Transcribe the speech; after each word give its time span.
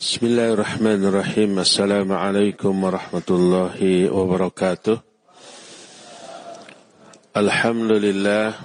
Bismillahirrahmanirrahim. 0.00 1.60
Assalamualaikum 1.60 2.72
warahmatullahi 2.72 4.08
wabarakatuh. 4.08 4.96
Alhamdulillah. 7.36 8.56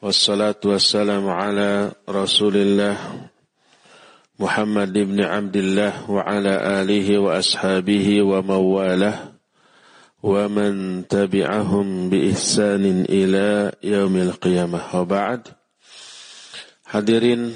Wassalatu 0.00 0.72
wassalamu 0.72 1.28
ala 1.28 1.92
rasulillah 2.08 2.96
Muhammad 4.40 4.96
ibn 4.96 5.20
Abdullah 5.20 6.08
wa 6.08 6.24
ala 6.24 6.56
alihi 6.80 7.20
wa 7.20 7.36
ashabihi 7.36 8.24
wa 8.24 8.40
mawalah 8.40 9.36
wa 10.24 10.48
man 10.48 11.04
tabi'ahum 11.04 12.08
bi 12.08 12.32
ihsanin 12.32 13.04
ila 13.04 13.76
yaumil 13.84 14.32
qiyamah 14.40 14.88
wa 14.88 15.04
ba'd 15.04 15.52
hadirin 16.96 17.52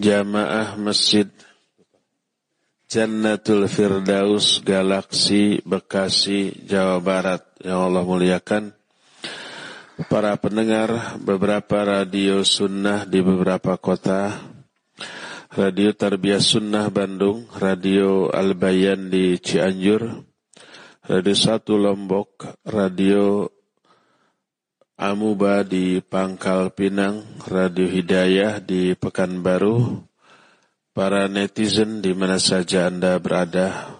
jamaah 0.00 0.80
masjid 0.80 1.28
Jannatul 2.90 3.68
Firdaus 3.70 4.64
Galaksi 4.64 5.62
Bekasi 5.62 6.66
Jawa 6.66 6.98
Barat. 6.98 7.44
Yang 7.60 7.78
Allah 7.86 8.02
muliakan. 8.02 8.62
Para 10.08 10.32
pendengar 10.40 11.20
beberapa 11.20 11.84
radio 11.84 12.40
sunnah 12.40 13.04
di 13.04 13.20
beberapa 13.20 13.76
kota. 13.76 14.32
Radio 15.54 15.92
Tarbiyah 15.92 16.40
Sunnah 16.40 16.88
Bandung 16.88 17.46
Radio 17.60 18.32
Al-Bayan 18.32 19.12
di 19.12 19.36
Cianjur. 19.36 20.24
Radio 21.04 21.36
Satu 21.36 21.76
Lombok 21.76 22.64
Radio 22.64 23.46
Amuba 25.00 25.64
di 25.64 25.96
Pangkal 26.04 26.76
Pinang, 26.76 27.24
Radio 27.48 27.88
Hidayah 27.88 28.60
di 28.60 28.92
Pekanbaru, 28.92 29.96
para 30.92 31.24
netizen 31.24 32.04
di 32.04 32.12
mana 32.12 32.36
saja 32.36 32.84
Anda 32.92 33.16
berada. 33.16 33.96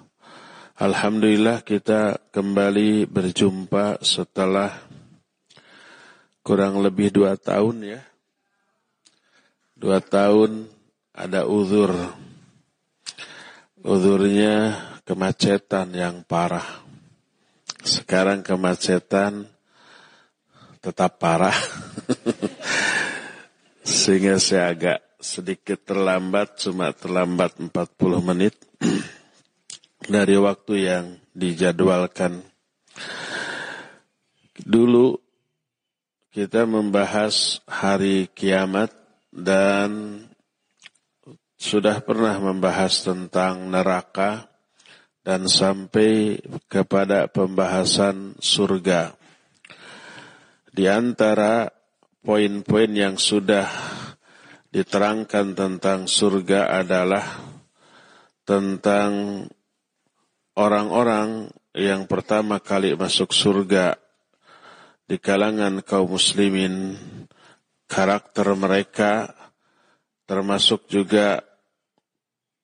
Alhamdulillah 0.77 1.65
kita 1.65 2.21
kembali 2.29 3.09
berjumpa 3.09 4.05
setelah 4.05 4.77
kurang 6.45 6.85
lebih 6.85 7.09
dua 7.17 7.33
tahun 7.41 7.97
ya. 7.97 8.05
Dua 9.73 10.05
tahun 10.05 10.69
ada 11.17 11.49
uzur. 11.49 11.97
Uzurnya 13.81 14.77
kemacetan 15.09 15.97
yang 15.97 16.29
parah. 16.29 16.85
Sekarang 17.89 18.45
kemacetan 18.45 19.49
tetap 20.81 21.21
parah. 21.21 21.55
Sehingga 23.85 24.41
saya 24.41 24.73
agak 24.73 24.99
sedikit 25.21 25.85
terlambat, 25.85 26.57
cuma 26.61 26.93
terlambat 26.97 27.61
40 27.61 27.69
menit 28.25 28.57
dari 30.15 30.37
waktu 30.41 30.75
yang 30.89 31.05
dijadwalkan. 31.37 32.41
Dulu 34.61 35.17
kita 36.31 36.65
membahas 36.65 37.61
hari 37.69 38.29
kiamat 38.33 38.93
dan 39.33 40.21
sudah 41.61 42.01
pernah 42.01 42.41
membahas 42.41 43.05
tentang 43.05 43.69
neraka 43.69 44.49
dan 45.21 45.45
sampai 45.45 46.41
kepada 46.73 47.29
pembahasan 47.29 48.33
surga. 48.41 49.20
Di 50.81 50.89
antara 50.89 51.69
poin-poin 52.25 52.89
yang 52.89 53.21
sudah 53.21 53.69
diterangkan 54.73 55.53
tentang 55.53 56.09
surga 56.09 56.73
adalah 56.73 57.21
tentang 58.49 59.45
orang-orang 60.57 61.53
yang 61.77 62.09
pertama 62.09 62.65
kali 62.65 62.97
masuk 62.97 63.37
surga 63.37 64.01
di 65.05 65.21
kalangan 65.21 65.85
kaum 65.85 66.17
muslimin, 66.17 66.97
karakter 67.85 68.49
mereka 68.57 69.37
termasuk 70.25 70.89
juga 70.89 71.45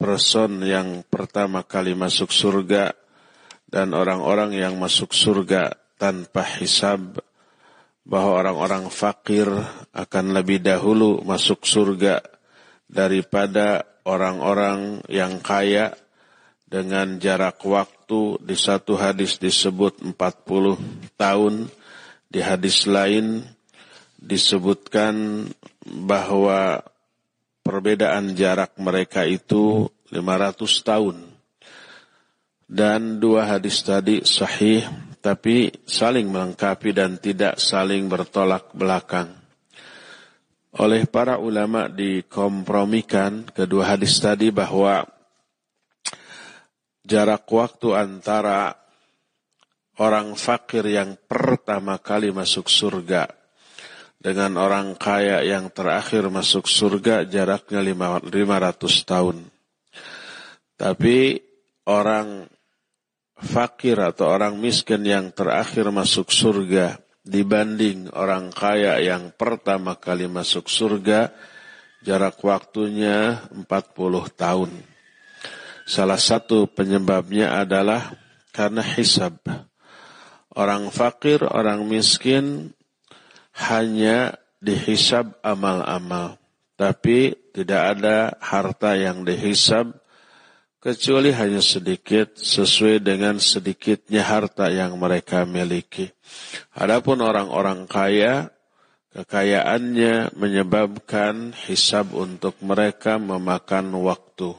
person 0.01 0.65
yang 0.65 1.05
pertama 1.05 1.69
kali 1.69 1.93
masuk 1.93 2.33
surga 2.33 2.97
dan 3.69 3.93
orang-orang 3.93 4.57
yang 4.57 4.73
masuk 4.81 5.13
surga 5.13 5.77
tanpa 6.01 6.41
hisab 6.65 7.26
bahwa 8.07 8.39
orang-orang 8.39 8.87
fakir 8.87 9.51
akan 9.91 10.31
lebih 10.31 10.63
dahulu 10.63 11.27
masuk 11.27 11.67
surga 11.67 12.23
daripada 12.87 13.83
orang-orang 14.07 15.03
yang 15.11 15.43
kaya 15.43 15.91
dengan 16.71 17.19
jarak 17.19 17.59
waktu 17.67 18.39
di 18.47 18.55
satu 18.55 18.95
hadis 18.95 19.43
disebut 19.43 20.07
40 20.07 20.15
tahun. 21.19 21.67
Di 22.31 22.43
hadis 22.43 22.87
lain 22.87 23.43
disebutkan 24.23 25.47
bahwa 25.83 26.83
perbedaan 27.67 28.39
jarak 28.39 28.79
mereka 28.79 29.27
itu 29.27 29.91
500 30.15 30.63
tahun. 30.87 31.17
Dan 32.67 33.23
dua 33.23 33.47
hadis 33.47 33.83
tadi 33.87 34.27
sahih 34.27 34.83
tapi 35.27 35.75
saling 35.83 36.31
melengkapi 36.31 36.95
dan 36.95 37.19
tidak 37.19 37.59
saling 37.59 38.07
bertolak 38.07 38.71
belakang. 38.71 39.35
Oleh 40.79 41.03
para 41.11 41.43
ulama 41.43 41.91
dikompromikan 41.91 43.43
kedua 43.51 43.99
hadis 43.99 44.23
tadi 44.23 44.55
bahwa 44.55 45.03
jarak 47.03 47.43
waktu 47.51 47.99
antara 47.99 48.79
orang 49.99 50.39
fakir 50.39 50.87
yang 50.95 51.19
pertama 51.27 51.99
kali 51.99 52.31
masuk 52.31 52.71
surga 52.71 53.27
dengan 54.23 54.55
orang 54.63 54.95
kaya 54.95 55.43
yang 55.43 55.75
terakhir 55.75 56.31
masuk 56.31 56.71
surga 56.71 57.27
jaraknya 57.27 57.83
500 57.83 58.31
tahun. 59.03 59.43
Tapi 60.79 61.43
orang 61.91 62.47
fakir 63.37 64.01
atau 64.01 64.33
orang 64.33 64.57
miskin 64.57 65.05
yang 65.05 65.29
terakhir 65.33 65.93
masuk 65.93 66.33
surga 66.33 66.97
dibanding 67.27 68.09
orang 68.15 68.55
kaya 68.55 69.03
yang 69.03 69.35
pertama 69.35 69.99
kali 69.99 70.31
masuk 70.31 70.71
surga 70.71 71.35
jarak 72.07 72.39
waktunya 72.41 73.43
40 73.51 73.67
tahun. 74.39 74.71
Salah 75.87 76.19
satu 76.19 76.71
penyebabnya 76.71 77.63
adalah 77.63 78.15
karena 78.55 78.83
hisab. 78.83 79.39
Orang 80.57 80.89
fakir, 80.89 81.45
orang 81.45 81.85
miskin 81.85 82.73
hanya 83.59 84.39
dihisab 84.63 85.37
amal-amal. 85.45 86.41
Tapi 86.79 87.35
tidak 87.53 87.83
ada 87.99 88.37
harta 88.41 88.97
yang 88.97 89.27
dihisab 89.27 90.06
kecuali 90.87 91.35
hanya 91.35 91.59
sedikit 91.59 92.39
sesuai 92.39 93.03
dengan 93.03 93.43
sedikitnya 93.43 94.23
harta 94.23 94.71
yang 94.71 94.95
mereka 94.95 95.43
miliki. 95.43 96.07
Adapun 96.79 97.27
orang-orang 97.27 97.91
kaya, 97.91 98.55
kekayaannya 99.11 100.39
menyebabkan 100.39 101.59
hisab 101.67 102.15
untuk 102.15 102.55
mereka 102.63 103.19
memakan 103.19 103.99
waktu. 103.99 104.55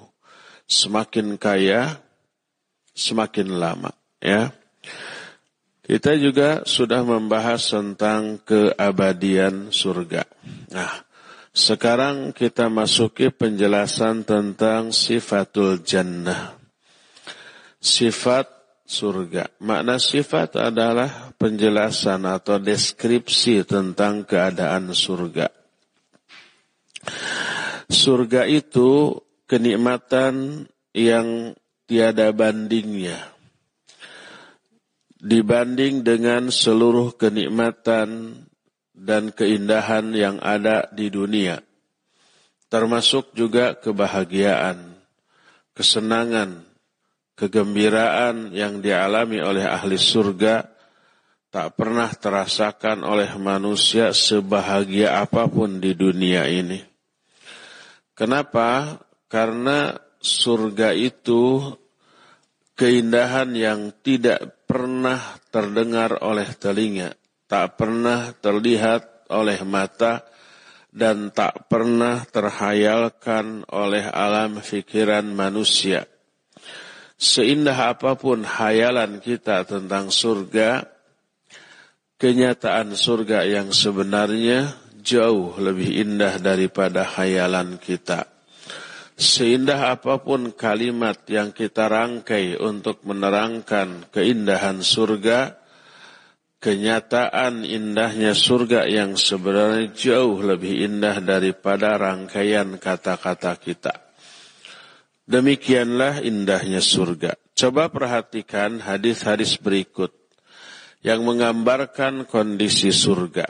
Semakin 0.67 1.39
kaya, 1.39 2.03
semakin 2.91 3.47
lama. 3.55 3.95
Ya, 4.19 4.51
kita 5.87 6.19
juga 6.19 6.67
sudah 6.67 7.07
membahas 7.07 7.71
tentang 7.71 8.43
keabadian 8.43 9.71
surga. 9.71 10.27
Nah, 10.75 11.06
sekarang 11.57 12.37
kita 12.37 12.69
masuki 12.69 13.33
penjelasan 13.33 14.21
tentang 14.21 14.93
sifatul 14.93 15.81
jannah. 15.81 16.53
Sifat 17.81 18.45
surga. 18.85 19.57
Makna 19.65 19.97
sifat 19.97 20.53
adalah 20.61 21.33
penjelasan 21.33 22.29
atau 22.29 22.61
deskripsi 22.61 23.65
tentang 23.65 24.21
keadaan 24.21 24.93
surga. 24.93 25.49
Surga 27.89 28.45
itu 28.45 29.17
kenikmatan 29.49 30.69
yang 30.93 31.57
tiada 31.89 32.29
bandingnya. 32.37 33.17
Dibanding 35.17 36.05
dengan 36.05 36.53
seluruh 36.53 37.17
kenikmatan 37.17 38.45
dan 38.97 39.29
keindahan 39.29 40.09
yang 40.17 40.41
ada 40.41 40.89
di 40.89 41.13
dunia, 41.13 41.61
termasuk 42.73 43.37
juga 43.37 43.77
kebahagiaan, 43.77 44.97
kesenangan, 45.77 46.65
kegembiraan 47.37 48.49
yang 48.57 48.81
dialami 48.81 49.37
oleh 49.37 49.69
ahli 49.69 50.01
surga 50.01 50.65
tak 51.47 51.77
pernah 51.79 52.09
terasakan 52.11 53.05
oleh 53.07 53.29
manusia 53.39 54.11
sebahagia 54.11 55.21
apa 55.21 55.47
pun 55.47 55.79
di 55.79 55.93
dunia 55.95 56.49
ini. 56.49 56.81
Kenapa? 58.17 58.97
Karena 59.29 59.93
surga 60.17 60.91
itu 60.97 61.71
keindahan 62.77 63.53
yang 63.57 63.89
tidak 64.05 64.65
pernah 64.69 65.17
terdengar 65.49 66.21
oleh 66.21 66.45
telinga, 66.53 67.16
tak 67.47 67.79
pernah 67.79 68.35
terlihat 68.37 69.31
oleh 69.31 69.59
mata, 69.63 70.23
dan 70.91 71.29
tak 71.29 71.67
pernah 71.67 72.23
terhayalkan 72.27 73.67
oleh 73.69 74.07
alam 74.07 74.63
pikiran 74.63 75.27
manusia. 75.29 76.07
Seindah 77.17 77.97
apa 77.97 78.13
pun 78.13 78.45
hayalan 78.45 79.21
kita 79.21 79.65
tentang 79.65 80.13
surga, 80.13 80.85
kenyataan 82.17 82.93
surga 82.93 83.45
yang 83.45 83.69
sebenarnya 83.73 84.73
jauh 85.01 85.57
lebih 85.57 86.01
indah 86.01 86.37
daripada 86.41 87.05
hayalan 87.05 87.77
kita. 87.77 88.29
Seindah 89.17 89.97
apa 89.97 90.21
pun 90.21 90.53
kalimat 90.53 91.17
yang 91.25 91.49
kita 91.49 91.89
rangkai 91.89 92.53
untuk 92.61 93.01
menerangkan 93.01 94.13
keindahan 94.13 94.85
surga, 94.85 95.57
kenyataan 96.57 97.61
indahnya 97.61 98.33
surga 98.33 98.89
yang 98.89 99.13
sebenarnya 99.13 99.93
jauh 99.93 100.41
lebih 100.41 100.85
indah 100.89 101.21
daripada 101.21 101.97
rangkaian 101.97 102.81
kata-kata 102.81 103.53
kita. 103.61 103.93
Demikianlah 105.27 106.23
indahnya 106.23 106.79
surga. 106.79 107.35
Coba 107.57 107.91
perhatikan 107.91 108.79
hadis-hadis 108.79 109.59
berikut 109.59 110.15
yang 111.03 111.25
menggambarkan 111.27 112.25
kondisi 112.25 112.95
surga. 112.95 113.45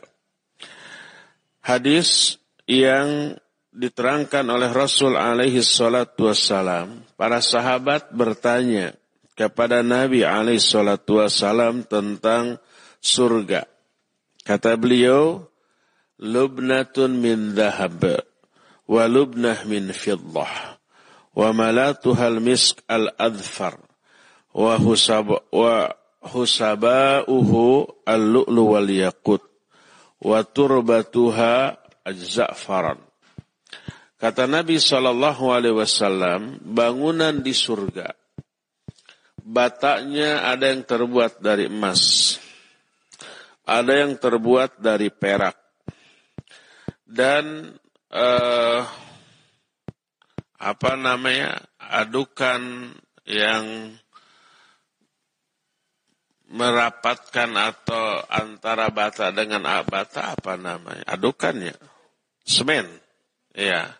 Hadis 1.61 2.39
yang 2.65 3.35
diterangkan 3.71 4.47
oleh 4.47 4.71
Rasul 4.73 5.13
alaihi 5.19 5.61
salatu 5.61 6.31
wassalam, 6.31 7.03
para 7.13 7.43
sahabat 7.43 8.09
bertanya 8.09 8.95
kepada 9.37 9.85
Nabi 9.85 10.25
alaihi 10.25 10.63
salatu 10.63 11.21
wassalam 11.21 11.85
tentang 11.85 12.57
surga. 13.01 13.65
Kata 14.43 14.79
beliau, 14.79 15.43
lubnatun 16.17 17.19
min 17.19 17.53
dhahab 17.53 18.23
wa 18.87 19.03
lubnah 19.05 19.67
min 19.67 19.91
fiddah 19.91 20.79
wa 21.37 21.47
malatuhal 21.53 22.41
misk 22.41 22.81
al-adfar 22.89 23.77
wa 24.55 24.73
husab 24.79 25.37
wa 25.53 25.91
husabauhu 26.23 27.85
al-lu'lu 28.07 28.63
wal 28.73 28.89
yaqut 28.89 29.43
wa 30.23 30.41
turbatuha 30.41 31.77
az-za'faran. 32.01 32.97
Kata 34.17 34.49
Nabi 34.49 34.81
Shallallahu 34.81 35.53
Alaihi 35.53 35.77
Wasallam, 35.77 36.57
bangunan 36.65 37.37
di 37.45 37.53
surga, 37.53 38.09
bataknya 39.45 40.49
ada 40.49 40.73
yang 40.73 40.81
terbuat 40.81 41.37
dari 41.37 41.69
emas, 41.69 42.33
ada 43.67 43.93
yang 44.07 44.15
terbuat 44.15 44.79
dari 44.79 45.11
perak. 45.11 45.59
Dan 47.03 47.75
uh, 48.15 48.81
apa 50.57 50.91
namanya 50.95 51.59
adukan 51.77 52.91
yang 53.27 53.91
merapatkan 56.47 57.51
atau 57.59 58.23
antara 58.31 58.87
bata 58.87 59.35
dengan 59.35 59.67
bata 59.83 60.31
apa 60.31 60.55
namanya? 60.55 61.03
Adukannya 61.11 61.75
semen. 62.47 62.87
Ya 63.51 63.91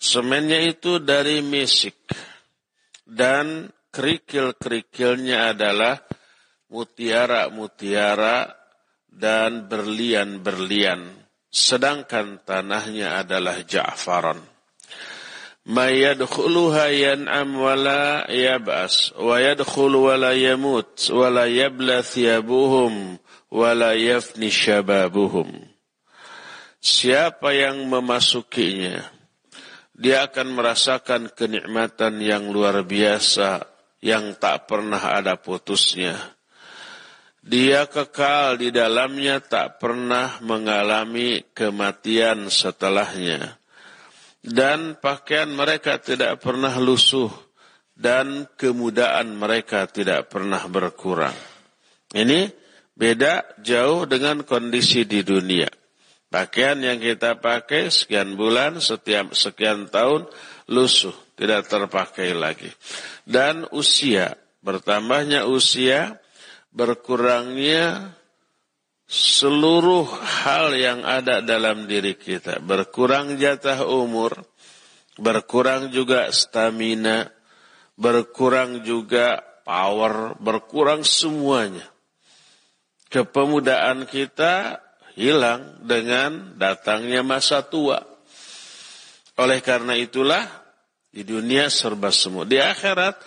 semennya 0.00 0.64
itu 0.64 0.96
dari 0.98 1.44
mesik 1.44 1.94
dan 3.04 3.68
kerikil-kerikilnya 3.92 5.52
adalah 5.52 6.00
mutiara-mutiara 6.72 8.59
dan 9.10 9.66
berlian-berlian, 9.66 11.10
sedangkan 11.50 12.40
tanahnya 12.46 13.20
adalah 13.20 13.60
ja'faran. 13.66 14.38
Ma 15.68 15.92
yadkhuluha 15.92 16.88
yan'am 16.88 17.52
wa 17.52 17.74
la 17.76 18.24
yab'as, 18.30 19.12
wa 19.18 19.36
yadkhulu 19.36 20.08
wa 20.08 20.14
la 20.16 20.32
yamut, 20.32 20.88
wa 21.12 21.28
la 21.28 21.44
yabla 21.44 22.00
thiyabuhum, 22.00 23.20
wa 23.52 23.70
la 23.76 23.92
yafni 23.92 24.48
syababuhum. 24.48 25.52
Siapa 26.80 27.52
yang 27.52 27.84
memasukinya, 27.92 29.04
dia 29.92 30.24
akan 30.24 30.56
merasakan 30.56 31.28
kenikmatan 31.36 32.24
yang 32.24 32.48
luar 32.48 32.80
biasa, 32.88 33.68
yang 34.00 34.32
tak 34.40 34.64
pernah 34.64 35.12
ada 35.12 35.36
putusnya 35.36 36.39
dia 37.40 37.88
kekal 37.88 38.60
di 38.60 38.68
dalamnya 38.68 39.40
tak 39.40 39.80
pernah 39.80 40.36
mengalami 40.44 41.40
kematian 41.56 42.52
setelahnya. 42.52 43.56
Dan 44.40 44.96
pakaian 44.96 45.52
mereka 45.52 46.00
tidak 46.00 46.40
pernah 46.40 46.72
lusuh 46.80 47.28
dan 47.92 48.48
kemudaan 48.56 49.36
mereka 49.36 49.84
tidak 49.84 50.32
pernah 50.32 50.64
berkurang. 50.68 51.36
Ini 52.12 52.48
beda 52.96 53.60
jauh 53.60 54.08
dengan 54.08 54.40
kondisi 54.44 55.04
di 55.04 55.20
dunia. 55.20 55.68
Pakaian 56.30 56.78
yang 56.78 57.02
kita 57.02 57.42
pakai 57.42 57.90
sekian 57.90 58.38
bulan, 58.38 58.78
setiap 58.78 59.34
sekian 59.34 59.90
tahun 59.90 60.30
lusuh, 60.70 61.12
tidak 61.34 61.66
terpakai 61.66 62.32
lagi. 62.32 62.70
Dan 63.26 63.66
usia, 63.74 64.38
bertambahnya 64.62 65.50
usia, 65.50 66.22
berkurangnya 66.70 68.14
seluruh 69.10 70.06
hal 70.06 70.70
yang 70.78 71.02
ada 71.02 71.42
dalam 71.42 71.90
diri 71.90 72.14
kita. 72.14 72.62
Berkurang 72.62 73.34
jatah 73.36 73.82
umur, 73.82 74.38
berkurang 75.18 75.90
juga 75.90 76.30
stamina, 76.30 77.26
berkurang 77.98 78.86
juga 78.86 79.42
power, 79.66 80.38
berkurang 80.38 81.02
semuanya. 81.02 81.84
Kepemudaan 83.10 84.06
kita 84.06 84.78
hilang 85.18 85.82
dengan 85.82 86.54
datangnya 86.54 87.26
masa 87.26 87.66
tua. 87.66 87.98
Oleh 89.34 89.58
karena 89.58 89.98
itulah 89.98 90.46
di 91.10 91.26
dunia 91.26 91.66
serba 91.66 92.14
semu. 92.14 92.46
Di 92.46 92.62
akhirat 92.62 93.18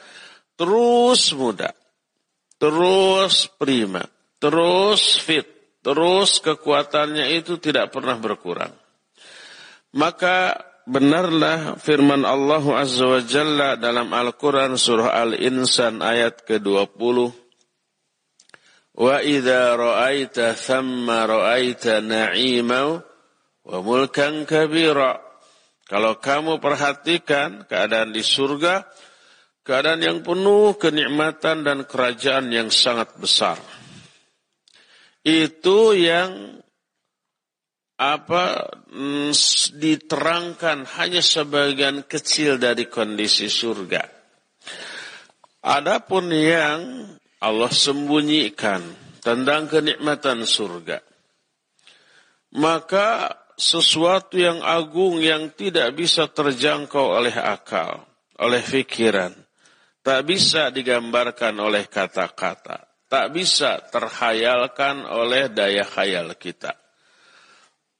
terus 0.55 1.35
muda 1.35 1.82
terus 2.63 3.51
prima, 3.60 4.08
terus 4.39 5.20
fit, 5.20 5.43
terus 5.84 6.39
kekuatannya 6.39 7.36
itu 7.36 7.60
tidak 7.60 7.91
pernah 7.91 8.15
berkurang. 8.15 8.72
Maka 9.91 10.55
benarlah 10.88 11.75
firman 11.75 12.24
Allah 12.24 12.63
Azza 12.79 13.03
wa 13.03 13.20
Jalla 13.20 13.75
dalam 13.75 14.08
Al-Quran 14.15 14.79
surah 14.79 15.12
Al-Insan 15.12 16.00
ayat 16.00 16.48
ke-20. 16.48 17.36
Wa 18.96 19.20
idha 19.20 19.75
ra'aita 19.75 20.55
thamma 20.55 21.27
ra'aita 21.27 22.00
na'imau 22.00 23.03
wa 23.67 23.77
mulkan 23.84 24.48
kabira. 24.48 25.20
Kalau 25.84 26.15
kamu 26.15 26.63
perhatikan 26.63 27.67
keadaan 27.67 28.15
di 28.15 28.24
surga, 28.24 28.88
Keadaan 29.63 30.03
yang 30.03 30.20
penuh 30.27 30.75
kenikmatan 30.75 31.63
dan 31.63 31.88
kerajaan 31.88 32.51
yang 32.51 32.67
sangat 32.67 33.15
besar. 33.15 33.55
Itu 35.24 35.96
yang 35.96 36.60
apa 37.96 38.67
mm, 38.91 39.32
diterangkan 39.79 40.84
hanya 41.00 41.24
sebagian 41.24 42.03
kecil 42.03 42.60
dari 42.60 42.91
kondisi 42.91 43.48
surga. 43.48 44.03
Adapun 45.63 46.27
yang 46.27 47.08
Allah 47.39 47.72
sembunyikan 47.72 48.84
tentang 49.24 49.72
kenikmatan 49.72 50.43
surga. 50.43 51.00
Maka 52.60 53.32
sesuatu 53.55 54.36
yang 54.36 54.60
agung 54.60 55.24
yang 55.24 55.55
tidak 55.55 55.96
bisa 55.96 56.27
terjangkau 56.27 57.15
oleh 57.15 57.34
akal, 57.34 58.03
oleh 58.43 58.60
pikiran, 58.60 59.42
tak 60.03 60.27
bisa 60.27 60.67
digambarkan 60.69 61.55
oleh 61.63 61.88
kata-kata, 61.88 63.07
tak 63.07 63.31
bisa 63.31 63.79
terhayalkan 63.88 65.07
oleh 65.07 65.48
daya 65.48 65.88
khayal 65.88 66.36
kita. 66.36 66.75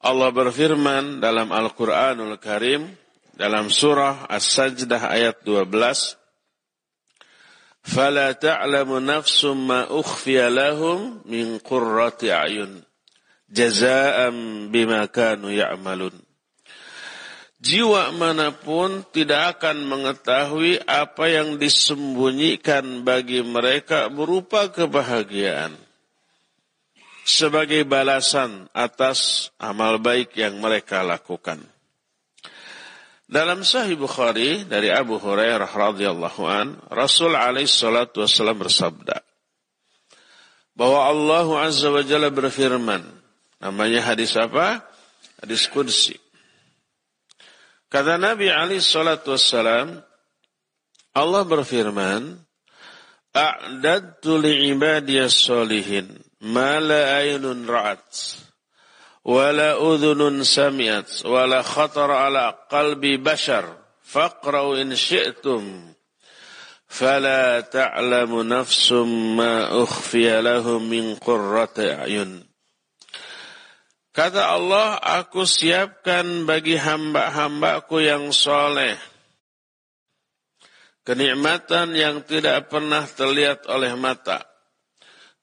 Allah 0.03 0.29
berfirman 0.36 1.24
dalam 1.24 1.48
Al-Quranul 1.55 2.36
Karim, 2.43 2.91
dalam 3.33 3.72
surah 3.72 4.27
As-Sajdah 4.27 5.10
ayat 5.10 5.48
12, 5.48 6.19
فَلَا 7.83 8.31
تَعْلَمُ 8.31 8.89
نَفْسٌ 9.00 9.43
مَا 9.43 9.91
أُخْفِيَ 9.91 10.50
لَهُمْ 10.50 11.27
مِنْ 11.27 11.60
قُرَّةِ 11.60 12.22
عَيُنْ 12.24 12.79
جَزَاءً 13.51 14.17
بِمَا 14.72 15.05
كَانُوا 15.12 15.51
يَعْمَلُونَ 15.51 16.15
jiwa 17.63 18.12
mana 18.12 18.51
pun 18.51 19.08
tidak 19.15 19.58
akan 19.58 19.88
mengetahui 19.88 20.84
apa 20.84 21.32
yang 21.32 21.55
disembunyikan 21.55 23.08
bagi 23.08 23.39
mereka 23.39 24.12
berupa 24.12 24.67
kebahagiaan. 24.67 25.72
Sebagai 27.24 27.88
balasan 27.88 28.67
atas 28.75 29.48
amal 29.55 29.96
baik 29.96 30.36
yang 30.36 30.60
mereka 30.60 31.08
lakukan. 31.08 31.63
Dalam 33.24 33.63
Sahih 33.63 33.96
Bukhari 33.96 34.67
dari 34.67 34.91
Abu 34.91 35.15
Hurairah 35.15 35.72
radhiyallahu 35.72 36.43
an, 36.43 36.75
Rasul 36.91 37.32
alaihi 37.39 37.72
salatu 37.72 38.27
wasallam 38.27 38.60
bersabda 38.60 39.24
bahwa 40.75 41.08
Allah 41.08 41.48
azza 41.63 41.88
wa 41.88 42.03
jalla 42.03 42.27
berfirman. 42.27 43.08
Namanya 43.63 44.03
hadis 44.03 44.36
apa? 44.36 44.84
Hadis 45.39 45.72
qudsi. 45.72 46.23
Kata 47.93 48.17
Nabi 48.17 48.50
Ali 48.50 48.81
salatu 48.81 49.38
wassalam, 49.38 50.01
Allah 51.13 51.45
berfirman, 51.45 52.41
A'dadtu 53.38 54.41
li'ibadiyas 54.41 55.38
solihin, 55.38 56.09
ma 56.41 56.81
la 56.81 57.21
aynun 57.21 57.69
ra'at, 57.69 58.01
wa 59.21 59.53
la 59.53 59.77
udhunun 59.77 60.41
sami'at, 60.41 61.21
wa 61.21 61.45
la 61.45 61.62
khatar 61.62 62.09
ala 62.09 62.57
qalbi 62.65 63.21
bashar, 63.21 63.69
faqra'u 64.01 64.81
in 64.81 64.97
syi'tum, 64.97 65.93
فلا 66.93 67.62
تعلم 67.73 68.41
نفس 68.53 68.91
ما 69.38 69.83
أخفي 69.83 70.41
لهم 70.41 70.89
من 70.89 71.15
قرة 71.15 71.73
أعين 71.77 72.45
Kata 74.13 74.53
Allah, 74.53 75.01
aku 75.01 75.41
siapkan 75.41 76.46
bagi 76.46 76.77
hamba-hambaku 76.77 77.98
yang 77.98 78.29
soleh. 78.29 78.93
Kenikmatan 81.01 81.98
yang 81.98 82.22
tidak 82.22 82.70
pernah 82.70 83.10
terlihat 83.10 83.65
oleh 83.65 83.98
mata. 83.98 84.46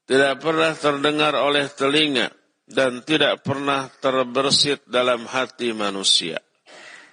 Tidak 0.07 0.39
pernah 0.39 0.71
terdengar 0.71 1.35
oleh 1.35 1.67
telinga. 1.67 2.31
Dan 2.63 3.03
tidak 3.03 3.43
pernah 3.43 3.91
terbersit 3.99 4.87
dalam 4.87 5.27
hati 5.27 5.75
manusia. 5.75 6.39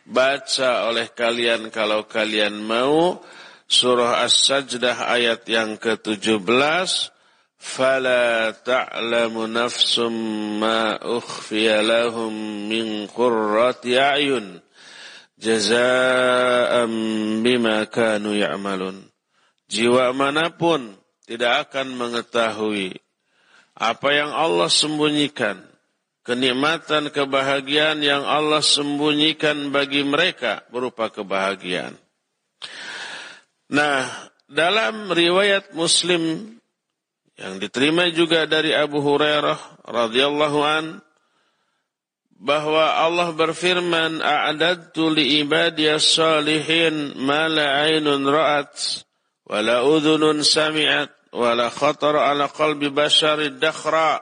Baca 0.06 0.86
oleh 0.86 1.10
kalian 1.10 1.74
kalau 1.74 2.06
kalian 2.06 2.54
mau. 2.62 3.18
Surah 3.66 4.22
As-Sajdah 4.22 5.10
ayat 5.10 5.42
yang 5.50 5.74
ke-17. 5.74 7.17
فلا 7.63 8.51
تعلم 8.51 9.45
نفس 9.55 9.99
ما 10.59 10.99
أخفي 11.17 11.81
لهم 11.81 12.33
من 12.69 13.07
قرة 13.07 13.81
أعين 13.85 14.59
جزاء 15.39 16.85
بما 17.43 17.83
كانوا 17.83 18.35
يعملون 18.35 19.13
Jiwa 19.73 20.13
manapun 20.13 20.93
tidak 21.25 21.71
akan 21.71 21.97
mengetahui 21.97 22.93
apa 23.73 24.09
yang 24.13 24.29
Allah 24.29 24.69
sembunyikan, 24.69 25.65
kenikmatan 26.21 27.09
kebahagiaan 27.09 28.05
yang 28.05 28.21
Allah 28.21 28.61
sembunyikan 28.61 29.73
bagi 29.73 30.05
mereka 30.05 30.61
berupa 30.69 31.09
kebahagiaan. 31.09 31.97
Nah, 33.73 34.05
dalam 34.45 35.09
riwayat 35.09 35.73
Muslim 35.73 36.53
yang 37.38 37.62
diterima 37.62 38.10
juga 38.10 38.50
dari 38.50 38.74
Abu 38.74 38.98
Hurairah 38.98 39.86
radhiyallahu 39.86 40.58
an 40.66 40.98
bahwa 42.34 42.98
Allah 42.98 43.30
berfirman 43.30 44.18
a'dadtu 44.18 45.14
li 45.14 45.42
ibadiyas 45.46 46.18
salihin 46.18 47.14
ma 47.22 47.46
la 47.46 47.86
aynun 47.86 48.26
ra'at 48.26 48.74
wa 49.46 49.62
la 49.62 49.86
udhunun 49.86 50.42
sami'at 50.42 51.14
wa 51.30 51.54
la 51.54 51.70
khatar 51.70 52.18
ala 52.18 52.50
qalbi 52.50 52.90
basharid 52.90 53.62
dakhra 53.62 54.18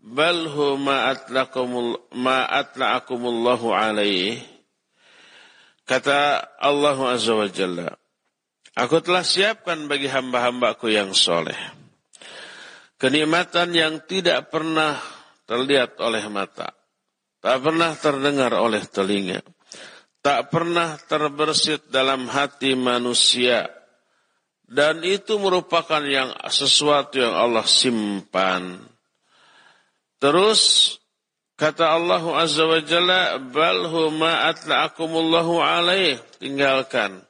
bal 0.00 0.48
huma 0.52 1.16
atlakumul 1.16 1.96
ma 2.12 2.44
atla'akumullahu 2.44 3.72
alaihi 3.72 4.40
kata 5.88 6.44
Allah 6.60 6.96
azza 7.12 7.32
wa 7.36 7.48
jalla 7.48 7.88
aku 8.76 9.00
telah 9.00 9.24
siapkan 9.24 9.84
bagi 9.84 10.08
hamba-hambaku 10.08 10.92
yang 10.92 11.12
soleh 11.12 11.79
Kenikmatan 13.00 13.72
yang 13.72 14.04
tidak 14.04 14.52
pernah 14.52 14.92
terlihat 15.48 15.96
oleh 16.04 16.20
mata. 16.28 16.68
Tak 17.40 17.56
pernah 17.64 17.96
terdengar 17.96 18.52
oleh 18.52 18.84
telinga. 18.84 19.40
Tak 20.20 20.52
pernah 20.52 21.00
terbersit 21.08 21.88
dalam 21.88 22.28
hati 22.28 22.76
manusia. 22.76 23.64
Dan 24.60 25.00
itu 25.00 25.40
merupakan 25.40 26.04
yang 26.04 26.36
sesuatu 26.52 27.24
yang 27.24 27.32
Allah 27.32 27.64
simpan. 27.64 28.84
Terus 30.20 30.92
kata 31.56 31.96
Allah 31.96 32.20
Azza 32.36 32.68
wa 32.68 32.84
Jalla, 32.84 33.40
"Bal 33.40 33.88
huma 33.88 34.52
atla'akumullahu 34.52 35.56
alaih." 35.56 36.20
Tinggalkan 36.36 37.24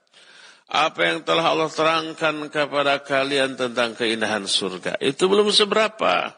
apa 0.71 1.01
yang 1.03 1.27
telah 1.27 1.51
Allah 1.51 1.67
terangkan 1.67 2.47
kepada 2.47 3.03
kalian 3.03 3.59
tentang 3.59 3.99
keindahan 3.99 4.47
surga. 4.47 5.03
Itu 5.03 5.27
belum 5.27 5.51
seberapa. 5.51 6.31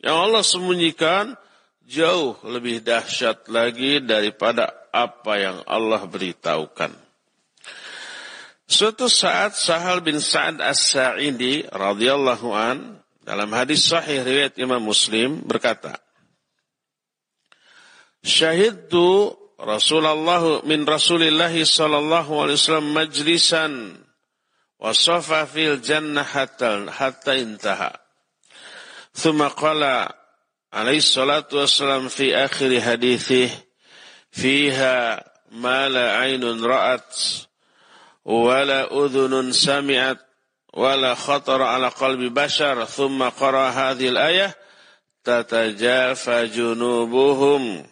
Yang 0.00 0.16
Allah 0.16 0.42
sembunyikan 0.42 1.24
jauh 1.84 2.40
lebih 2.48 2.80
dahsyat 2.80 3.52
lagi 3.52 4.00
daripada 4.00 4.72
apa 4.88 5.32
yang 5.36 5.56
Allah 5.68 6.00
beritahukan. 6.08 6.88
Suatu 8.66 9.06
saat 9.06 9.54
Sahal 9.54 10.02
bin 10.02 10.18
Sa'ad 10.18 10.58
As-Sa'idi 10.58 11.68
radhiyallahu 11.70 12.48
an 12.50 12.98
dalam 13.22 13.46
hadis 13.54 13.86
sahih 13.86 14.26
riwayat 14.26 14.58
Imam 14.58 14.82
Muslim 14.82 15.44
berkata, 15.44 16.00
Syahidtu 18.26 19.38
Rasulullah 19.56 20.60
min 20.68 20.84
Rasulillah 20.84 21.48
sallallahu 21.48 22.44
alaihi 22.44 22.60
wasallam 22.60 22.92
majlisan 22.92 23.72
wa 24.76 24.92
safa 24.92 25.48
fil 25.48 25.80
jannah 25.80 26.24
hatta 26.24 26.84
hatta 26.92 27.40
intaha. 27.40 27.96
Thumma 29.16 29.48
qala 29.48 30.12
alaihi 30.76 31.00
salatu 31.00 31.64
wassalam 31.64 32.12
fi 32.12 32.36
akhir 32.36 32.68
hadithih 32.84 33.48
fiha 34.28 35.24
ma 35.56 35.88
la 35.88 36.20
aynun 36.20 36.60
ra'at 36.60 37.08
wa 38.28 38.60
la 38.60 38.92
udhunun 38.92 39.56
sami'at 39.56 40.20
wa 40.76 41.00
la 41.00 41.16
khatar 41.16 41.64
ala 41.64 41.88
qalbi 41.88 42.28
bashar 42.28 42.76
thumma 42.84 43.32
qara 43.32 43.72
hadhihi 43.72 44.12
al-ayah 44.12 44.52
tatajafa 45.24 46.44
junubuhum 46.52 47.88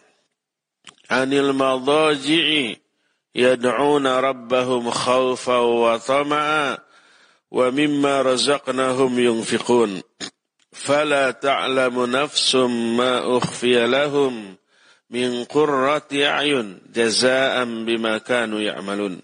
anil 1.09 1.53
madaji'i 1.53 2.77
yad'una 3.35 4.21
rabbahum 4.21 4.89
khawfa 4.89 5.57
wa 5.61 5.99
tama'a 5.99 6.79
wa 7.51 7.71
mimma 7.71 8.23
razaqnahum 8.23 9.13
yunfiqun 9.19 10.01
fala 10.73 11.33
ta'lamu 11.33 12.07
nafsum 12.07 12.97
ma 12.97 13.21
ukhfiya 13.23 13.87
lahum 13.87 14.57
min 15.09 15.45
qurrati 15.45 16.25
a'yun 16.25 16.81
jazaan 16.91 17.85
bima 17.85 18.19
kanu 18.19 18.59
ya'malun 18.63 19.21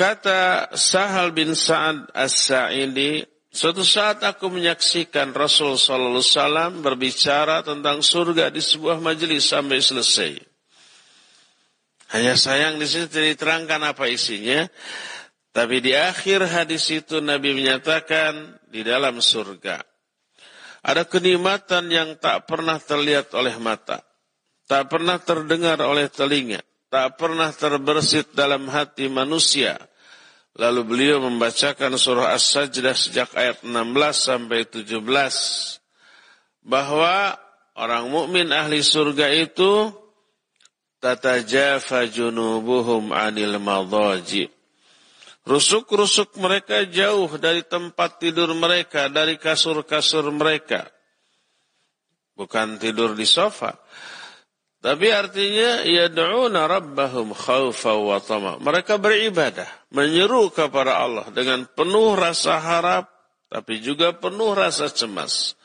Kata 0.00 0.72
Sahal 0.72 1.36
bin 1.36 1.52
Sa'ad 1.52 2.08
As-Sa'idi 2.16 3.20
Suatu 3.50 3.82
saat 3.82 4.22
aku 4.22 4.46
menyaksikan 4.46 5.34
Rasul 5.34 5.74
Sallallahu 5.74 6.22
Alaihi 6.22 6.30
Wasallam 6.38 6.72
berbicara 6.86 7.66
tentang 7.66 7.98
surga 7.98 8.46
di 8.46 8.62
sebuah 8.62 9.02
majelis 9.02 9.50
sampai 9.50 9.82
selesai. 9.82 10.38
Hanya 12.14 12.38
sayang 12.38 12.78
di 12.78 12.86
sini 12.86 13.10
tidak 13.10 13.34
diterangkan 13.34 13.90
apa 13.90 14.06
isinya. 14.06 14.70
Tapi 15.50 15.82
di 15.82 15.98
akhir 15.98 16.46
hadis 16.46 16.94
itu 16.94 17.18
Nabi 17.18 17.50
menyatakan 17.58 18.54
di 18.70 18.86
dalam 18.86 19.18
surga. 19.18 19.82
Ada 20.86 21.10
kenikmatan 21.10 21.90
yang 21.90 22.22
tak 22.22 22.46
pernah 22.46 22.78
terlihat 22.78 23.34
oleh 23.34 23.58
mata. 23.58 23.98
Tak 24.70 24.86
pernah 24.86 25.18
terdengar 25.18 25.82
oleh 25.82 26.06
telinga. 26.06 26.62
Tak 26.86 27.18
pernah 27.18 27.50
terbersit 27.50 28.30
dalam 28.30 28.70
hati 28.70 29.10
manusia 29.10 29.89
Lalu 30.60 30.84
beliau 30.84 31.24
membacakan 31.24 31.96
surah 31.96 32.36
As-Sajdah 32.36 32.92
sejak 32.92 33.32
ayat 33.32 33.64
16 33.64 33.72
sampai 34.12 34.68
17 34.68 35.00
bahwa 36.60 37.32
orang 37.80 38.12
mukmin 38.12 38.52
ahli 38.52 38.84
surga 38.84 39.32
itu 39.32 39.88
tatajafa 41.00 42.04
junubuhum 42.12 43.08
anil 43.08 43.56
madhaji. 43.56 44.52
Rusuk-rusuk 45.48 46.36
mereka 46.36 46.84
jauh 46.84 47.40
dari 47.40 47.64
tempat 47.64 48.20
tidur 48.20 48.52
mereka, 48.52 49.08
dari 49.08 49.40
kasur-kasur 49.40 50.28
mereka. 50.28 50.84
Bukan 52.36 52.76
tidur 52.76 53.16
di 53.16 53.24
sofa, 53.24 53.80
Tapi 54.80 55.12
artinya 55.12 55.84
yad'una 55.84 56.64
rabbahum 56.64 57.36
khawfa 57.36 57.92
wa 58.00 58.16
tama. 58.16 58.56
Mereka 58.56 58.96
beribadah, 58.96 59.68
menyeru 59.92 60.48
kepada 60.48 61.04
Allah 61.04 61.28
dengan 61.28 61.68
penuh 61.68 62.16
rasa 62.16 62.56
harap 62.56 63.20
tapi 63.50 63.82
juga 63.82 64.14
penuh 64.14 64.54
rasa 64.56 64.88
cemas. 64.88 65.58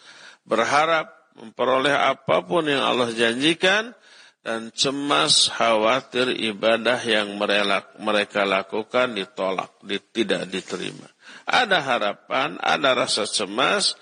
Berharap 0.43 1.15
memperoleh 1.38 1.93
apa 1.93 2.41
pun 2.43 2.65
yang 2.65 2.81
Allah 2.81 3.13
janjikan 3.13 3.93
dan 4.41 4.74
cemas 4.74 5.53
khawatir 5.53 6.34
ibadah 6.34 6.98
yang 7.05 7.38
mereka 8.01 8.41
lakukan 8.43 9.13
ditolak, 9.13 9.69
tidak 10.12 10.50
diterima. 10.50 11.07
Ada 11.45 11.81
harapan, 11.81 12.57
ada 12.57 12.98
rasa 12.98 13.29
cemas 13.29 13.93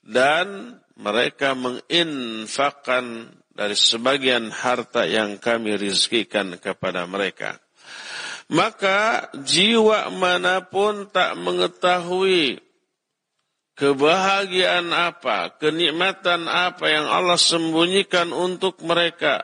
dan 0.00 0.80
mereka 0.96 1.52
menginfakkan 1.52 3.36
dari 3.56 3.72
sebagian 3.72 4.52
harta 4.52 5.08
yang 5.08 5.40
kami 5.40 5.80
rizkikan 5.80 6.60
kepada 6.60 7.08
mereka. 7.08 7.56
Maka 8.52 9.32
jiwa 9.32 10.12
mana 10.12 10.62
pun 10.62 11.08
tak 11.08 11.34
mengetahui 11.40 12.60
kebahagiaan 13.74 14.92
apa, 14.92 15.56
kenikmatan 15.56 16.46
apa 16.46 16.84
yang 16.86 17.08
Allah 17.08 17.40
sembunyikan 17.40 18.30
untuk 18.30 18.84
mereka. 18.84 19.42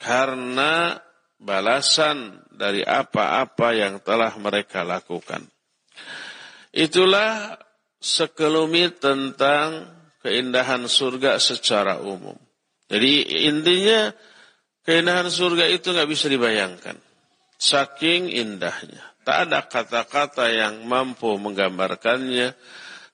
Karena 0.00 0.96
balasan 1.36 2.42
dari 2.48 2.80
apa-apa 2.80 3.68
yang 3.76 4.00
telah 4.00 4.32
mereka 4.40 4.82
lakukan. 4.82 5.44
Itulah 6.72 7.56
sekelumit 8.00 9.00
tentang 9.00 9.88
keindahan 10.20 10.84
surga 10.84 11.40
secara 11.40 12.00
umum. 12.02 12.45
Jadi 12.86 13.44
intinya 13.50 14.14
keindahan 14.86 15.26
surga 15.26 15.66
itu 15.70 15.90
nggak 15.90 16.10
bisa 16.10 16.30
dibayangkan. 16.30 16.96
Saking 17.58 18.30
indahnya. 18.30 19.02
Tak 19.26 19.50
ada 19.50 19.66
kata-kata 19.66 20.46
yang 20.54 20.86
mampu 20.86 21.34
menggambarkannya. 21.34 22.54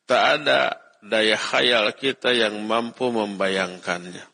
Tak 0.04 0.22
ada 0.38 0.76
daya 1.00 1.40
khayal 1.40 1.96
kita 1.96 2.36
yang 2.36 2.60
mampu 2.68 3.08
membayangkannya. 3.08 4.28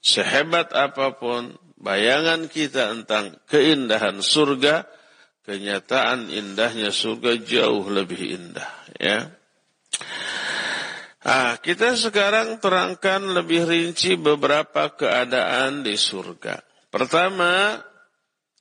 Sehebat 0.00 0.76
apa 0.76 1.16
pun 1.16 1.56
bayangan 1.80 2.52
kita 2.52 2.92
tentang 2.92 3.40
keindahan 3.48 4.20
surga, 4.20 4.84
kenyataan 5.44 6.28
indahnya 6.28 6.92
surga 6.92 7.40
jauh 7.40 7.88
lebih 7.88 8.20
indah. 8.36 8.70
Ya. 9.00 9.32
Ah, 11.30 11.54
kita 11.62 11.94
sekarang 11.94 12.58
terangkan 12.58 13.22
lebih 13.22 13.62
rinci 13.62 14.18
beberapa 14.18 14.90
keadaan 14.90 15.86
di 15.86 15.94
surga. 15.94 16.58
Pertama, 16.90 17.78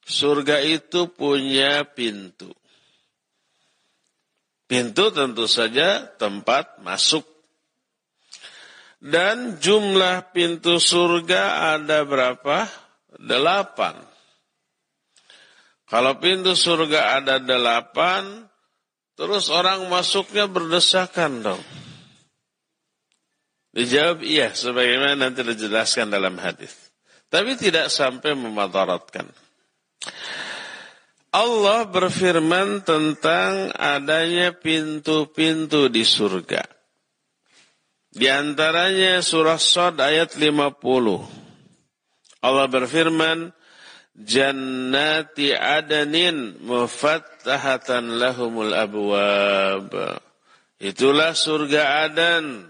surga 0.06 0.62
itu 0.62 1.10
punya 1.10 1.82
pintu. 1.82 2.54
Pintu 4.70 5.10
tentu 5.10 5.50
saja 5.50 6.14
tempat 6.22 6.78
masuk. 6.86 7.26
Dan 9.02 9.58
jumlah 9.58 10.30
pintu 10.30 10.78
surga 10.78 11.74
ada 11.74 12.06
berapa? 12.06 12.70
Delapan. 13.18 13.98
Kalau 15.90 16.22
pintu 16.22 16.54
surga 16.54 17.18
ada 17.18 17.42
delapan, 17.42 18.46
terus 19.18 19.50
orang 19.50 19.90
masuknya 19.90 20.46
berdesakan 20.46 21.42
dong. 21.42 21.64
Dijawab 23.80 24.28
iya, 24.28 24.52
sebagaimana 24.52 25.16
nanti 25.16 25.40
dijelaskan 25.40 26.12
dalam 26.12 26.36
hadis. 26.36 26.92
Tapi 27.32 27.56
tidak 27.56 27.88
sampai 27.88 28.36
memadaratkan. 28.36 29.24
Allah 31.32 31.88
berfirman 31.88 32.84
tentang 32.84 33.72
adanya 33.72 34.52
pintu-pintu 34.52 35.88
di 35.88 36.04
surga. 36.04 36.60
Di 38.12 38.28
antaranya 38.28 39.24
surah 39.24 39.62
Sod 39.62 40.04
ayat 40.04 40.36
50. 40.36 42.44
Allah 42.44 42.68
berfirman, 42.68 43.56
Jannati 44.20 45.56
adanin 45.56 46.60
mufattahatan 46.68 48.20
lahumul 48.20 48.76
abwab. 48.76 50.20
Itulah 50.84 51.32
surga 51.32 52.10
Adan 52.10 52.69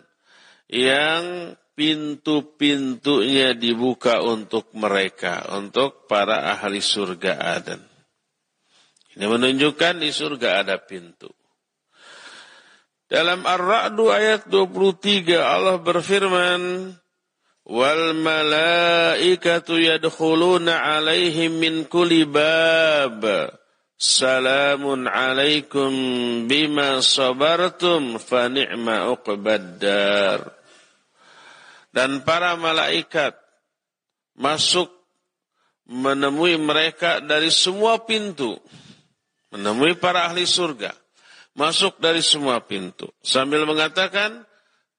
yang 0.70 1.58
pintu-pintunya 1.74 3.58
dibuka 3.58 4.22
untuk 4.22 4.70
mereka, 4.76 5.48
untuk 5.58 6.06
para 6.06 6.52
ahli 6.54 6.84
surga 6.84 7.40
Aden. 7.58 7.82
Ini 9.18 9.26
menunjukkan 9.26 10.04
di 10.04 10.14
surga 10.14 10.62
ada 10.62 10.78
pintu. 10.78 11.32
Dalam 13.10 13.42
Ar-Ra'du 13.42 14.14
ayat 14.14 14.46
23 14.52 15.40
Allah 15.40 15.82
berfirman, 15.82 16.94
Wal 17.70 18.18
malaikatu 18.18 19.80
yadkhuluna 19.80 20.84
alaihim 21.00 21.64
min 21.64 21.74
kulli 21.88 22.28
bab. 22.28 23.24
Salamun 24.00 25.08
alaikum 25.08 25.92
bima 26.48 27.04
sabartum 27.04 28.16
fa 28.16 28.48
ni'ma 28.48 29.12
uqbaddar 29.12 30.59
dan 31.90 32.22
para 32.22 32.54
malaikat 32.56 33.34
masuk 34.38 34.90
menemui 35.90 36.56
mereka 36.62 37.18
dari 37.20 37.50
semua 37.50 38.06
pintu. 38.06 38.62
Menemui 39.50 39.98
para 39.98 40.30
ahli 40.30 40.46
surga. 40.46 40.94
Masuk 41.58 41.98
dari 41.98 42.22
semua 42.22 42.62
pintu. 42.62 43.10
Sambil 43.26 43.66
mengatakan, 43.66 44.46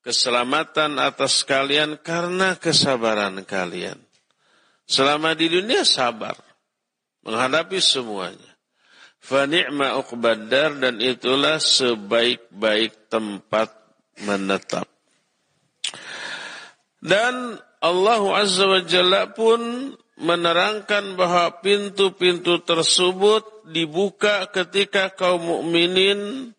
keselamatan 0.03 0.98
atas 0.98 1.46
kalian 1.46 1.94
karena 2.03 2.59
kesabaran 2.59 3.46
kalian. 3.46 3.96
Selama 4.90 5.38
di 5.38 5.46
dunia 5.46 5.87
sabar. 5.87 6.35
Menghadapi 7.22 7.79
semuanya. 7.79 8.50
Fani'ma 9.22 9.94
uqbadar 10.03 10.83
dan 10.83 10.98
itulah 10.98 11.62
sebaik-baik 11.62 13.07
tempat 13.07 13.70
menetap. 14.26 14.89
Dan 17.01 17.57
Allah 17.81 18.23
Azza 18.37 18.69
wa 18.69 18.81
Jalla 18.85 19.33
pun 19.33 19.93
menerangkan 20.21 21.17
bahwa 21.17 21.65
pintu-pintu 21.65 22.61
tersebut 22.61 23.65
dibuka 23.73 24.53
ketika 24.53 25.09
kaum 25.17 25.41
mukminin 25.41 26.53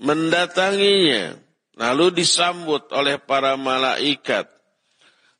mendatanginya 0.00 1.36
lalu 1.76 2.24
disambut 2.24 2.88
oleh 2.96 3.20
para 3.20 3.60
malaikat 3.60 4.48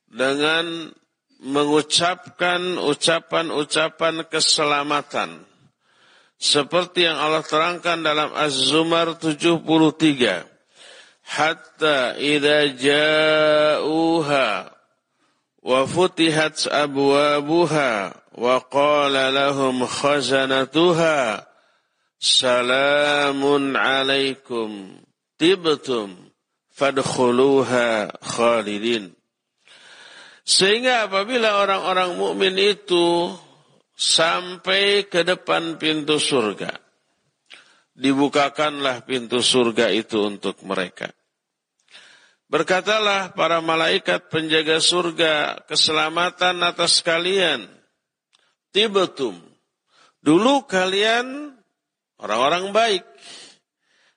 dengan 0.05 0.93
mengucapkan 1.41 2.77
ucapan-ucapan 2.81 4.25
keselamatan. 4.29 5.45
Seperti 6.37 7.09
yang 7.09 7.17
Allah 7.17 7.41
terangkan 7.41 8.05
dalam 8.05 8.29
Az-Zumar 8.37 9.17
73 9.17 10.45
hatta 11.27 12.15
idza 12.15 12.71
ja'uha 12.71 14.71
wa 15.67 15.79
futihat 15.83 16.55
abwabuha 16.71 18.15
wa 18.31 18.55
qala 18.71 19.27
lahum 19.35 19.83
khazanatuha 19.83 21.43
salamun 22.15 23.75
alaikum 23.75 25.03
tibtum 25.35 26.31
fadkhuluha 26.71 28.07
khalidin. 28.23 29.11
Sehingga 30.47 31.11
apabila 31.11 31.59
orang-orang 31.59 32.15
mukmin 32.15 32.55
itu 32.55 33.35
sampai 33.99 35.03
ke 35.11 35.27
depan 35.27 35.75
pintu 35.75 36.15
surga 36.15 36.86
dibukakanlah 37.97 39.03
pintu 39.03 39.41
surga 39.41 39.89
itu 39.89 40.21
untuk 40.21 40.61
mereka 40.61 41.09
Berkatalah 42.47 43.35
para 43.35 43.59
malaikat 43.59 44.31
penjaga 44.31 44.79
surga 44.79 45.67
keselamatan 45.67 46.63
atas 46.63 47.03
kalian. 47.03 47.67
Tibetum. 48.71 49.35
Dulu 50.23 50.63
kalian 50.63 51.51
orang-orang 52.15 52.71
baik. 52.71 53.03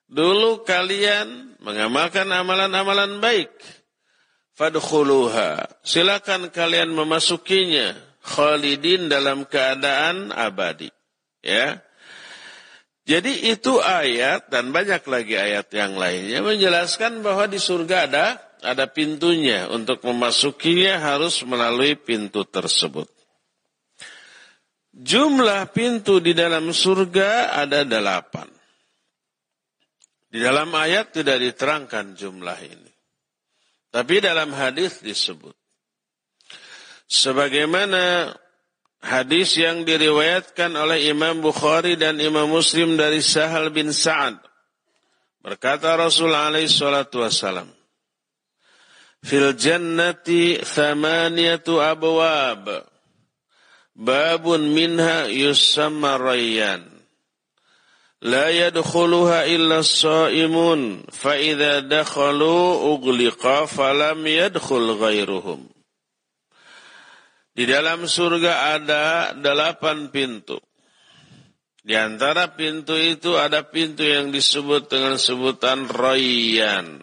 Dulu 0.07 0.63
kalian 0.63 1.59
mengamalkan 1.59 2.31
amalan-amalan 2.31 3.19
baik. 3.19 3.51
Fadkhuluha. 4.55 5.83
Silakan 5.83 6.55
kalian 6.55 6.95
memasukinya. 6.95 7.99
Khalidin 8.23 9.11
dalam 9.11 9.43
keadaan 9.43 10.31
abadi. 10.31 10.87
Ya. 11.43 11.83
Jadi 13.01 13.49
itu 13.49 13.81
ayat 13.81 14.53
dan 14.53 14.69
banyak 14.69 15.01
lagi 15.09 15.33
ayat 15.33 15.73
yang 15.73 15.97
lainnya 15.97 16.45
menjelaskan 16.45 17.25
bahwa 17.25 17.49
di 17.49 17.57
surga 17.57 17.97
ada 18.05 18.25
ada 18.61 18.85
pintunya. 18.87 19.67
Untuk 19.73 20.05
memasukinya 20.05 21.01
harus 21.01 21.41
melalui 21.43 21.97
pintu 21.97 22.45
tersebut. 22.45 23.09
Jumlah 24.91 25.71
pintu 25.73 26.21
di 26.21 26.37
dalam 26.37 26.69
surga 26.69 27.57
ada 27.57 27.81
delapan. 27.81 28.47
Di 30.31 30.39
dalam 30.39 30.71
ayat 30.71 31.11
tidak 31.11 31.41
diterangkan 31.41 32.15
jumlah 32.15 32.59
ini. 32.63 32.91
Tapi 33.91 34.23
dalam 34.23 34.55
hadis 34.55 35.03
disebut. 35.03 35.51
Sebagaimana 37.11 38.31
Hadis 39.01 39.57
yang 39.57 39.81
diriwayatkan 39.81 40.77
oleh 40.77 41.09
Imam 41.09 41.41
Bukhari 41.41 41.97
dan 41.97 42.21
Imam 42.21 42.45
Muslim 42.45 43.01
dari 43.01 43.17
Sahal 43.17 43.73
bin 43.73 43.89
Sa'ad. 43.89 44.37
Berkata 45.41 45.97
Rasul 45.97 46.29
alaihi 46.29 46.69
salatu 46.69 47.25
wassalam. 47.25 47.65
Fil 49.25 49.57
jannati 49.57 50.61
thamaniyatu 50.61 51.81
abwab. 51.81 52.85
Babun 53.97 54.69
minha 54.69 55.25
yusamma 55.25 56.21
rayyan. 56.21 56.85
La 58.21 58.53
yadkhuluha 58.53 59.49
illa 59.49 59.81
as-sa'imun 59.81 61.09
fa 61.09 61.41
idza 61.41 61.81
dakhalu 61.89 62.85
ughliqa 62.93 63.65
falam 63.65 64.21
yadkhul 64.29 64.93
ghairuhum. 65.01 65.70
Di 67.51 67.67
dalam 67.67 68.07
surga 68.07 68.79
ada 68.79 69.35
delapan 69.35 70.07
pintu. 70.07 70.55
Di 71.81 71.97
antara 71.97 72.53
pintu 72.53 72.93
itu 72.93 73.35
ada 73.35 73.65
pintu 73.65 74.05
yang 74.05 74.29
disebut 74.29 74.87
dengan 74.87 75.17
sebutan 75.17 75.89
Rayyan. 75.89 77.01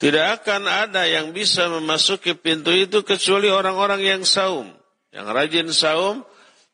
Tidak 0.00 0.26
akan 0.40 0.64
ada 0.64 1.04
yang 1.04 1.36
bisa 1.36 1.68
memasuki 1.68 2.32
pintu 2.32 2.72
itu 2.72 3.04
kecuali 3.04 3.52
orang-orang 3.52 4.00
yang 4.00 4.22
saum. 4.24 4.72
Yang 5.12 5.26
rajin 5.30 5.68
saum, 5.70 6.16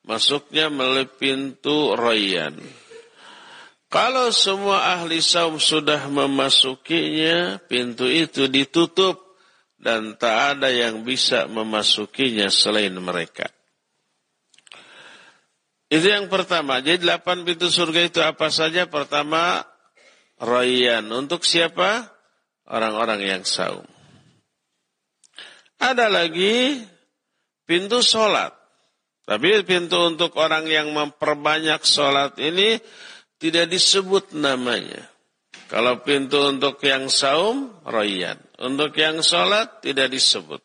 masuknya 0.07 0.71
melalui 0.71 1.11
pintu 1.11 1.99
Rayyan. 1.99 2.55
Kalau 3.91 4.31
semua 4.31 4.95
ahli 4.99 5.19
saum 5.19 5.59
sudah 5.59 6.07
memasukinya, 6.11 7.59
pintu 7.67 8.07
itu 8.07 8.47
ditutup 8.51 9.26
dan 9.87 10.19
tak 10.19 10.59
ada 10.59 10.67
yang 10.67 11.07
bisa 11.07 11.47
memasukinya 11.47 12.51
selain 12.51 12.91
mereka. 12.99 13.47
Itu 15.87 16.11
yang 16.11 16.27
pertama. 16.27 16.83
Jadi 16.83 17.07
delapan 17.07 17.47
pintu 17.47 17.71
surga 17.71 18.01
itu 18.03 18.19
apa 18.19 18.51
saja? 18.51 18.91
Pertama, 18.91 19.63
Rayyan. 20.43 21.07
Untuk 21.15 21.47
siapa? 21.47 22.11
Orang-orang 22.67 23.23
yang 23.23 23.43
saum. 23.47 23.87
Ada 25.79 26.11
lagi 26.11 26.83
pintu 27.63 28.03
sholat. 28.03 28.51
Tapi 29.23 29.63
pintu 29.63 30.03
untuk 30.03 30.35
orang 30.35 30.67
yang 30.67 30.91
memperbanyak 30.91 31.87
sholat 31.87 32.35
ini 32.43 32.83
tidak 33.39 33.71
disebut 33.71 34.35
namanya. 34.35 35.07
Kalau 35.71 36.03
pintu 36.03 36.51
untuk 36.51 36.83
yang 36.83 37.07
saum, 37.07 37.71
Rayyan. 37.87 38.46
Untuk 38.57 38.97
yang 38.97 39.21
sholat 39.21 39.85
tidak 39.85 40.09
disebut. 40.13 40.65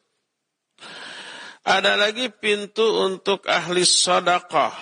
Ada 1.62 1.94
lagi 2.00 2.32
pintu 2.32 2.84
untuk 3.06 3.46
ahli 3.46 3.86
sodakah. 3.86 4.74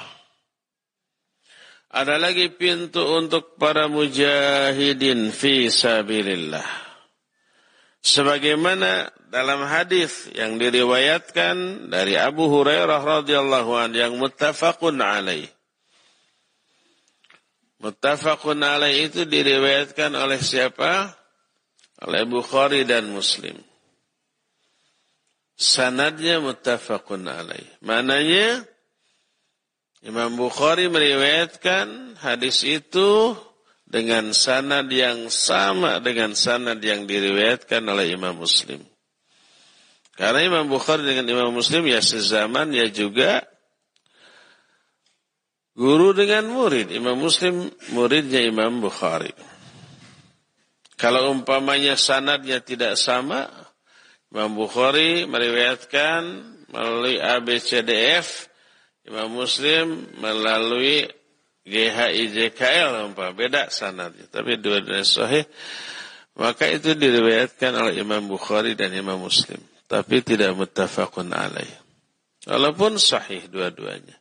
Ada 1.89 2.21
lagi 2.21 2.53
pintu 2.53 3.01
untuk 3.01 3.57
para 3.57 3.89
mujahidin 3.89 5.33
fi 5.33 5.67
sabilillah. 5.73 6.63
Sebagaimana 7.99 9.11
dalam 9.27 9.67
hadis 9.67 10.31
yang 10.31 10.55
diriwayatkan 10.55 11.89
dari 11.91 12.15
Abu 12.15 12.47
Hurairah 12.47 13.01
radhiyallahu 13.03 13.71
anhu 13.75 13.97
yang 13.99 14.15
muttafaqun 14.15 15.03
alaih. 15.03 15.51
Muttafaqun 17.83 18.63
alaih 18.63 19.11
itu 19.11 19.27
diriwayatkan 19.27 20.15
oleh 20.15 20.39
siapa? 20.39 21.18
Oleh 22.03 22.23
Bukhari 22.27 22.87
dan 22.87 23.11
Muslim. 23.11 23.55
Sanadnya 25.59 26.39
muttafaqun 26.39 27.27
alaih. 27.27 27.67
Mananya 27.83 28.63
Imam 29.99 30.39
Bukhari 30.39 30.87
meriwayatkan 30.87 32.15
hadis 32.23 32.63
itu 32.63 33.35
dengan 33.83 34.31
sanad 34.31 34.87
yang 34.87 35.27
sama 35.27 35.99
dengan 35.99 36.31
sanad 36.31 36.79
yang 36.79 37.03
diriwayatkan 37.03 37.83
oleh 37.83 38.15
Imam 38.15 38.39
Muslim. 38.39 38.79
Karena 40.15 40.39
Imam 40.45 40.71
Bukhari 40.71 41.03
dengan 41.03 41.27
Imam 41.27 41.51
Muslim 41.51 41.83
ya 41.89 41.99
sezaman 41.99 42.71
ya 42.71 42.87
juga 42.87 43.43
guru 45.75 46.15
dengan 46.15 46.47
murid. 46.47 46.95
Imam 46.95 47.19
Muslim 47.19 47.67
muridnya 47.91 48.39
Imam 48.43 48.79
Bukhari. 48.79 49.31
Kalau 50.99 51.31
umpamanya 51.31 51.95
sanadnya 51.95 52.59
tidak 52.59 52.99
sama, 52.99 53.47
Imam 54.35 54.51
Bukhari 54.51 55.23
meriwayatkan 55.23 56.21
melalui 56.67 57.23
ABCDF, 57.23 58.51
Imam 59.07 59.31
Muslim 59.31 60.11
melalui 60.19 61.07
GHIJKL, 61.63 63.15
umpamanya 63.15 63.31
beda 63.31 63.61
sanadnya. 63.71 64.27
Tapi 64.27 64.59
dua-duanya 64.59 65.07
sahih, 65.07 65.47
maka 66.35 66.67
itu 66.67 66.91
diriwayatkan 66.91 67.79
oleh 67.79 68.03
Imam 68.03 68.27
Bukhari 68.27 68.75
dan 68.75 68.91
Imam 68.91 69.23
Muslim. 69.23 69.63
Tapi 69.87 70.19
tidak 70.19 70.51
muttafaqun 70.51 71.31
alaih. 71.31 71.79
Walaupun 72.43 72.99
sahih 72.99 73.47
dua-duanya. 73.47 74.19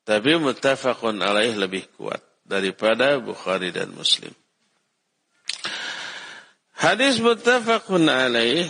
Tapi 0.00 0.40
muttafaqun 0.40 1.20
alaih 1.20 1.60
lebih 1.60 1.92
kuat 1.92 2.24
daripada 2.40 3.20
Bukhari 3.20 3.68
dan 3.68 3.92
Muslim. 3.92 4.32
Hadis 6.76 7.24
muttafaqun 7.24 8.04
alaih 8.04 8.68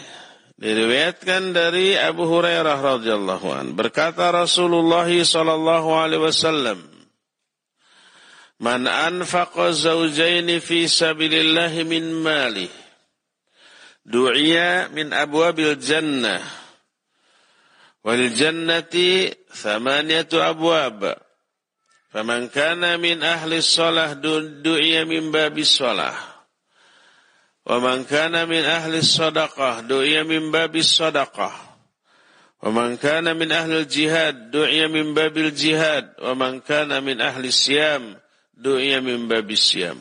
diriwayatkan 0.62 1.51
dari 1.51 1.99
Abu 1.99 2.31
Hurairah 2.31 2.79
radhiyallahu 2.79 3.47
an. 3.51 3.75
Berkata 3.75 4.31
Rasulullah 4.31 5.11
sallallahu 5.11 5.90
alaihi 5.90 6.23
wasallam 6.23 6.97
Man 8.57 8.88
anfaqa 8.88 9.69
zawjaini 9.75 10.64
fi 10.64 10.88
sabilillah 10.88 11.77
min 11.85 12.25
mali 12.25 12.71
du'iya 14.07 14.88
min 14.97 15.12
abwabil 15.12 15.77
jannah 15.77 16.40
wal 18.01 18.25
jannati 18.33 19.29
thamaniyatu 19.51 20.40
abwab 20.40 21.21
faman 22.09 22.49
kana 22.49 22.97
min 22.97 23.21
ahli 23.21 23.61
shalah 23.61 24.16
du'iya 24.16 25.05
min 25.05 25.29
babis 25.29 25.77
shalah 25.77 26.16
Wa 27.67 27.83
man 27.83 28.07
kana 28.07 28.47
min 28.47 28.63
ahli 28.63 29.03
sadaqah 29.03 29.83
du'iya 29.91 30.23
min 30.23 30.55
babis 30.55 30.95
sadaqah. 30.95 31.51
Wa 32.63 32.71
man 32.71 32.95
kana 32.95 33.35
min 33.35 33.51
ahli 33.51 33.83
jihad 33.91 34.55
du'iya 34.55 34.87
min 34.87 35.19
babil 35.19 35.51
jihad. 35.51 36.15
Wa 36.23 36.39
man 36.39 36.63
kana 36.63 37.03
min 37.03 37.19
ahli 37.19 37.51
siyam 37.51 38.15
du'iya 38.55 39.03
min 39.03 39.27
babis 39.27 39.67
siyam. 39.67 39.99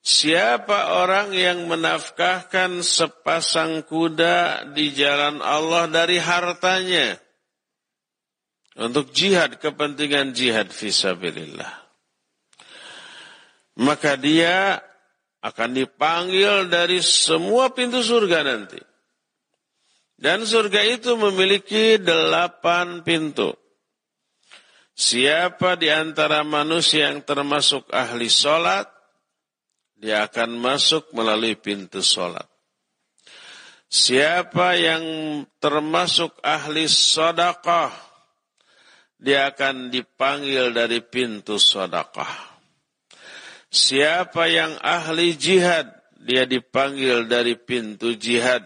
Siapa 0.00 1.04
orang 1.04 1.36
yang 1.36 1.68
menafkahkan 1.68 2.80
sepasang 2.80 3.84
kuda 3.84 4.72
di 4.72 4.96
jalan 4.96 5.44
Allah 5.44 5.84
dari 5.92 6.16
hartanya 6.16 7.20
untuk 8.78 9.10
jihad 9.10 9.58
kepentingan 9.58 10.32
jihad 10.32 10.70
fisabilillah 10.70 11.88
maka 13.82 14.14
dia 14.14 14.78
akan 15.48 15.70
dipanggil 15.72 16.68
dari 16.68 17.00
semua 17.00 17.72
pintu 17.72 18.04
surga 18.04 18.44
nanti. 18.44 18.80
Dan 20.18 20.42
surga 20.42 20.82
itu 20.82 21.14
memiliki 21.14 21.96
delapan 21.96 23.06
pintu. 23.06 23.54
Siapa 24.98 25.78
di 25.78 25.86
antara 25.94 26.42
manusia 26.42 27.06
yang 27.06 27.22
termasuk 27.22 27.86
ahli 27.94 28.26
sholat, 28.26 28.90
dia 29.94 30.26
akan 30.26 30.58
masuk 30.58 31.14
melalui 31.14 31.54
pintu 31.54 32.02
sholat. 32.02 32.46
Siapa 33.86 34.74
yang 34.74 35.04
termasuk 35.62 36.34
ahli 36.42 36.90
sodakah, 36.90 37.94
dia 39.22 39.54
akan 39.54 39.94
dipanggil 39.94 40.74
dari 40.74 40.98
pintu 40.98 41.62
sodakah. 41.62 42.57
Siapa 43.68 44.48
yang 44.48 44.80
ahli 44.80 45.36
jihad, 45.36 45.92
dia 46.16 46.48
dipanggil 46.48 47.28
dari 47.28 47.56
pintu 47.56 48.16
jihad. 48.16 48.64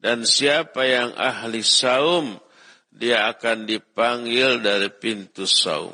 Dan 0.00 0.24
siapa 0.24 0.86
yang 0.86 1.12
ahli 1.18 1.60
saum, 1.60 2.40
dia 2.88 3.28
akan 3.28 3.68
dipanggil 3.68 4.62
dari 4.64 4.88
pintu 4.88 5.44
saum. 5.44 5.92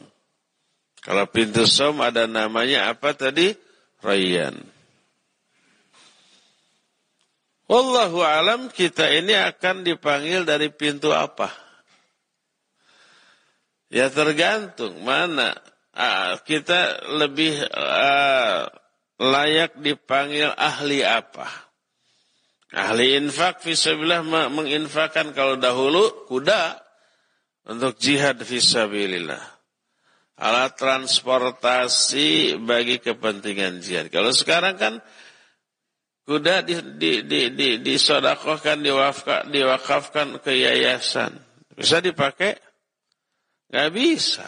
Kalau 1.02 1.26
pintu 1.30 1.66
saum 1.66 1.98
ada 2.02 2.26
namanya 2.26 2.92
apa 2.92 3.16
tadi? 3.16 3.54
Rayyan. 4.04 4.76
Wallahu 7.66 8.22
alam 8.22 8.70
kita 8.70 9.10
ini 9.10 9.34
akan 9.34 9.82
dipanggil 9.82 10.46
dari 10.46 10.70
pintu 10.70 11.10
apa? 11.10 11.50
Ya 13.90 14.06
tergantung 14.10 15.02
mana 15.02 15.54
uh, 15.96 16.36
kita 16.44 17.08
lebih 17.16 17.56
uh, 17.72 18.68
layak 19.16 19.80
dipanggil 19.80 20.52
ahli 20.52 21.00
apa? 21.00 21.48
Ahli 22.76 23.16
infak 23.16 23.64
fisabilillah 23.64 24.52
menginfakkan 24.52 25.32
kalau 25.32 25.56
dahulu 25.56 26.28
kuda 26.28 26.76
untuk 27.72 27.96
jihad 27.96 28.36
fisabilillah. 28.44 29.40
Alat 30.36 30.76
transportasi 30.76 32.60
bagi 32.60 33.00
kepentingan 33.00 33.80
jihad. 33.80 34.12
Kalau 34.12 34.28
sekarang 34.36 34.76
kan 34.76 35.00
kuda 36.28 36.60
di, 36.66 36.74
di, 37.00 37.12
di, 37.24 37.40
di, 37.56 37.68
disodakohkan, 37.80 38.84
diwakafkan, 38.84 39.48
diwakafkan 39.48 40.28
ke 40.44 40.52
yayasan. 40.60 41.40
Bisa 41.72 42.04
dipakai? 42.04 42.60
Gak 43.72 43.90
bisa. 43.96 44.44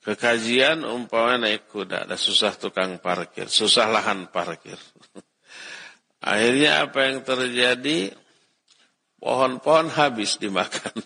Kekajian 0.00 0.80
umpamanya 0.80 1.52
naik 1.52 1.68
kuda, 1.68 2.08
ada 2.08 2.16
susah 2.16 2.56
tukang 2.56 2.96
parkir, 3.04 3.52
susah 3.52 3.84
lahan 3.92 4.32
parkir. 4.32 4.80
Akhirnya 6.24 6.88
apa 6.88 6.98
yang 7.04 7.20
terjadi? 7.20 8.16
Pohon-pohon 9.20 9.92
habis 9.92 10.40
dimakan. 10.40 10.96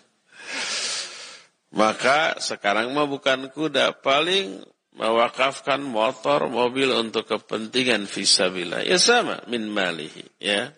Maka 1.79 2.39
sekarang 2.39 2.95
mah 2.95 3.03
bukan 3.03 3.51
kuda, 3.51 3.99
paling 3.99 4.63
mewakafkan 4.95 5.83
motor, 5.83 6.47
mobil 6.47 6.95
untuk 6.95 7.27
kepentingan 7.27 8.07
visabila. 8.07 8.79
Ya 8.79 8.95
sama, 8.95 9.43
min 9.51 9.67
malihi. 9.67 10.23
Ya. 10.39 10.71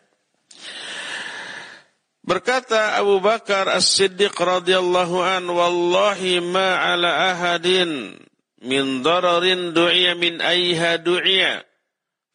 Berkata 2.28 3.00
Abu 3.00 3.24
Bakar 3.24 3.72
As-Siddiq 3.72 4.36
radhiyallahu 4.36 5.24
an, 5.24 5.48
Wallahi 5.48 6.44
ma 6.44 6.76
ala 6.92 7.32
ahadin 7.32 8.20
min 8.68 9.00
dararin 9.00 9.72
du'iya 9.72 10.20
min 10.20 10.44
ayha 10.44 11.00
du'iya. 11.00 11.64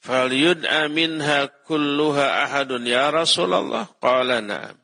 Falyud'a 0.01 0.89
minha 0.89 1.53
kulluha 1.69 2.49
ahadun 2.49 2.89
ya 2.89 3.13
Rasulullah. 3.13 3.85
Qala 4.01 4.41
na'am. 4.41 4.81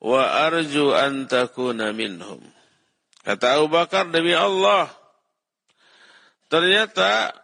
Wa 0.00 0.48
arju 0.48 0.96
an 0.96 1.28
takuna 1.28 1.92
minhum. 1.92 2.40
Kata 3.28 3.60
Abu 3.60 3.68
Bakar, 3.68 4.08
demi 4.08 4.32
Allah. 4.32 4.88
Ternyata 6.48 7.43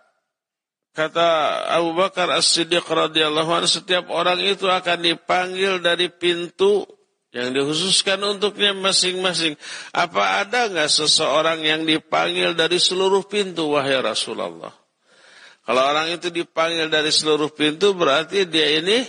kata 1.01 1.29
Abu 1.73 1.97
Bakar 1.97 2.29
As-Siddiq 2.29 2.85
radhiyallahu 2.85 3.49
anhu 3.49 3.65
setiap 3.65 4.13
orang 4.13 4.37
itu 4.45 4.69
akan 4.69 5.01
dipanggil 5.01 5.81
dari 5.81 6.13
pintu 6.13 6.85
yang 7.33 7.57
dikhususkan 7.57 8.21
untuknya 8.21 8.77
masing-masing. 8.77 9.57
Apa 9.97 10.45
ada 10.45 10.69
nggak 10.69 10.93
seseorang 10.93 11.65
yang 11.65 11.89
dipanggil 11.89 12.53
dari 12.53 12.77
seluruh 12.77 13.25
pintu 13.25 13.73
wahai 13.73 13.97
Rasulullah? 14.05 14.75
Kalau 15.65 15.83
orang 15.87 16.13
itu 16.13 16.29
dipanggil 16.29 16.93
dari 16.93 17.09
seluruh 17.09 17.49
pintu 17.49 17.97
berarti 17.97 18.45
dia 18.45 18.85
ini 18.85 19.01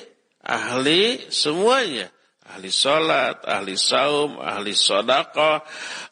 ahli 0.48 1.28
semuanya. 1.28 2.08
Ahli 2.52 2.68
sholat, 2.68 3.48
ahli 3.48 3.80
saum, 3.80 4.40
ahli 4.44 4.76
sodako, 4.76 5.64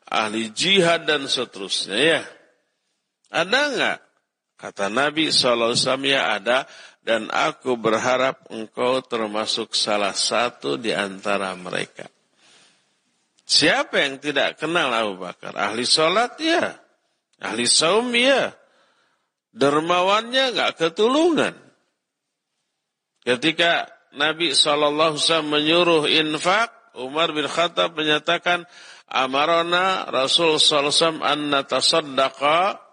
ahli 0.07 0.55
jihad 0.55 1.03
dan 1.03 1.27
seterusnya 1.27 1.99
ya. 1.99 2.21
Ada 3.27 3.59
enggak? 3.69 4.08
Kata 4.59 4.91
Nabi 4.91 5.31
SAW 5.31 5.71
ya 6.03 6.35
ada 6.35 6.67
dan 6.99 7.31
aku 7.31 7.79
berharap 7.79 8.43
engkau 8.51 8.99
termasuk 8.99 9.71
salah 9.71 10.11
satu 10.11 10.75
di 10.75 10.91
antara 10.91 11.55
mereka. 11.55 12.11
Siapa 13.47 14.03
yang 14.03 14.19
tidak 14.19 14.59
kenal 14.59 14.91
Abu 14.91 15.23
Bakar? 15.23 15.55
Ahli 15.55 15.87
sholat 15.87 16.35
ya. 16.43 16.75
Ahli 17.39 17.65
saum 17.65 18.11
ya. 18.11 18.51
Dermawannya 19.55 20.53
enggak 20.53 20.75
ketulungan. 20.77 21.55
Ketika 23.23 23.89
Nabi 24.13 24.53
SAW 24.53 25.17
menyuruh 25.47 26.05
infak, 26.05 26.69
Umar 26.99 27.31
bin 27.31 27.47
Khattab 27.47 27.95
menyatakan, 27.95 28.67
amarona 29.09 30.05
Rasul 30.11 30.61
sallallahu 30.61 31.23
an 31.23 31.49
natasaddaqa 31.49 32.88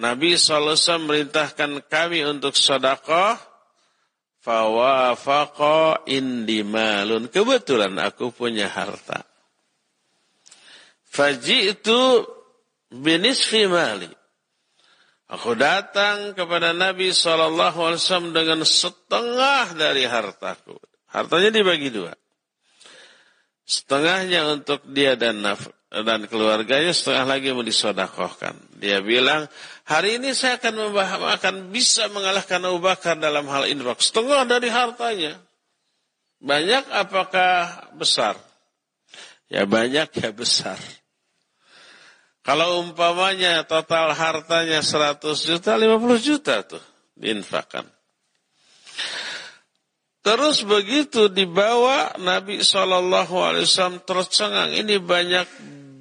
Nabi 0.00 0.40
sallallahu 0.40 1.04
merintahkan 1.04 1.84
kami 1.84 2.24
untuk 2.24 2.56
sedekah. 2.56 3.36
Fawafaqa 4.40 6.08
indi 6.08 6.64
malun. 6.64 7.28
Kebetulan 7.28 8.00
aku 8.00 8.32
punya 8.32 8.72
harta. 8.72 9.20
Faji'tu 11.12 12.24
binisfi 12.88 13.68
mali. 13.68 14.08
Aku 15.28 15.52
datang 15.54 16.32
kepada 16.32 16.72
Nabi 16.72 17.12
wasallam 17.12 18.32
dengan 18.32 18.64
setengah 18.64 19.76
dari 19.76 20.08
hartaku. 20.08 20.80
Hartanya 21.12 21.52
dibagi 21.52 21.92
dua. 21.92 22.16
Setengahnya 23.68 24.48
untuk 24.56 24.82
dia 24.88 25.14
dan 25.14 25.44
dan 25.90 26.30
keluarganya, 26.30 26.94
setengah 26.94 27.26
lagi 27.26 27.50
mau 27.50 27.66
disodakohkan. 27.66 28.54
Dia 28.78 29.02
bilang, 29.02 29.50
hari 29.90 30.22
ini 30.22 30.30
saya 30.30 30.62
akan 30.62 30.94
akan 31.34 31.54
bisa 31.74 32.06
mengalahkan 32.14 32.62
Abu 32.62 32.78
Bakar 32.78 33.18
dalam 33.18 33.50
hal 33.50 33.66
infak. 33.66 33.98
Setengah 33.98 34.46
dari 34.46 34.70
hartanya. 34.70 35.34
Banyak 36.40 36.88
apakah 36.94 37.90
besar? 37.98 38.38
Ya 39.50 39.66
banyak 39.66 40.08
ya 40.14 40.30
besar. 40.30 40.78
Kalau 42.40 42.80
umpamanya 42.80 43.66
total 43.68 44.16
hartanya 44.16 44.80
100 44.80 45.20
juta, 45.20 45.76
50 45.76 46.16
juta 46.22 46.64
tuh 46.64 46.80
diinfakkan. 47.12 47.84
Terus 50.20 50.64
begitu 50.64 51.28
dibawa 51.28 52.16
Nabi 52.20 52.60
Shallallahu 52.64 53.36
Alaihi 53.40 53.64
Wasallam 53.68 54.00
tercengang 54.04 54.72
ini 54.72 54.96
banyak 55.00 55.48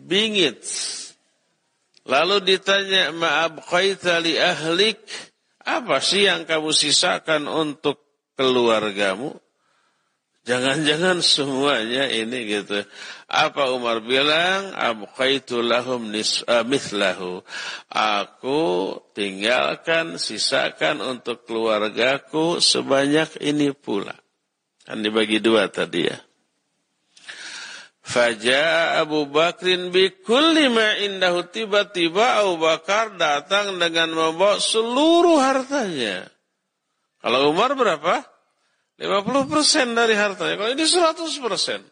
bingit. 0.08 0.64
Lalu 2.10 2.42
ditanya 2.42 3.14
ma'abqaita 3.14 4.18
li 4.26 4.34
ahlik 4.34 4.98
apa 5.62 6.02
sih 6.02 6.26
yang 6.26 6.50
kamu 6.50 6.74
sisakan 6.74 7.46
untuk 7.46 8.02
keluargamu? 8.34 9.38
Jangan-jangan 10.50 11.22
semuanya 11.22 12.10
ini 12.10 12.50
gitu. 12.50 12.82
Apa 13.30 13.70
Umar 13.70 14.02
bilang? 14.02 14.74
Abqaitu 14.74 15.62
lahum 15.62 16.10
uh, 16.10 16.66
mithlahu. 16.66 17.46
Aku 17.94 18.62
tinggalkan, 19.14 20.18
sisakan 20.18 21.06
untuk 21.06 21.46
keluargaku 21.46 22.58
sebanyak 22.58 23.38
ini 23.46 23.70
pula. 23.78 24.18
Kan 24.90 25.06
dibagi 25.06 25.38
dua 25.38 25.70
tadi 25.70 26.10
ya. 26.10 26.18
Faja 28.10 28.98
Abu 29.06 29.30
Bakrin 29.30 29.94
bi 29.94 30.10
kulli 30.26 30.66
ma 30.66 30.98
indahu 30.98 31.46
tiba-tiba 31.46 32.42
Abu 32.42 32.58
Bakar 32.58 33.14
datang 33.22 33.78
dengan 33.78 34.10
membawa 34.10 34.58
seluruh 34.58 35.38
hartanya. 35.38 36.26
Kalau 37.22 37.54
Umar 37.54 37.78
berapa? 37.78 38.26
50% 38.98 39.94
dari 39.94 40.18
hartanya. 40.18 40.58
Kalau 40.58 40.72
ini 40.74 40.90
100%. 40.90 41.86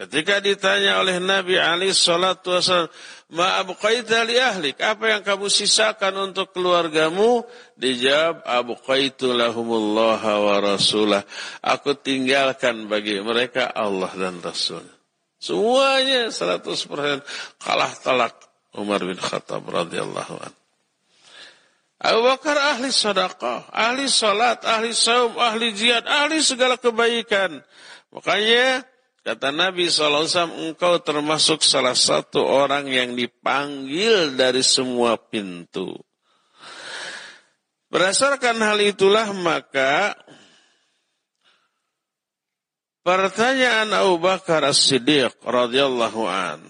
Ketika 0.00 0.40
ditanya 0.40 1.04
oleh 1.04 1.20
Nabi 1.20 1.60
Ali 1.60 1.92
salatu 1.92 2.56
wasallam, 2.56 2.88
"Ma 3.36 3.60
abqaita 3.60 4.24
li 4.24 4.40
ahlik?" 4.40 4.80
Apa 4.80 5.12
yang 5.12 5.20
kamu 5.20 5.52
sisakan 5.52 6.32
untuk 6.32 6.56
keluargamu? 6.56 7.44
Dijawab, 7.76 8.40
"Abqaitu 8.48 9.36
lahumullah 9.36 10.24
wa 10.24 10.56
rasulah." 10.64 11.20
Aku 11.60 11.92
tinggalkan 12.00 12.88
bagi 12.88 13.20
mereka 13.20 13.68
Allah 13.68 14.08
dan 14.16 14.40
Rasul. 14.40 14.99
Semuanya 15.40 16.28
100% 16.28 17.24
kalah 17.56 17.92
telak 18.04 18.36
Umar 18.76 19.00
bin 19.00 19.16
Khattab 19.16 19.64
radhiyallahu 19.64 20.36
anhu. 20.36 20.60
Abu 22.00 22.20
Bakar 22.24 22.56
ahli 22.56 22.88
sedekah, 22.88 23.68
ahli 23.72 24.08
salat, 24.08 24.64
ahli 24.64 24.96
saum, 24.96 25.36
ahli 25.36 25.72
jihad, 25.76 26.04
ahli 26.08 26.40
segala 26.40 26.80
kebaikan. 26.80 27.60
Makanya 28.08 28.84
kata 29.20 29.52
Nabi 29.52 29.84
SAW, 29.84 30.24
engkau 30.64 30.96
termasuk 31.04 31.60
salah 31.60 31.92
satu 31.92 32.40
orang 32.40 32.88
yang 32.88 33.12
dipanggil 33.12 34.32
dari 34.32 34.64
semua 34.64 35.20
pintu. 35.20 35.92
Berdasarkan 37.92 38.56
hal 38.64 38.80
itulah 38.80 39.28
maka 39.36 40.16
pertanyaan 43.00 43.90
Abu 43.92 44.20
Bakar 44.20 44.64
As-Siddiq 44.66 45.32
radhiyallahu 45.44 46.22
an 46.28 46.60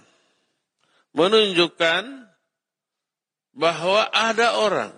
menunjukkan 1.14 2.30
bahwa 3.54 4.06
ada 4.14 4.56
orang 4.62 4.94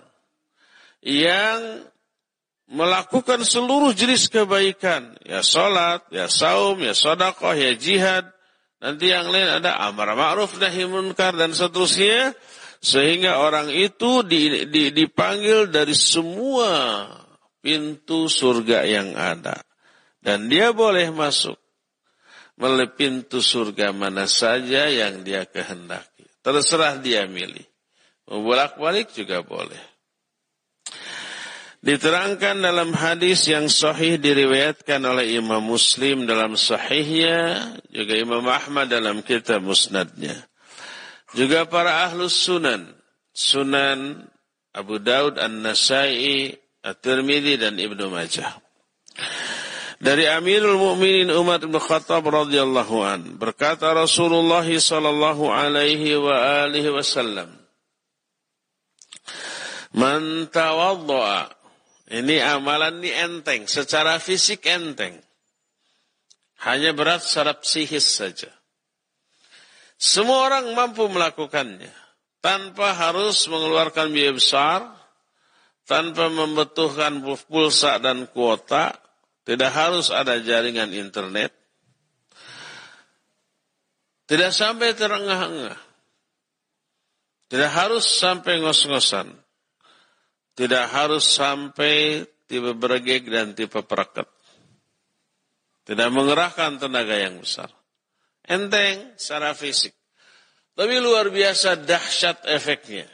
yang 1.01 1.89
melakukan 2.73 3.45
seluruh 3.45 3.93
jenis 3.93 4.31
kebaikan. 4.33 5.17
Ya 5.27 5.45
sholat, 5.45 6.09
ya 6.09 6.29
saum, 6.31 6.81
ya 6.81 6.97
sodakoh, 6.97 7.53
ya 7.53 7.77
jihad. 7.77 8.29
Nanti 8.83 9.15
yang 9.15 9.31
lain 9.31 9.63
ada 9.63 9.79
amar 9.87 10.15
ma'ruf 10.19 10.59
nahi 10.59 10.89
munkar 10.89 11.37
dan 11.37 11.55
seterusnya. 11.55 12.35
Sehingga 12.83 13.39
orang 13.39 13.71
itu 13.71 14.27
dipanggil 14.27 15.71
dari 15.71 15.95
semua 15.95 17.07
pintu 17.63 18.27
surga 18.27 18.83
yang 18.83 19.15
ada. 19.15 19.63
Dan 20.23 20.47
dia 20.47 20.71
boleh 20.71 21.11
masuk 21.11 21.59
melalui 22.55 22.95
pintu 22.95 23.43
surga 23.43 23.91
mana 23.91 24.31
saja 24.31 24.87
yang 24.87 25.27
dia 25.27 25.43
kehendaki. 25.43 26.25
Terserah 26.47 27.03
dia 27.03 27.27
milih. 27.27 27.67
Mau 28.31 28.47
bolak-balik 28.47 29.11
juga 29.11 29.43
boleh. 29.43 29.79
Diterangkan 31.83 32.63
dalam 32.63 32.95
hadis 32.95 33.51
yang 33.51 33.67
sahih 33.67 34.15
diriwayatkan 34.15 35.03
oleh 35.03 35.35
Imam 35.35 35.59
Muslim 35.59 36.31
dalam 36.31 36.55
sahihnya, 36.55 37.75
juga 37.91 38.15
Imam 38.15 38.47
Ahmad 38.47 38.87
dalam 38.87 39.19
kitab 39.27 39.67
musnadnya. 39.67 40.39
Juga 41.35 41.67
para 41.67 42.07
ahlus 42.07 42.39
sunan, 42.39 42.87
sunan 43.35 44.31
Abu 44.71 45.03
Daud, 45.03 45.43
An-Nasai, 45.43 46.55
At-Tirmidzi 46.87 47.59
dan 47.59 47.75
Ibnu 47.75 48.15
Majah. 48.15 48.63
Dari 50.03 50.27
Amirul 50.27 50.83
Mukminin 50.83 51.31
Umar 51.31 51.63
bin 51.63 51.79
Khattab 51.79 52.27
radhiyallahu 52.27 52.97
an 53.07 53.21
berkata 53.39 53.95
Rasulullah 53.95 54.67
sallallahu 54.67 55.47
alaihi 55.47 56.19
wa 56.19 56.67
alihi 56.67 56.91
wasallam 56.91 57.55
Man 59.95 60.51
tawaddaa 60.51 61.63
ini 62.13 62.45
amalan 62.45 63.01
ini 63.01 63.09
enteng, 63.09 63.65
secara 63.65 64.21
fisik 64.21 64.69
enteng. 64.69 65.17
Hanya 66.61 66.93
berat 66.93 67.25
secara 67.25 67.57
psikis 67.57 68.05
saja. 68.05 68.53
Semua 69.97 70.53
orang 70.53 70.77
mampu 70.77 71.09
melakukannya. 71.09 71.89
Tanpa 72.45 72.93
harus 72.93 73.49
mengeluarkan 73.49 74.13
biaya 74.13 74.37
besar. 74.37 74.81
Tanpa 75.89 76.29
membutuhkan 76.29 77.25
pulsa 77.49 77.97
dan 77.97 78.29
kuota. 78.29 78.93
Tidak 79.43 79.71
harus 79.75 80.15
ada 80.15 80.39
jaringan 80.39 80.95
internet. 80.95 81.51
Tidak 84.31 84.55
sampai 84.55 84.95
terengah-engah. 84.95 85.79
Tidak 87.51 87.71
harus 87.75 88.07
sampai 88.07 88.63
ngos-ngosan. 88.63 89.29
Tidak 90.57 90.85
harus 90.89 91.27
sampai 91.27 92.25
tipe 92.47 92.73
bergeg 92.79 93.27
dan 93.29 93.53
tipe 93.53 93.83
pereket. 93.83 94.31
Tidak 95.83 96.09
mengerahkan 96.15 96.79
tenaga 96.79 97.19
yang 97.19 97.43
besar. 97.43 97.69
Enteng 98.47 99.19
secara 99.19 99.53
fisik. 99.59 99.93
Tapi 100.73 100.97
luar 101.03 101.29
biasa 101.29 101.83
dahsyat 101.83 102.47
efeknya. 102.49 103.05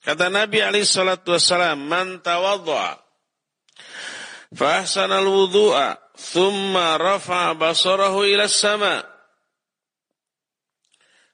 Kata 0.00 0.28
Nabi 0.28 0.60
Ali 0.60 0.84
salatu 0.84 1.32
wassalam, 1.32 1.80
"Man 1.88 2.20
فأحسن 4.56 5.12
الوضوء 5.12 5.94
ثم 6.16 6.76
رفع 6.76 7.52
بصره 7.52 8.22
إلى 8.22 8.44
السماء 8.44 9.10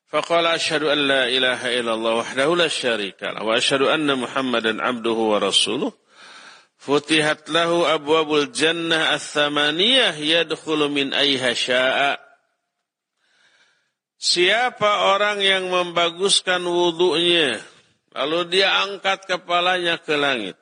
فقال 0.07 0.47
أشهد 0.47 0.83
أن 0.83 0.99
لا 1.09 1.29
إله 1.29 1.81
إلا 1.81 1.95
الله 1.95 2.15
وحده 2.15 2.57
لا 2.57 2.69
شريك 2.69 3.23
له 3.23 3.43
وأشهد 3.43 3.83
أن 3.83 4.19
محمدا 4.19 4.83
عبده 4.83 5.11
ورسوله 5.11 5.93
فتحت 6.79 7.51
له 7.51 7.95
أبواب 7.95 8.35
الجنة 8.35 9.15
الثمانية 9.15 10.11
يدخل 10.15 10.79
من 10.89 11.15
أيها 11.15 11.53
شاء 11.53 12.27
Siapa 14.17 15.13
orang 15.13 15.45
yang 15.45 15.69
membaguskan 15.69 16.65
wudhunya, 16.65 17.61
lalu 18.17 18.49
dia 18.49 18.81
angkat 18.81 19.29
kepalanya 19.29 20.01
ke 20.01 20.17
langit. 20.17 20.57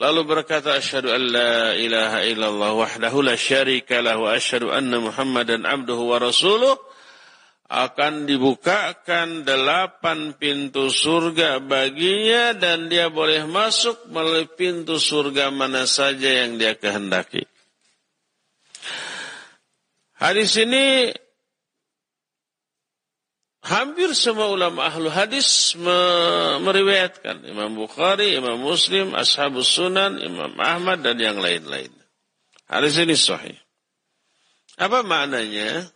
Lalu 0.00 0.20
berkata, 0.24 0.80
Asyhadu 0.80 1.12
an 1.12 1.22
la 1.28 1.76
ilaha 1.76 2.24
illallah 2.24 2.72
wahdahu 2.72 3.20
la 3.20 3.36
syarika 3.36 4.00
lah 4.00 4.16
asyhadu 4.32 4.72
anna 4.72 4.96
muhammadan 5.04 5.68
abduhu 5.68 6.08
wa 6.08 6.16
rasuluh 6.16 6.80
akan 7.72 8.28
dibukakan 8.28 9.48
delapan 9.48 10.36
pintu 10.36 10.92
surga 10.92 11.60
baginya 11.64 12.52
dan 12.52 12.92
dia 12.92 13.08
boleh 13.08 13.48
masuk 13.48 14.12
melalui 14.12 14.44
pintu 14.52 15.00
surga 15.00 15.48
mana 15.48 15.88
saja 15.88 16.44
yang 16.44 16.60
dia 16.60 16.76
kehendaki. 16.76 17.48
Hadis 20.20 20.52
ini 20.60 21.16
hampir 23.62 24.10
semua 24.18 24.50
ulama 24.50 24.90
ahlu 24.90 25.06
hadis 25.08 25.78
meriwayatkan. 26.60 27.46
Imam 27.46 27.78
Bukhari, 27.78 28.34
Imam 28.34 28.58
Muslim, 28.58 29.14
Ashabus 29.14 29.70
Sunan, 29.70 30.18
Imam 30.18 30.52
Ahmad 30.58 31.00
dan 31.06 31.16
yang 31.18 31.38
lain-lain. 31.38 31.90
Hadis 32.66 32.98
ini 32.98 33.14
sahih. 33.14 33.56
Apa 34.76 35.06
maknanya? 35.06 35.86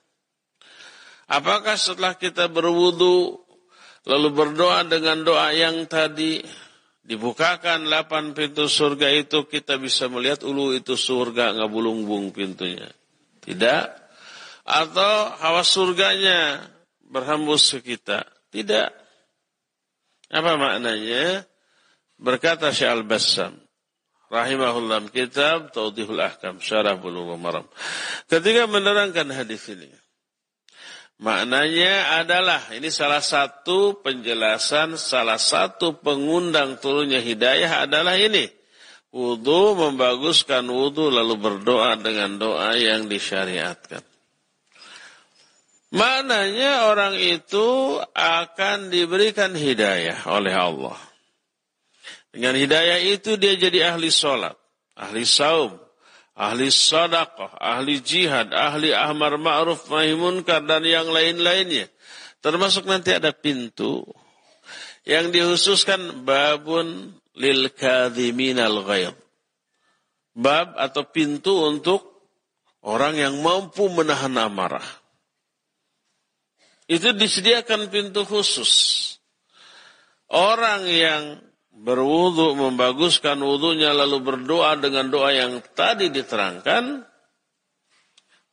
Apakah 1.26 1.74
setelah 1.74 2.14
kita 2.14 2.46
berwudu 2.46 3.34
lalu 4.06 4.28
berdoa 4.30 4.86
dengan 4.86 5.26
doa 5.26 5.50
yang 5.50 5.90
tadi 5.90 6.38
dibukakan 7.02 7.90
delapan 7.90 8.30
pintu 8.30 8.70
surga 8.70 9.10
itu 9.10 9.50
kita 9.50 9.74
bisa 9.82 10.06
melihat 10.06 10.46
ulu 10.46 10.70
itu 10.70 10.94
surga 10.94 11.58
nggak 11.58 11.70
bulung-bung 11.72 12.30
pintunya? 12.30 12.86
Tidak. 13.42 13.84
Atau 14.66 15.14
hawa 15.42 15.62
surganya 15.66 16.62
berhembus 17.06 17.74
ke 17.78 17.96
kita? 17.96 18.26
Tidak. 18.50 18.88
Apa 20.34 20.58
maknanya? 20.58 21.46
Berkata 22.16 22.72
Syekh 22.72 22.90
Al-Bassam 22.90 23.54
rahimahullah 24.32 25.06
kitab 25.12 25.70
Tawdihul 25.70 26.18
Ahkam 26.18 26.58
Syarah 26.58 26.98
Bulughul 26.98 27.38
Maram. 27.38 27.68
Ketika 28.26 28.66
menerangkan 28.66 29.28
hadis 29.30 29.68
ini, 29.70 29.86
Maknanya 31.16 32.20
adalah 32.20 32.60
ini 32.76 32.92
salah 32.92 33.24
satu 33.24 34.04
penjelasan, 34.04 35.00
salah 35.00 35.40
satu 35.40 35.96
pengundang 35.96 36.76
turunnya 36.76 37.24
hidayah 37.24 37.88
adalah 37.88 38.20
ini. 38.20 38.44
Wudhu 39.16 39.80
membaguskan 39.80 40.68
wudhu 40.68 41.08
lalu 41.08 41.40
berdoa 41.40 41.96
dengan 41.96 42.36
doa 42.36 42.76
yang 42.76 43.08
disyariatkan. 43.08 44.04
Maknanya 45.94 46.90
orang 46.90 47.14
itu 47.14 47.98
akan 48.10 48.90
diberikan 48.90 49.54
hidayah 49.54 50.26
oleh 50.26 50.50
Allah. 50.50 50.98
Dengan 52.34 52.58
hidayah 52.58 52.98
itu 53.06 53.38
dia 53.38 53.54
jadi 53.54 53.94
ahli 53.94 54.10
sholat, 54.10 54.58
ahli 54.98 55.22
saum, 55.22 55.78
ahli 56.34 56.68
sadaqah, 56.68 57.56
ahli 57.56 58.02
jihad, 58.02 58.50
ahli 58.50 58.90
ahmar 58.90 59.38
ma'ruf 59.38 59.86
nahi 59.88 60.18
munkar 60.18 60.66
dan 60.66 60.82
yang 60.82 61.06
lain-lainnya. 61.06 61.86
Termasuk 62.42 62.84
nanti 62.84 63.14
ada 63.14 63.30
pintu 63.30 64.04
yang 65.06 65.30
dihususkan 65.30 66.26
babun 66.26 67.14
lil 67.38 67.70
kadhimin 67.72 68.58
al 68.58 68.82
ghaib. 68.82 69.14
Bab 70.36 70.76
atau 70.76 71.08
pintu 71.08 71.64
untuk 71.64 72.04
orang 72.84 73.16
yang 73.16 73.40
mampu 73.40 73.88
menahan 73.88 74.36
amarah. 74.36 74.84
Itu 76.86 77.10
disediakan 77.14 77.90
pintu 77.90 78.22
khusus. 78.22 78.70
Orang 80.30 80.86
yang 80.86 81.42
berwudu, 81.70 82.54
membaguskan 82.54 83.38
wudunya 83.42 83.90
lalu 83.90 84.22
berdoa 84.22 84.78
dengan 84.78 85.10
doa 85.10 85.30
yang 85.34 85.58
tadi 85.74 86.10
diterangkan, 86.10 87.04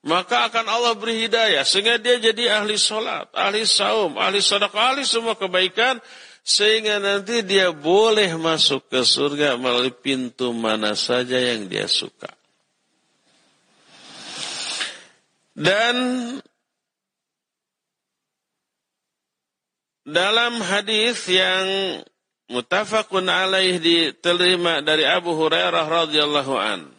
maka 0.03 0.51
akan 0.51 0.65
Allah 0.67 0.93
beri 0.99 1.25
hidayah 1.25 1.63
sehingga 1.63 1.95
dia 1.95 2.19
jadi 2.19 2.59
ahli 2.59 2.75
sholat, 2.75 3.31
ahli 3.31 3.63
saum, 3.63 4.19
ahli 4.19 4.43
sedekah, 4.43 4.93
ahli 4.93 5.07
semua 5.07 5.39
kebaikan 5.39 6.03
sehingga 6.43 6.99
nanti 6.99 7.39
dia 7.47 7.71
boleh 7.71 8.35
masuk 8.35 8.91
ke 8.91 8.99
surga 8.99 9.55
melalui 9.55 9.95
pintu 9.95 10.51
mana 10.51 10.91
saja 10.91 11.39
yang 11.39 11.71
dia 11.71 11.87
suka. 11.87 12.27
Dan 15.55 15.95
dalam 20.03 20.59
hadis 20.63 21.27
yang 21.27 21.67
Mutafakun 22.51 23.31
alaih 23.31 23.79
diterima 23.79 24.83
dari 24.83 25.07
Abu 25.07 25.31
Hurairah 25.33 25.87
radhiyallahu 25.87 26.53
an. 26.59 26.91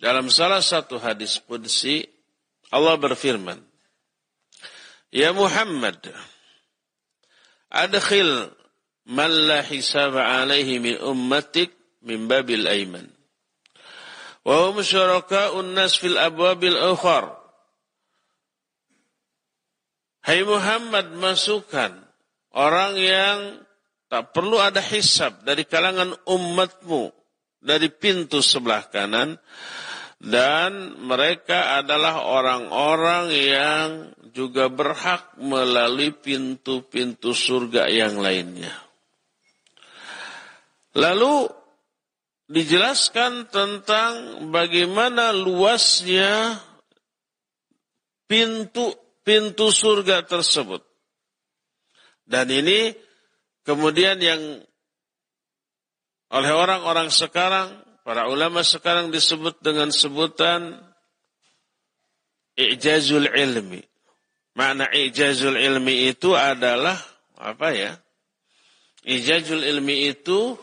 Dalam 0.00 0.26
salah 0.32 0.64
satu 0.64 0.96
hadis 0.98 1.38
qudsi 1.44 2.08
Allah 2.72 2.96
berfirman, 2.96 3.60
"Ya 5.12 5.30
Muhammad, 5.36 6.00
adkhil 7.68 8.48
man 9.06 9.30
la 9.30 9.60
hisab 9.62 10.14
alaihi 10.16 10.78
min 10.78 10.94
ummatik 10.98 11.72
min 12.02 12.26
babil 12.26 12.66
aiman. 12.66 13.06
Wa 14.42 14.70
hum 14.70 14.82
syuraka'un 14.82 15.74
nas 15.74 15.94
fil 15.98 16.18
abwabil 16.18 16.74
ukhar. 16.74 17.41
Hai 20.22 20.46
Muhammad 20.46 21.18
masukkan 21.18 21.90
orang 22.54 22.94
yang 22.94 23.38
tak 24.06 24.30
perlu 24.30 24.62
ada 24.62 24.78
hisab 24.78 25.42
dari 25.42 25.66
kalangan 25.66 26.14
umatmu 26.30 27.10
dari 27.58 27.90
pintu 27.90 28.38
sebelah 28.38 28.86
kanan 28.86 29.34
dan 30.22 30.94
mereka 31.02 31.82
adalah 31.82 32.22
orang-orang 32.22 33.34
yang 33.34 33.88
juga 34.30 34.70
berhak 34.70 35.34
melalui 35.42 36.14
pintu-pintu 36.14 37.34
surga 37.34 37.90
yang 37.90 38.22
lainnya. 38.22 38.78
Lalu 40.94 41.50
dijelaskan 42.46 43.50
tentang 43.50 44.46
bagaimana 44.54 45.34
luasnya 45.34 46.62
pintu 48.30 49.01
pintu 49.22 49.70
surga 49.70 50.26
tersebut. 50.26 50.82
Dan 52.22 52.50
ini 52.50 52.94
kemudian 53.66 54.18
yang 54.22 54.40
oleh 56.32 56.52
orang-orang 56.54 57.12
sekarang, 57.12 57.76
para 58.08 58.24
ulama 58.30 58.64
sekarang 58.64 59.12
disebut 59.12 59.60
dengan 59.60 59.92
sebutan 59.92 60.80
ijazul 62.56 63.28
ilmi. 63.28 63.84
Makna 64.56 64.88
ijazul 64.92 65.60
ilmi 65.60 66.08
itu 66.08 66.32
adalah 66.32 66.96
apa 67.36 67.68
ya? 67.76 67.92
Ijazul 69.04 69.60
ilmi 69.60 70.08
itu 70.08 70.56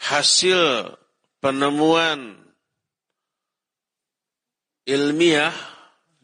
hasil 0.00 0.92
penemuan 1.40 2.36
ilmiah 4.84 5.52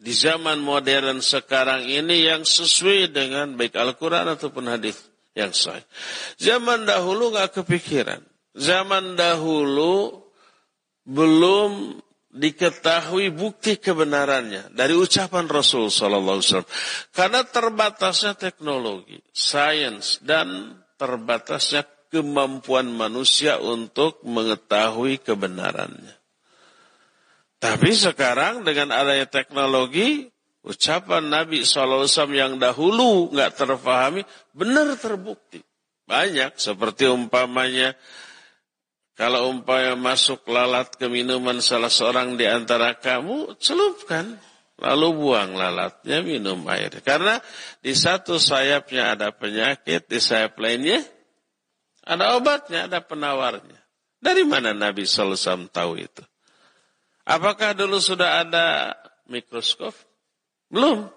di 0.07 0.15
zaman 0.15 0.63
modern 0.63 1.19
sekarang 1.19 1.83
ini 1.83 2.31
yang 2.31 2.47
sesuai 2.47 3.11
dengan 3.11 3.59
baik 3.59 3.75
Al-Quran 3.75 4.39
ataupun 4.39 4.71
hadis 4.71 5.03
yang 5.35 5.51
sahih. 5.51 5.83
Zaman 6.39 6.87
dahulu 6.87 7.35
nggak 7.35 7.59
kepikiran. 7.59 8.23
Zaman 8.55 9.19
dahulu 9.19 10.23
belum 11.03 11.99
diketahui 12.31 13.35
bukti 13.35 13.83
kebenarannya 13.83 14.71
dari 14.71 14.95
ucapan 14.95 15.51
Rasul 15.51 15.91
Sallallahu 15.91 16.39
Alaihi 16.39 16.49
Wasallam. 16.55 16.73
Karena 17.11 17.41
terbatasnya 17.43 18.39
teknologi, 18.39 19.19
sains 19.35 20.23
dan 20.23 20.79
terbatasnya 21.03 21.83
kemampuan 22.15 22.95
manusia 22.95 23.59
untuk 23.59 24.23
mengetahui 24.23 25.19
kebenarannya. 25.19 26.15
Tapi 27.57 27.91
sekarang 27.97 28.63
dengan 28.63 28.93
adanya 28.93 29.25
teknologi, 29.25 30.29
ucapan 30.61 31.25
Nabi 31.25 31.65
SAW 31.65 32.07
yang 32.35 32.61
dahulu 32.61 33.33
nggak 33.33 33.53
terpahami, 33.57 34.23
benar 34.53 34.93
terbukti. 35.01 35.65
Banyak, 36.07 36.55
seperti 36.61 37.11
umpamanya, 37.11 37.97
kalau 39.17 39.51
umpamanya 39.51 39.97
masuk 39.97 40.45
lalat 40.47 40.93
ke 40.95 41.09
minuman 41.09 41.59
salah 41.65 41.91
seorang 41.91 42.37
di 42.37 42.45
antara 42.45 42.95
kamu, 42.95 43.57
celupkan. 43.59 44.37
Lalu 44.77 45.09
buang 45.17 45.57
lalatnya, 45.57 46.21
minum 46.21 46.61
air. 46.69 47.01
Karena 47.01 47.41
di 47.81 47.97
satu 47.97 48.37
sayapnya 48.37 49.17
ada 49.17 49.33
penyakit, 49.33 50.05
di 50.05 50.21
sayap 50.21 50.61
lainnya 50.61 51.01
ada 52.07 52.39
obatnya, 52.39 52.87
ada 52.87 53.03
penawarnya. 53.03 53.81
Dari 54.23 54.47
mana 54.47 54.71
Nabi 54.71 55.03
SAW 55.09 55.67
tahu 55.73 55.99
itu? 55.99 56.23
Apakah 57.27 57.74
dulu 57.74 57.99
sudah 57.99 58.47
ada 58.47 58.95
mikroskop? 59.27 59.93
Belum. 60.70 61.11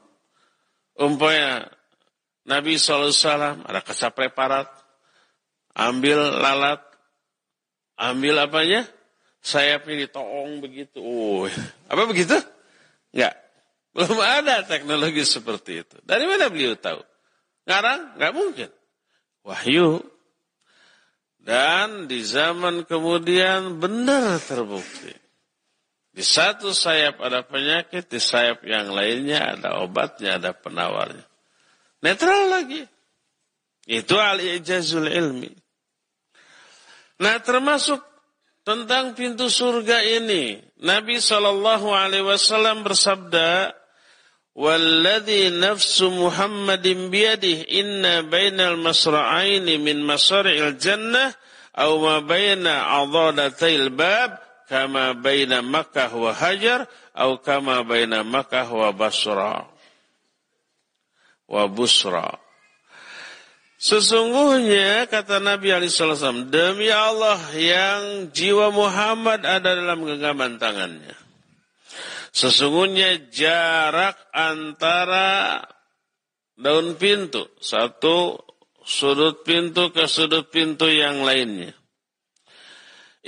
Umpamanya 0.98 1.70
Nabi 2.50 2.82
SAW 2.82 3.14
ada 3.62 3.80
kesap 3.86 4.18
preparat, 4.18 4.66
ambil 5.78 6.18
lalat, 6.42 6.82
ambil 7.94 8.42
apanya? 8.42 8.90
Sayapnya 9.40 10.10
ditoong 10.10 10.60
begitu. 10.60 11.00
Oh, 11.00 11.48
apa 11.88 12.04
begitu? 12.10 12.36
Enggak. 13.16 13.38
Belum 13.96 14.20
ada 14.20 14.66
teknologi 14.66 15.24
seperti 15.24 15.86
itu. 15.86 15.96
Dari 16.04 16.26
mana 16.28 16.52
beliau 16.52 16.76
tahu? 16.76 17.00
Ngarang? 17.70 18.20
Enggak 18.20 18.34
mungkin. 18.36 18.70
Wahyu. 19.46 20.04
Dan 21.40 22.12
di 22.12 22.20
zaman 22.26 22.84
kemudian 22.84 23.80
benar 23.80 24.44
terbukti. 24.44 25.29
Di 26.20 26.28
satu 26.28 26.76
sayap 26.76 27.24
ada 27.24 27.48
penyakit, 27.48 28.12
di 28.12 28.20
sayap 28.20 28.68
yang 28.68 28.92
lainnya 28.92 29.56
ada 29.56 29.80
obatnya, 29.80 30.36
ada 30.36 30.52
penawarnya. 30.52 31.24
Netral 32.04 32.60
lagi. 32.60 32.84
Itu 33.88 34.20
al-ijazul 34.20 35.08
ilmi. 35.08 35.48
Nah 37.24 37.40
termasuk 37.40 38.04
tentang 38.68 39.16
pintu 39.16 39.48
surga 39.48 40.04
ini. 40.20 40.60
Nabi 40.84 41.24
Wasallam 41.24 42.84
bersabda, 42.84 43.72
"Walladhi 44.60 45.56
nafsu 45.56 46.12
Muhammadin 46.12 47.08
biyadih 47.08 47.64
inna 47.64 48.28
bainal 48.28 48.76
masra'aini 48.76 49.80
min 49.80 50.04
masari'il 50.04 50.76
jannah 50.84 51.32
aw 51.80 51.96
ma 51.96 52.20
baina 52.20 52.92
adadatil 53.00 53.88
bab 53.96 54.49
kama 54.70 55.18
baina 55.18 55.66
Makkah 55.66 56.14
wa 56.14 56.30
Hajar 56.30 56.86
atau 57.12 57.42
kama 57.42 57.82
baina 57.82 58.22
Makkah 58.22 58.70
wa 58.70 58.94
Basra 58.94 59.66
wa 61.50 61.64
Busra. 61.66 62.38
Sesungguhnya 63.80 65.08
kata 65.10 65.42
Nabi 65.42 65.72
Ali 65.74 65.88
Wasallam 65.90 66.54
demi 66.54 66.92
Allah 66.92 67.40
yang 67.56 68.30
jiwa 68.30 68.70
Muhammad 68.70 69.42
ada 69.48 69.74
dalam 69.74 70.06
genggaman 70.06 70.62
tangannya. 70.62 71.16
Sesungguhnya 72.30 73.32
jarak 73.34 74.20
antara 74.36 75.64
daun 76.60 76.94
pintu 77.00 77.48
satu 77.64 78.38
sudut 78.84 79.48
pintu 79.48 79.96
ke 79.96 80.06
sudut 80.12 80.52
pintu 80.52 80.92
yang 80.92 81.24
lainnya 81.24 81.79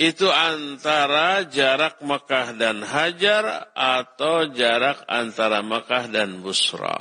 itu 0.02 0.26
antara 0.34 1.46
jarak 1.46 2.02
Mekah 2.02 2.58
dan 2.58 2.82
Hajar 2.82 3.70
atau 3.78 4.50
jarak 4.50 5.06
antara 5.06 5.62
Mekah 5.62 6.10
dan 6.10 6.42
Busra. 6.42 6.98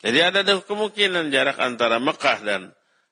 Jadi 0.00 0.18
ada 0.24 0.40
kemungkinan 0.40 1.28
jarak 1.28 1.60
antara 1.60 2.00
Mekah 2.00 2.38
dan 2.40 2.62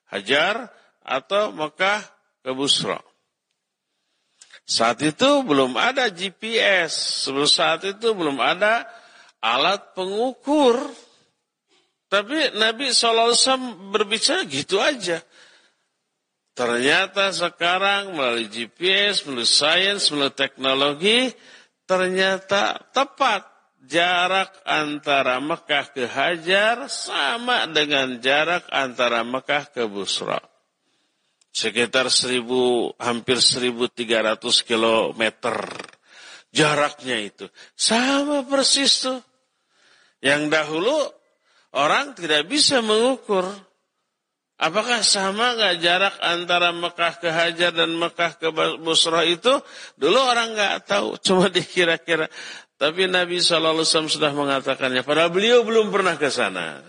Hajar 0.09 0.73
atau 1.05 1.53
Mekah 1.53 2.01
ke 2.41 2.51
Busra. 2.57 2.97
Saat 4.65 5.05
itu 5.05 5.45
belum 5.45 5.77
ada 5.77 6.09
GPS, 6.09 7.23
sebelum 7.29 7.47
saat 7.47 7.85
itu 7.85 8.17
belum 8.17 8.41
ada 8.41 8.83
alat 9.45 9.93
pengukur. 9.93 10.75
Tapi 12.07 12.55
Nabi 12.57 12.91
SAW 12.91 13.35
berbicara 13.93 14.41
gitu 14.47 14.81
aja. 14.81 15.21
Ternyata 16.57 17.29
sekarang 17.29 18.17
melalui 18.17 18.49
GPS, 18.49 19.29
melalui 19.29 19.45
sains, 19.45 20.09
melalui 20.09 20.33
teknologi, 20.33 21.29
ternyata 21.85 22.81
tepat 22.89 23.45
jarak 23.85 24.65
antara 24.65 25.37
Mekah 25.37 25.93
ke 25.93 26.09
Hajar 26.09 26.89
sama 26.89 27.69
dengan 27.69 28.17
jarak 28.17 28.65
antara 28.73 29.21
Mekah 29.21 29.69
ke 29.69 29.85
Busra. 29.85 30.41
Sekitar 31.53 32.09
seribu, 32.09 32.89
hampir 32.97 33.37
1300 33.37 34.41
kilometer 34.65 35.61
jaraknya 36.49 37.21
itu. 37.21 37.45
Sama 37.77 38.41
persis 38.49 39.05
tuh. 39.05 39.21
Yang 40.25 40.57
dahulu 40.57 40.97
orang 41.77 42.17
tidak 42.17 42.49
bisa 42.49 42.81
mengukur 42.81 43.45
Apakah 44.57 45.05
sama 45.05 45.53
nggak 45.53 45.75
jarak 45.85 46.15
antara 46.17 46.73
Mekah 46.73 47.21
ke 47.21 47.29
Hajar 47.29 47.69
dan 47.77 47.93
Mekah 47.93 48.41
ke 48.41 48.49
Busra 48.81 49.21
itu? 49.21 49.53
Dulu 50.01 50.17
orang 50.17 50.57
nggak 50.57 50.75
tahu, 50.89 51.13
cuma 51.25 51.45
dikira-kira. 51.53 52.25
Tapi 52.77 53.05
Nabi 53.05 53.37
SAW 53.37 53.85
sudah 53.85 54.33
mengatakannya. 54.33 55.05
Padahal 55.05 55.29
beliau 55.29 55.61
belum 55.61 55.93
pernah 55.93 56.17
ke 56.17 56.29
sana. 56.33 56.81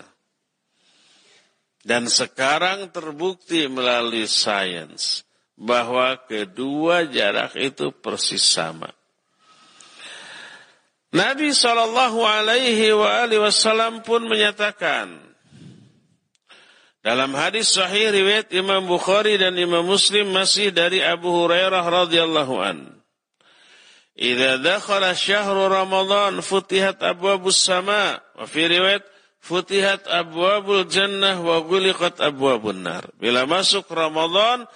Dan 1.85 2.09
sekarang 2.09 2.89
terbukti 2.89 3.65
melalui 3.69 4.25
sains 4.25 5.25
bahwa 5.57 6.17
kedua 6.25 7.05
jarak 7.09 7.53
itu 7.57 7.93
persis 7.93 8.41
sama. 8.41 8.89
Nabi 11.09 11.49
Shallallahu 11.49 12.21
Alaihi 12.21 12.93
Wasallam 13.41 14.05
pun 14.05 14.29
menyatakan, 14.29 15.28
Dalam 16.99 17.31
hadis 17.31 17.71
sahih 17.71 18.11
riwayat 18.11 18.51
Imam 18.51 18.83
Bukhari 18.83 19.39
dan 19.39 19.55
Imam 19.55 19.87
Muslim 19.87 20.35
masih 20.35 20.75
dari 20.75 20.99
Abu 20.99 21.31
Hurairah 21.31 21.83
radhiyallahu 21.87 22.55
an. 22.59 22.91
Idza 24.19 24.59
dakhala 24.59 25.15
syahru 25.15 25.71
Ramadan 25.71 26.43
futihat 26.43 26.99
abwabus 26.99 27.55
sama 27.55 28.19
wa 28.35 28.43
fi 28.43 28.67
riwayat 28.67 29.07
futihat 29.39 30.11
abwabul 30.11 30.83
jannah 30.91 31.39
wa 31.39 31.63
ghuliqat 31.63 32.19
abwabun 32.19 32.83
nar. 32.83 33.07
Bila 33.15 33.47
masuk 33.47 33.87
Ramadan 33.87 34.67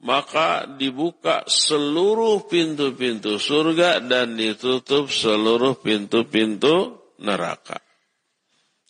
maka 0.00 0.64
dibuka 0.64 1.44
seluruh 1.44 2.48
pintu-pintu 2.48 3.36
surga 3.36 4.00
dan 4.00 4.32
ditutup 4.40 5.12
seluruh 5.12 5.76
pintu-pintu 5.76 6.96
neraka. 7.20 7.76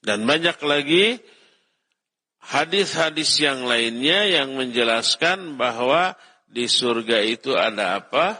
Dan 0.06 0.22
banyak 0.22 0.58
lagi 0.62 1.18
hadis-hadis 2.46 3.42
yang 3.42 3.66
lainnya 3.66 4.26
yang 4.26 4.54
menjelaskan 4.54 5.58
bahwa 5.58 6.14
di 6.46 6.70
surga 6.70 7.18
itu 7.26 7.58
ada 7.58 7.98
apa? 7.98 8.38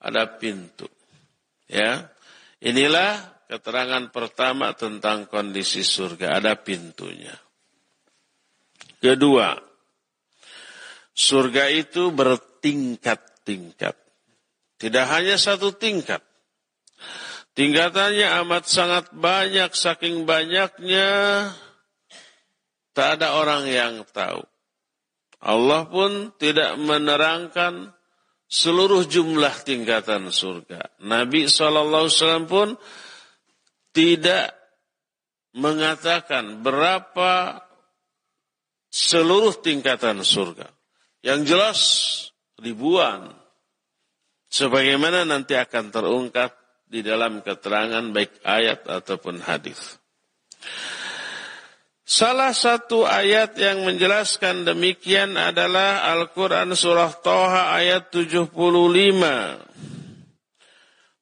Ada 0.00 0.26
pintu. 0.40 0.88
Ya. 1.68 2.10
Inilah 2.62 3.18
keterangan 3.46 4.08
pertama 4.08 4.72
tentang 4.72 5.28
kondisi 5.28 5.84
surga, 5.84 6.40
ada 6.40 6.56
pintunya. 6.56 7.34
Kedua, 9.02 9.58
surga 11.12 11.68
itu 11.68 12.14
bertingkat-tingkat. 12.14 13.96
Tidak 14.78 15.06
hanya 15.06 15.36
satu 15.36 15.74
tingkat. 15.74 16.22
Tingkatannya 17.52 18.32
amat 18.42 18.64
sangat 18.64 19.12
banyak, 19.12 19.76
saking 19.76 20.24
banyaknya 20.24 21.10
Tak 22.92 23.20
ada 23.20 23.40
orang 23.40 23.64
yang 23.68 24.04
tahu. 24.12 24.44
Allah 25.42 25.82
pun 25.88 26.30
tidak 26.38 26.78
menerangkan 26.78 27.90
seluruh 28.46 29.08
jumlah 29.08 29.64
tingkatan 29.64 30.28
surga. 30.28 31.00
Nabi 31.02 31.48
SAW 31.48 32.46
pun 32.46 32.76
tidak 33.96 34.54
mengatakan 35.56 36.60
berapa 36.60 37.64
seluruh 38.92 39.56
tingkatan 39.64 40.20
surga. 40.20 40.68
Yang 41.24 41.40
jelas 41.48 41.80
ribuan. 42.60 43.32
Sebagaimana 44.52 45.24
nanti 45.24 45.56
akan 45.56 45.88
terungkap 45.88 46.52
di 46.84 47.00
dalam 47.00 47.40
keterangan 47.40 48.04
baik 48.12 48.44
ayat 48.44 48.84
ataupun 48.84 49.40
hadis. 49.40 49.96
Salah 52.02 52.50
satu 52.50 53.06
ayat 53.06 53.54
yang 53.54 53.86
menjelaskan 53.86 54.66
demikian 54.66 55.38
adalah 55.38 56.10
Al-Quran 56.10 56.74
Surah 56.74 57.14
Toha 57.22 57.78
ayat 57.78 58.10
75. 58.10 58.50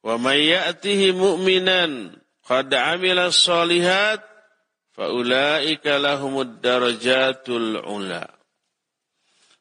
Wa 0.00 0.16
may 0.16 0.48
ya'tihi 0.48 1.12
mu'minan 1.12 2.16
qad 2.48 2.72
amila 2.72 3.28
salihat 3.28 4.24
faulaika 4.96 6.00
lahumud 6.00 6.64
darajatul 6.64 7.84
ula. 7.84 8.24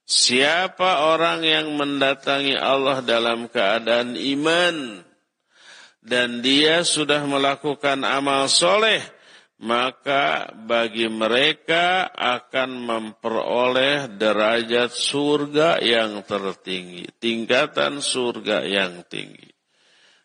Siapa 0.09 1.05
orang 1.05 1.43
yang 1.43 1.75
mendatangi 1.75 2.55
Allah 2.55 3.03
dalam 3.03 3.51
keadaan 3.51 4.15
iman 4.15 5.03
dan 5.99 6.41
dia 6.41 6.81
sudah 6.81 7.27
melakukan 7.27 8.01
amal 8.07 8.49
soleh, 8.49 9.03
maka 9.59 10.55
bagi 10.55 11.11
mereka 11.11 12.07
akan 12.15 12.69
memperoleh 12.79 14.07
derajat 14.15 14.87
surga 14.95 15.83
yang 15.83 16.23
tertinggi, 16.23 17.11
tingkatan 17.19 17.99
surga 17.99 18.63
yang 18.63 19.03
tinggi. 19.11 19.51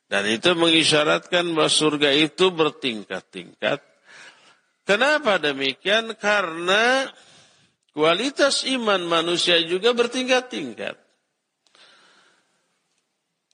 Dan 0.06 0.30
itu 0.30 0.54
mengisyaratkan 0.54 1.50
bahwa 1.50 1.66
surga 1.66 2.14
itu 2.14 2.54
bertingkat-tingkat. 2.54 3.82
Kenapa 4.86 5.42
demikian? 5.42 6.14
Karena 6.14 7.10
kualitas 7.90 8.62
iman 8.70 9.02
manusia 9.02 9.58
juga 9.66 9.90
bertingkat-tingkat. 9.96 10.94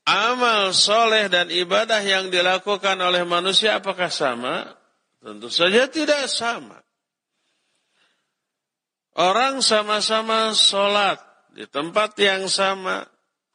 Amal 0.05 0.77
soleh 0.77 1.31
dan 1.31 1.49
ibadah 1.49 2.03
yang 2.03 2.29
dilakukan 2.29 2.99
oleh 3.01 3.25
manusia 3.25 3.79
apakah 3.79 4.11
sama? 4.11 4.80
Tentu 5.21 5.53
saja 5.53 5.85
tidak 5.85 6.25
sama. 6.33 6.81
Orang 9.21 9.61
sama-sama 9.61 10.57
sholat 10.57 11.21
di 11.53 11.69
tempat 11.69 12.17
yang 12.17 12.49
sama, 12.49 13.05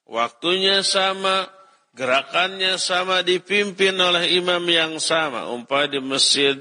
waktunya 0.05 0.85
sama, 0.85 1.49
gerakannya 1.97 2.77
sama, 2.77 3.25
dipimpin 3.25 3.97
oleh 3.97 4.37
imam 4.37 4.61
yang 4.69 5.01
sama. 5.01 5.49
Umpah 5.49 5.89
di 5.89 5.97
masjid 5.97 6.53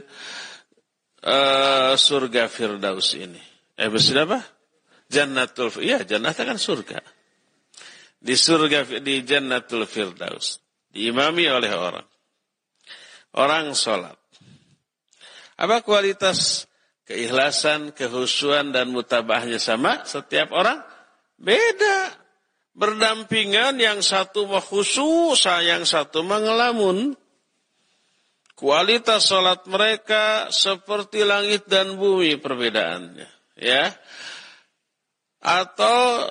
uh, 1.20 1.92
surga 1.98 2.48
Firdaus 2.48 3.12
ini. 3.12 3.42
Eh 3.76 3.92
masjid 3.92 4.24
apa? 4.24 4.40
Jannatul, 5.12 5.68
iya 5.84 6.00
jannat 6.00 6.40
kan 6.40 6.56
surga. 6.56 7.04
Di 8.24 8.40
surga, 8.40 9.04
di 9.04 9.20
Jannatul 9.20 9.84
Firdaus. 9.84 10.64
Diimami 10.88 11.44
oleh 11.44 11.68
orang. 11.76 12.08
Orang 13.36 13.76
sholat. 13.76 14.23
Apa 15.54 15.86
kualitas 15.86 16.66
keikhlasan, 17.06 17.94
kehusuan 17.94 18.74
dan 18.74 18.90
mutabahnya 18.90 19.62
sama 19.62 20.02
setiap 20.02 20.50
orang? 20.50 20.82
Beda. 21.38 22.10
Berdampingan 22.74 23.78
yang 23.78 24.02
satu 24.02 24.50
khusus, 24.58 25.38
yang 25.46 25.86
satu 25.86 26.26
mengelamun. 26.26 27.14
Kualitas 28.54 29.30
sholat 29.30 29.66
mereka 29.66 30.50
seperti 30.50 31.22
langit 31.22 31.70
dan 31.70 31.94
bumi 31.94 32.34
perbedaannya. 32.38 33.26
Ya. 33.58 33.94
Atau 35.38 36.30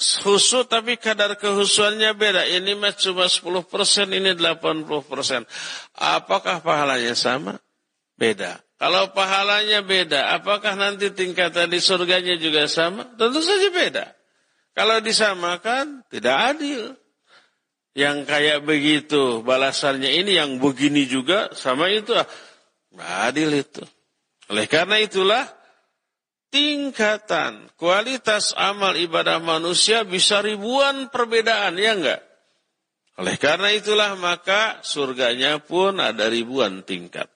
khusus 0.00 0.64
tapi 0.68 0.96
kadar 0.96 1.36
kehusuannya 1.36 2.12
beda. 2.16 2.44
Ini 2.48 2.72
cuma 3.00 3.28
10%, 3.28 4.12
ini 4.16 4.32
80%. 4.36 5.44
Apakah 5.96 6.60
pahalanya 6.64 7.12
sama? 7.16 7.60
Beda. 8.20 8.60
Kalau 8.76 9.16
pahalanya 9.16 9.80
beda, 9.80 10.36
apakah 10.36 10.76
nanti 10.76 11.08
tingkatan 11.08 11.72
di 11.72 11.80
surganya 11.80 12.36
juga 12.36 12.68
sama? 12.68 13.08
Tentu 13.16 13.40
saja 13.40 13.68
beda. 13.72 14.04
Kalau 14.76 15.00
disamakan, 15.00 16.04
tidak 16.12 16.36
adil. 16.56 16.92
Yang 17.96 18.16
kayak 18.28 18.60
begitu 18.68 19.40
balasannya 19.40 20.20
ini, 20.20 20.36
yang 20.36 20.60
begini 20.60 21.08
juga 21.08 21.48
sama 21.56 21.88
itu. 21.88 22.12
Tidak 22.12 23.12
adil 23.24 23.56
itu. 23.56 23.84
Oleh 24.52 24.68
karena 24.68 25.00
itulah, 25.00 25.44
tingkatan 26.52 27.72
kualitas 27.80 28.52
amal 28.52 29.00
ibadah 29.00 29.40
manusia 29.40 30.04
bisa 30.04 30.44
ribuan 30.44 31.08
perbedaan, 31.08 31.80
ya 31.80 31.96
enggak? 31.96 32.20
Oleh 33.16 33.36
karena 33.36 33.72
itulah 33.72 34.12
maka 34.16 34.80
surganya 34.84 35.60
pun 35.60 36.00
ada 36.00 36.28
ribuan 36.28 36.84
tingkat. 36.84 37.28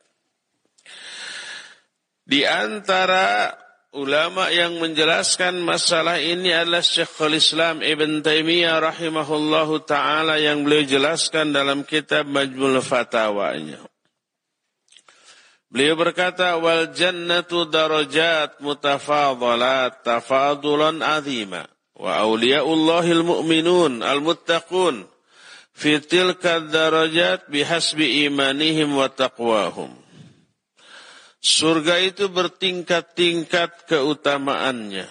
Di 2.25 2.41
antara 2.49 3.53
ulama 3.93 4.49
yang 4.49 4.81
menjelaskan 4.81 5.61
masalah 5.61 6.17
ini 6.17 6.51
adalah 6.51 6.81
Syekhul 6.81 7.37
Islam 7.37 7.85
Ibn 7.85 8.25
Taimiyah 8.25 8.81
rahimahullahu 8.81 9.85
taala 9.85 10.41
yang 10.41 10.65
beliau 10.65 10.89
jelaskan 10.89 11.53
dalam 11.53 11.85
kitab 11.85 12.25
Majmul 12.25 12.81
Fatawanya. 12.81 13.79
Beliau 15.69 16.01
berkata 16.01 16.57
wal 16.57 16.97
jannatu 16.97 17.67
darajat 17.69 18.63
mutafadalat 18.63 20.07
tafadulan 20.07 21.03
azima 21.03 21.67
wa 21.99 22.25
awliyaullahil 22.25 23.27
mu'minun 23.27 24.01
al 24.01 24.23
muttaqun 24.23 25.05
fi 25.75 26.01
tilka 26.01 26.63
darajat 26.73 27.51
bihasbi 27.53 28.25
imanihim 28.31 28.97
wa 28.97 29.11
taqwahum. 29.11 30.04
Surga 31.45 32.01
itu 32.01 32.33
bertingkat-tingkat 32.33 33.85
keutamaannya. 33.85 35.05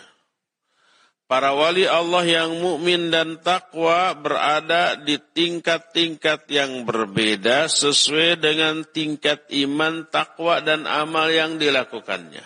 Para 1.29 1.53
wali 1.53 1.85
Allah 1.85 2.25
yang 2.25 2.57
mukmin 2.57 3.13
dan 3.13 3.37
takwa 3.37 4.17
berada 4.17 4.97
di 4.97 5.21
tingkat-tingkat 5.21 6.49
yang 6.49 6.89
berbeda 6.89 7.69
sesuai 7.69 8.41
dengan 8.41 8.81
tingkat 8.81 9.45
iman, 9.61 10.09
takwa 10.09 10.57
dan 10.57 10.89
amal 10.89 11.29
yang 11.29 11.61
dilakukannya. 11.61 12.41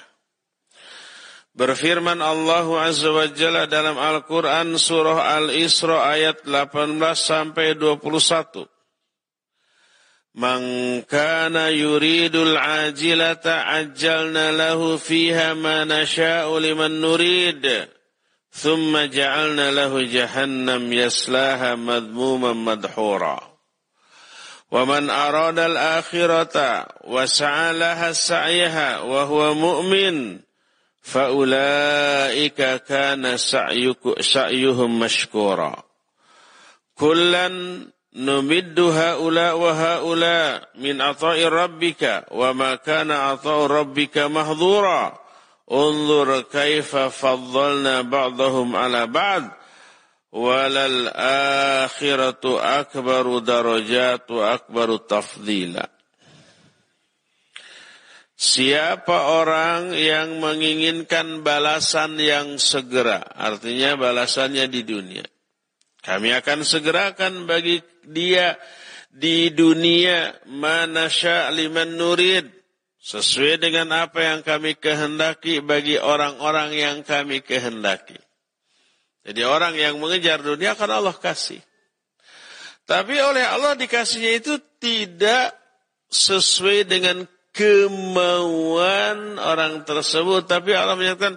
Berfirman 1.56 2.20
Allah 2.20 2.68
Azza 2.84 3.08
wa 3.10 3.24
Jalla 3.32 3.72
dalam 3.72 3.96
Al-Quran 3.96 4.76
surah 4.76 5.32
Al-Isra 5.42 6.12
ayat 6.12 6.44
18 6.44 7.00
sampai 7.16 7.74
21. 7.80 8.77
من 10.38 11.02
كان 11.02 11.56
يريد 11.56 12.36
العاجلة 12.36 13.42
عجلنا 13.46 14.52
له 14.52 14.98
فيها 14.98 15.54
ما 15.54 15.84
نشاء 15.84 16.60
لمن 16.60 17.02
نريد. 17.02 17.88
ثم 18.52 18.98
جعلنا 18.98 19.72
له 19.72 20.02
جهنم 20.02 20.94
يسلاها 20.94 21.76
مذموما 21.76 22.54
مدحورا. 22.54 23.58
ومن 24.72 25.10
أراد 25.10 25.60
الآخرة 25.60 26.86
وسعى 27.04 27.74
لها 27.74 28.12
سعيها 28.12 29.00
وهو 29.00 29.54
مؤمن 29.54 30.40
فأولئك 31.02 32.84
كان 32.84 33.38
سعيهم 34.20 35.00
مشكورا. 35.00 35.84
كلا 36.96 37.48
Numiddu 38.18 38.90
haula 38.90 39.54
wa 39.54 39.78
haula 39.78 40.66
min 40.82 40.98
ata'i 40.98 41.46
rabbika 41.46 42.26
wa 42.34 42.50
ma 42.50 42.74
kana 42.82 43.38
ata'u 43.38 43.70
rabbika 43.70 44.26
كيف 44.26 45.14
Unzur 45.68 46.48
kaifa 46.48 47.12
faddalna 47.12 48.08
ba'dahum 48.08 48.74
ala 48.74 49.06
ba'd. 49.06 49.52
Walal 50.32 51.12
akhiratu 51.84 52.58
akbaru. 52.58 53.44
Siapa 58.38 59.18
orang 59.34 59.92
yang 59.92 60.40
menginginkan 60.40 61.44
balasan 61.44 62.16
yang 62.16 62.56
segera, 62.62 63.28
artinya 63.36 64.00
balasannya 64.00 64.66
di 64.72 64.82
dunia. 64.88 65.26
Kami 66.06 66.32
akan 66.32 66.64
segerakan 66.64 67.44
bagi 67.44 67.84
dia 68.08 68.56
di 69.12 69.52
dunia 69.52 70.36
manasya 70.48 71.52
liman 71.52 72.00
nurid. 72.00 72.56
Sesuai 72.98 73.64
dengan 73.64 73.88
apa 74.04 74.20
yang 74.20 74.44
kami 74.44 74.76
kehendaki 74.76 75.64
bagi 75.64 75.96
orang-orang 75.96 76.76
yang 76.76 76.98
kami 77.08 77.40
kehendaki. 77.40 78.20
Jadi 79.24 79.48
orang 79.48 79.80
yang 79.80 79.96
mengejar 79.96 80.44
dunia 80.44 80.76
akan 80.76 80.92
Allah 80.92 81.16
kasih. 81.16 81.64
Tapi 82.84 83.16
oleh 83.20 83.48
Allah 83.48 83.80
dikasihnya 83.80 84.44
itu 84.44 84.60
tidak 84.80 85.56
sesuai 86.12 86.88
dengan 86.88 87.28
kemauan 87.52 89.36
orang 89.36 89.84
tersebut. 89.84 90.48
Tapi 90.48 90.72
Allah 90.72 90.96
menyatakan, 90.96 91.36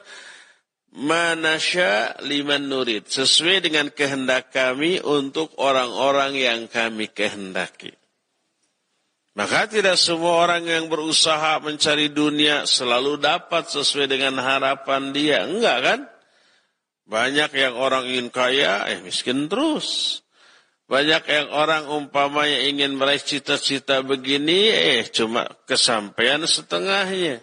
manasya 0.95 2.19
liman 2.27 2.67
nurid. 2.67 3.07
Sesuai 3.07 3.63
dengan 3.67 3.91
kehendak 3.91 4.51
kami 4.51 4.99
untuk 5.03 5.55
orang-orang 5.59 6.35
yang 6.39 6.61
kami 6.67 7.11
kehendaki. 7.11 7.95
Maka 9.39 9.71
tidak 9.71 9.95
semua 9.95 10.43
orang 10.43 10.67
yang 10.67 10.91
berusaha 10.91 11.63
mencari 11.63 12.11
dunia 12.11 12.67
selalu 12.67 13.23
dapat 13.23 13.71
sesuai 13.71 14.11
dengan 14.11 14.43
harapan 14.43 15.15
dia. 15.15 15.47
Enggak 15.47 15.79
kan? 15.87 16.01
Banyak 17.07 17.51
yang 17.55 17.75
orang 17.79 18.07
ingin 18.11 18.31
kaya, 18.31 18.87
eh 18.91 18.99
miskin 19.03 19.47
terus. 19.51 20.21
Banyak 20.91 21.23
yang 21.31 21.49
orang 21.55 21.87
umpamanya 21.87 22.67
ingin 22.67 22.99
meraih 22.99 23.23
cita-cita 23.23 24.03
begini, 24.03 24.71
eh 24.71 25.07
cuma 25.07 25.47
kesampaian 25.63 26.43
setengahnya. 26.43 27.39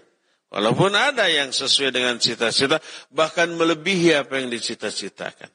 Walaupun 0.48 0.96
ada 0.96 1.28
yang 1.28 1.52
sesuai 1.52 1.92
dengan 1.92 2.16
cita-cita, 2.24 2.80
bahkan 3.12 3.52
melebihi 3.52 4.16
apa 4.16 4.40
yang 4.40 4.48
dicita-citakan. 4.48 5.52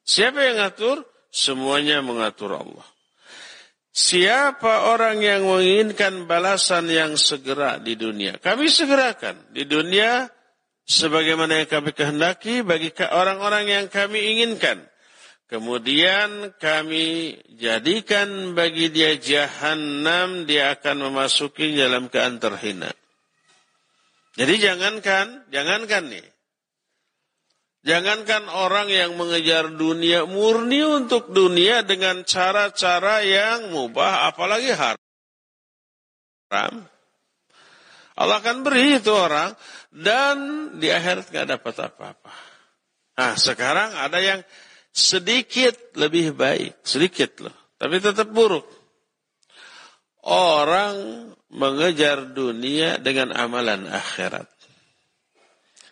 Siapa 0.00 0.40
yang 0.40 0.56
ngatur? 0.64 1.04
Semuanya 1.30 2.00
mengatur 2.00 2.56
Allah. 2.56 2.88
Siapa 3.90 4.88
orang 4.90 5.20
yang 5.20 5.44
menginginkan 5.44 6.24
balasan 6.24 6.88
yang 6.88 7.20
segera 7.20 7.76
di 7.76 8.00
dunia? 8.00 8.40
Kami 8.40 8.70
segerakan. 8.70 9.52
Di 9.52 9.68
dunia 9.68 10.30
sebagaimana 10.88 11.62
yang 11.62 11.68
kami 11.68 11.90
kehendaki 11.92 12.64
bagi 12.64 12.90
orang-orang 12.96 13.68
yang 13.68 13.86
kami 13.92 14.34
inginkan. 14.38 14.82
Kemudian 15.50 16.54
kami 16.62 17.34
jadikan 17.58 18.54
bagi 18.54 18.94
dia 18.94 19.18
jahanam, 19.18 20.46
dia 20.46 20.78
akan 20.78 21.10
memasuki 21.10 21.74
dalam 21.74 22.06
keadaan 22.06 22.38
terhina. 22.38 22.90
Jadi 24.40 24.56
jangankan, 24.56 25.52
jangankan 25.52 26.08
nih. 26.08 26.24
Jangankan 27.84 28.48
orang 28.48 28.88
yang 28.88 29.12
mengejar 29.20 29.68
dunia 29.68 30.24
murni 30.24 30.80
untuk 30.80 31.28
dunia 31.28 31.84
dengan 31.84 32.24
cara-cara 32.24 33.20
yang 33.20 33.68
mubah, 33.68 34.32
apalagi 34.32 34.72
haram. 34.72 34.96
Allah 38.16 38.36
akan 38.40 38.64
beri 38.64 38.96
itu 39.00 39.12
orang 39.12 39.52
dan 39.92 40.36
di 40.80 40.88
akhirat 40.88 41.28
nggak 41.28 41.48
dapat 41.60 41.74
apa-apa. 41.92 42.32
Nah 43.20 43.36
sekarang 43.36 43.92
ada 43.92 44.24
yang 44.24 44.40
sedikit 44.88 45.96
lebih 46.00 46.32
baik, 46.32 46.80
sedikit 46.80 47.44
loh, 47.44 47.56
tapi 47.76 48.00
tetap 48.00 48.28
buruk. 48.32 48.64
Orang 50.24 51.28
mengejar 51.50 52.30
dunia 52.30 52.96
dengan 53.02 53.34
amalan 53.34 53.90
akhirat. 53.90 54.46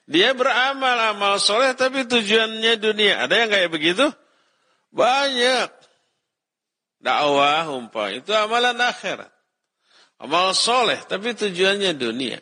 Dia 0.08 0.32
beramal 0.32 1.12
amal 1.12 1.36
soleh 1.36 1.76
tapi 1.76 2.08
tujuannya 2.08 2.80
dunia. 2.80 3.20
Ada 3.28 3.34
yang 3.44 3.50
kayak 3.52 3.70
begitu? 3.74 4.06
Banyak. 4.88 5.68
Dakwah 6.98 7.68
umpah 7.76 8.08
itu 8.16 8.32
amalan 8.32 8.78
akhirat. 8.80 9.28
Amal 10.18 10.56
soleh 10.56 10.98
tapi 11.04 11.36
tujuannya 11.36 11.92
dunia. 11.94 12.40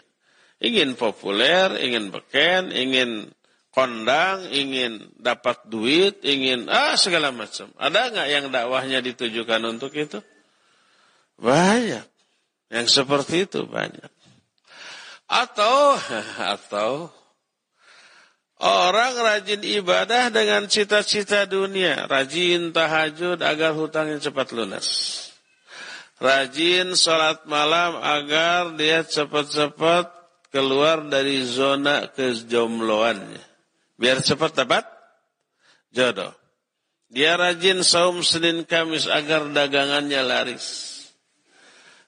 Ingin 0.62 0.96
populer, 0.96 1.74
ingin 1.82 2.08
beken, 2.08 2.72
ingin 2.72 3.28
kondang, 3.74 4.48
ingin 4.48 5.12
dapat 5.20 5.68
duit, 5.68 6.24
ingin 6.24 6.70
ah 6.72 6.96
segala 6.96 7.28
macam. 7.28 7.68
Ada 7.76 8.14
nggak 8.14 8.28
yang 8.30 8.44
dakwahnya 8.48 9.04
ditujukan 9.04 9.60
untuk 9.68 9.92
itu? 9.92 10.22
Banyak. 11.36 12.15
Yang 12.66 13.02
seperti 13.02 13.46
itu 13.46 13.62
banyak. 13.66 14.10
Atau 15.26 15.98
atau 16.54 16.90
orang 18.62 19.14
rajin 19.18 19.62
ibadah 19.62 20.30
dengan 20.30 20.66
cita-cita 20.66 21.46
dunia, 21.46 22.06
rajin 22.10 22.70
tahajud 22.74 23.42
agar 23.42 23.74
hutangnya 23.74 24.18
cepat 24.22 24.54
lunas. 24.54 24.88
Rajin 26.16 26.96
sholat 26.96 27.44
malam 27.44 28.00
agar 28.00 28.72
dia 28.72 29.04
cepat-cepat 29.04 30.08
keluar 30.48 31.04
dari 31.04 31.44
zona 31.44 32.08
kejombloannya. 32.08 33.44
Biar 34.00 34.24
cepat 34.24 34.56
dapat 34.56 34.84
jodoh. 35.92 36.32
Dia 37.12 37.36
rajin 37.36 37.84
saum 37.84 38.24
Senin 38.24 38.64
Kamis 38.64 39.04
agar 39.04 39.44
dagangannya 39.52 40.24
laris. 40.24 40.95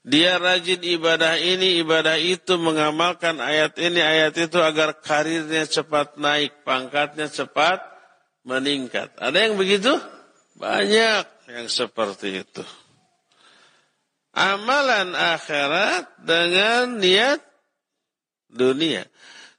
Dia 0.06 0.38
rajin 0.38 0.80
ibadah 0.80 1.36
ini, 1.36 1.82
ibadah 1.82 2.16
itu, 2.16 2.54
mengamalkan 2.56 3.42
ayat 3.42 3.76
ini, 3.82 3.98
ayat 3.98 4.34
itu 4.38 4.56
agar 4.62 5.02
karirnya 5.02 5.66
cepat 5.66 6.16
naik, 6.16 6.62
pangkatnya 6.62 7.26
cepat 7.26 7.82
meningkat. 8.46 9.12
Ada 9.18 9.50
yang 9.50 9.54
begitu? 9.58 9.92
Banyak 10.56 11.24
yang 11.50 11.66
seperti 11.66 12.46
itu. 12.46 12.64
Amalan 14.32 15.18
akhirat 15.18 16.22
dengan 16.22 17.02
niat 17.02 17.42
dunia. 18.48 19.02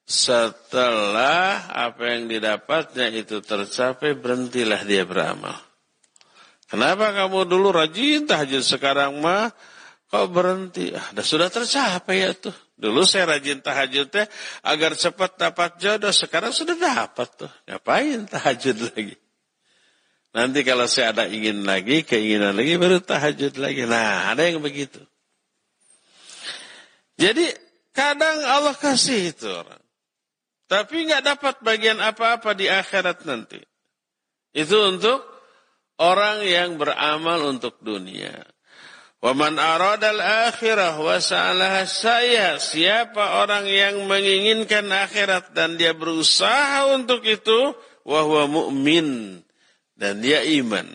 Setelah 0.09 1.69
apa 1.69 2.17
yang 2.17 2.25
didapatnya 2.25 3.13
itu 3.13 3.45
tercapai, 3.45 4.17
berhentilah 4.17 4.81
dia 4.81 5.05
beramal. 5.05 5.53
Kenapa 6.65 7.13
kamu 7.13 7.45
dulu 7.45 7.69
rajin 7.69 8.25
tahajud, 8.25 8.65
sekarang 8.65 9.21
mah 9.21 9.53
kok 10.09 10.25
berhenti? 10.33 10.91
Ah, 10.91 11.13
sudah 11.21 11.53
tercapai 11.53 12.25
ya 12.25 12.33
tuh. 12.33 12.55
Dulu 12.75 13.05
saya 13.05 13.37
rajin 13.37 13.61
tahajud 13.61 14.09
teh 14.09 14.25
agar 14.65 14.97
cepat 14.97 15.37
dapat 15.37 15.77
jodoh, 15.77 16.11
sekarang 16.11 16.49
sudah 16.49 16.73
dapat 16.73 17.29
tuh. 17.37 17.51
Ngapain 17.69 18.25
tahajud 18.25 18.77
lagi? 18.89 19.15
Nanti 20.29 20.61
kalau 20.65 20.85
saya 20.85 21.13
ada 21.13 21.25
ingin 21.29 21.65
lagi, 21.65 22.05
keinginan 22.05 22.57
lagi, 22.57 22.77
baru 22.77 23.01
tahajud 23.01 23.57
lagi. 23.57 23.85
Nah, 23.85 24.33
ada 24.33 24.45
yang 24.45 24.61
begitu. 24.61 25.01
Jadi 27.19 27.69
Kadang 27.99 28.47
Allah 28.47 28.75
kasih 28.79 29.35
itu 29.35 29.49
orang. 29.51 29.83
Tapi 30.71 31.09
nggak 31.09 31.23
dapat 31.25 31.55
bagian 31.65 31.99
apa-apa 31.99 32.55
di 32.55 32.71
akhirat 32.71 33.25
nanti. 33.25 33.59
Itu 34.55 34.77
untuk 34.87 35.25
orang 35.99 36.45
yang 36.45 36.77
beramal 36.79 37.49
untuk 37.49 37.81
dunia. 37.83 38.39
Waman 39.19 39.59
aradal 39.59 40.23
akhirah 40.23 40.95
wa 40.95 41.19
saya. 41.19 42.55
Siapa 42.55 43.43
orang 43.43 43.67
yang 43.67 44.07
menginginkan 44.07 44.87
akhirat 44.87 45.51
dan 45.51 45.75
dia 45.75 45.91
berusaha 45.91 46.87
untuk 46.95 47.27
itu, 47.27 47.75
wahwa 48.07 48.47
mu'min. 48.47 49.43
Dan 49.99 50.23
dia 50.23 50.39
iman. 50.63 50.87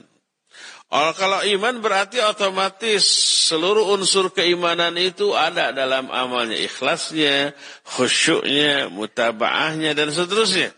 Oh, 0.89 1.13
kalau 1.19 1.45
iman 1.45 1.83
berarti 1.85 2.23
otomatis 2.23 3.05
seluruh 3.51 3.93
unsur 3.93 4.33
keimanan 4.33 4.97
itu 4.97 5.37
ada 5.37 5.75
dalam 5.75 6.09
amalnya. 6.09 6.57
Ikhlasnya, 6.57 7.53
khusyuknya, 7.85 8.89
mutabaahnya, 8.89 9.93
dan 9.93 10.09
seterusnya. 10.09 10.73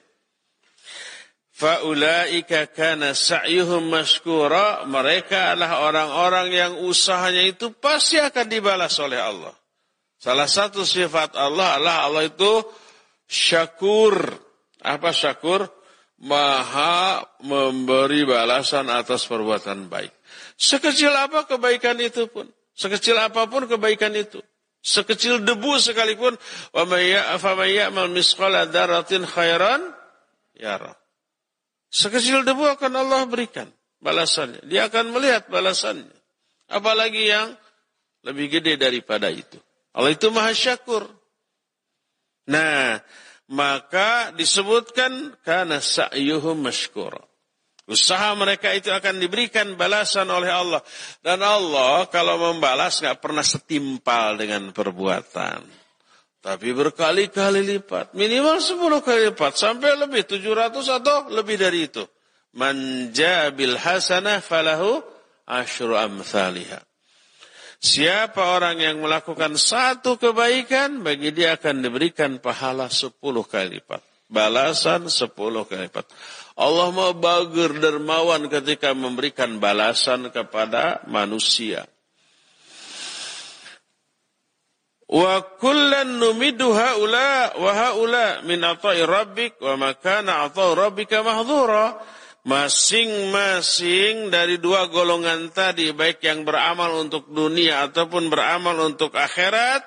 Fa'ulaika 1.56 2.68
kana 2.68 3.16
sa'yuhum 3.16 3.88
maskura. 3.88 4.84
Mereka 4.84 5.56
adalah 5.56 5.88
orang-orang 5.88 6.48
yang 6.52 6.72
usahanya 6.84 7.48
itu 7.48 7.72
pasti 7.72 8.20
akan 8.20 8.44
dibalas 8.44 8.92
oleh 9.00 9.16
Allah. 9.16 9.56
Salah 10.20 10.48
satu 10.48 10.84
sifat 10.84 11.32
Allah 11.32 11.80
adalah 11.80 11.96
Allah 12.04 12.28
itu 12.28 12.60
syakur. 13.24 14.20
Apa 14.84 15.16
syakur? 15.16 15.64
maha 16.22 17.20
memberi 17.44 18.24
balasan 18.24 18.88
atas 18.88 19.28
perbuatan 19.28 19.92
baik. 19.92 20.12
Sekecil 20.56 21.12
apa 21.12 21.44
kebaikan 21.44 22.00
itu 22.00 22.24
pun. 22.32 22.48
Sekecil 22.72 23.16
apa 23.20 23.44
pun 23.48 23.68
kebaikan 23.68 24.12
itu. 24.16 24.40
Sekecil 24.80 25.44
debu 25.44 25.76
sekalipun. 25.76 26.36
Wa 26.72 26.84
ya'mal 26.88 28.12
misqala 28.12 28.64
daratin 28.68 29.28
khairan 29.28 29.92
yara. 30.56 30.96
Sekecil 31.96 32.44
debu 32.44 32.76
akan 32.76 32.92
Allah 32.92 33.24
berikan 33.24 33.72
balasannya. 34.04 34.68
Dia 34.68 34.92
akan 34.92 35.16
melihat 35.16 35.48
balasannya. 35.48 36.12
Apalagi 36.68 37.32
yang 37.32 37.56
lebih 38.20 38.60
gede 38.60 38.76
daripada 38.76 39.32
itu. 39.32 39.56
Allah 39.96 40.12
itu 40.12 40.28
maha 40.28 40.52
syakur. 40.52 41.08
Nah, 42.52 43.00
maka 43.48 44.28
disebutkan 44.36 45.40
karena 45.40 45.80
sa'yuhum 45.80 46.68
mashkura. 46.68 47.24
Usaha 47.88 48.34
mereka 48.36 48.76
itu 48.76 48.92
akan 48.92 49.16
diberikan 49.16 49.78
balasan 49.80 50.28
oleh 50.28 50.52
Allah. 50.52 50.84
Dan 51.24 51.40
Allah 51.40 52.04
kalau 52.12 52.52
membalas 52.52 53.00
nggak 53.00 53.24
pernah 53.24 53.46
setimpal 53.46 54.36
dengan 54.36 54.68
perbuatan. 54.68 55.85
Tapi 56.46 56.70
berkali-kali 56.70 57.66
lipat. 57.74 58.14
Minimal 58.14 58.62
10 58.62 59.02
kali 59.02 59.34
lipat. 59.34 59.58
Sampai 59.58 59.98
lebih 59.98 60.22
700 60.22 60.78
atau 61.02 61.26
lebih 61.34 61.58
dari 61.58 61.90
itu. 61.90 62.06
Manja 62.54 63.50
bil 63.50 63.74
hasanah 63.74 64.38
falahu 64.38 65.02
ashru 65.42 65.98
amthaliha. 65.98 66.78
Siapa 67.82 68.56
orang 68.56 68.78
yang 68.78 69.02
melakukan 69.02 69.58
satu 69.58 70.16
kebaikan, 70.22 71.02
bagi 71.02 71.34
dia 71.34 71.58
akan 71.58 71.82
diberikan 71.82 72.38
pahala 72.38 72.88
sepuluh 72.94 73.42
kali 73.42 73.82
lipat. 73.82 74.00
Balasan 74.30 75.10
sepuluh 75.10 75.66
kali 75.66 75.90
lipat. 75.90 76.06
Allah 76.56 76.88
mau 76.94 77.10
bager 77.10 77.74
dermawan 77.74 78.46
ketika 78.46 78.94
memberikan 78.94 79.58
balasan 79.58 80.30
kepada 80.30 81.02
manusia. 81.10 81.90
Wa 85.06 85.38
kullan 85.62 86.18
numidu 86.18 86.74
haula 86.74 87.54
wa 87.54 87.70
haula 87.70 88.42
min 88.42 88.58
ata'i 88.58 89.06
rabbik 89.06 89.62
wa 89.62 89.78
makana 89.78 90.50
ata'u 90.50 90.74
rabbika 90.74 91.22
mahdhura 91.22 91.94
masing-masing 92.46 94.30
dari 94.30 94.62
dua 94.62 94.86
golongan 94.86 95.50
tadi, 95.50 95.90
baik 95.90 96.22
yang 96.22 96.46
beramal 96.46 97.02
untuk 97.02 97.26
dunia 97.26 97.90
ataupun 97.90 98.30
beramal 98.30 98.86
untuk 98.86 99.18
akhirat, 99.18 99.82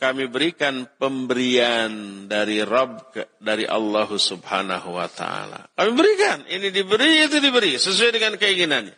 kami 0.00 0.32
berikan 0.32 0.88
pemberian 0.96 2.24
dari 2.24 2.64
Rabb, 2.64 3.12
dari 3.36 3.68
Allah 3.68 4.08
subhanahu 4.08 4.96
wa 4.96 5.08
ta'ala. 5.12 5.76
Kami 5.76 5.92
berikan, 5.92 6.40
ini 6.48 6.72
diberi, 6.72 7.28
itu 7.28 7.36
diberi, 7.36 7.76
sesuai 7.76 8.16
dengan 8.16 8.40
keinginannya. 8.40 8.96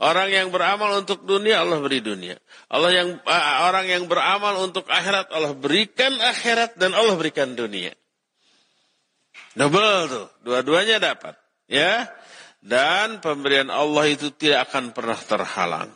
Orang 0.00 0.32
yang 0.32 0.48
beramal 0.48 1.04
untuk 1.04 1.28
dunia, 1.28 1.60
Allah 1.60 1.76
beri 1.76 2.00
dunia. 2.00 2.40
Allah 2.72 2.88
yang 2.88 3.08
uh, 3.20 3.68
Orang 3.68 3.84
yang 3.84 4.08
beramal 4.08 4.64
untuk 4.64 4.88
akhirat, 4.88 5.28
Allah 5.28 5.52
berikan 5.52 6.16
akhirat 6.16 6.80
dan 6.80 6.96
Allah 6.96 7.20
berikan 7.20 7.52
dunia. 7.52 7.92
Double 9.52 10.08
tuh, 10.08 10.26
dua-duanya 10.40 10.96
dapat. 11.04 11.36
Ya, 11.68 12.08
dan 12.64 13.20
pemberian 13.20 13.68
Allah 13.68 14.08
itu 14.08 14.32
tidak 14.32 14.72
akan 14.72 14.96
pernah 14.96 15.20
terhalang. 15.20 15.92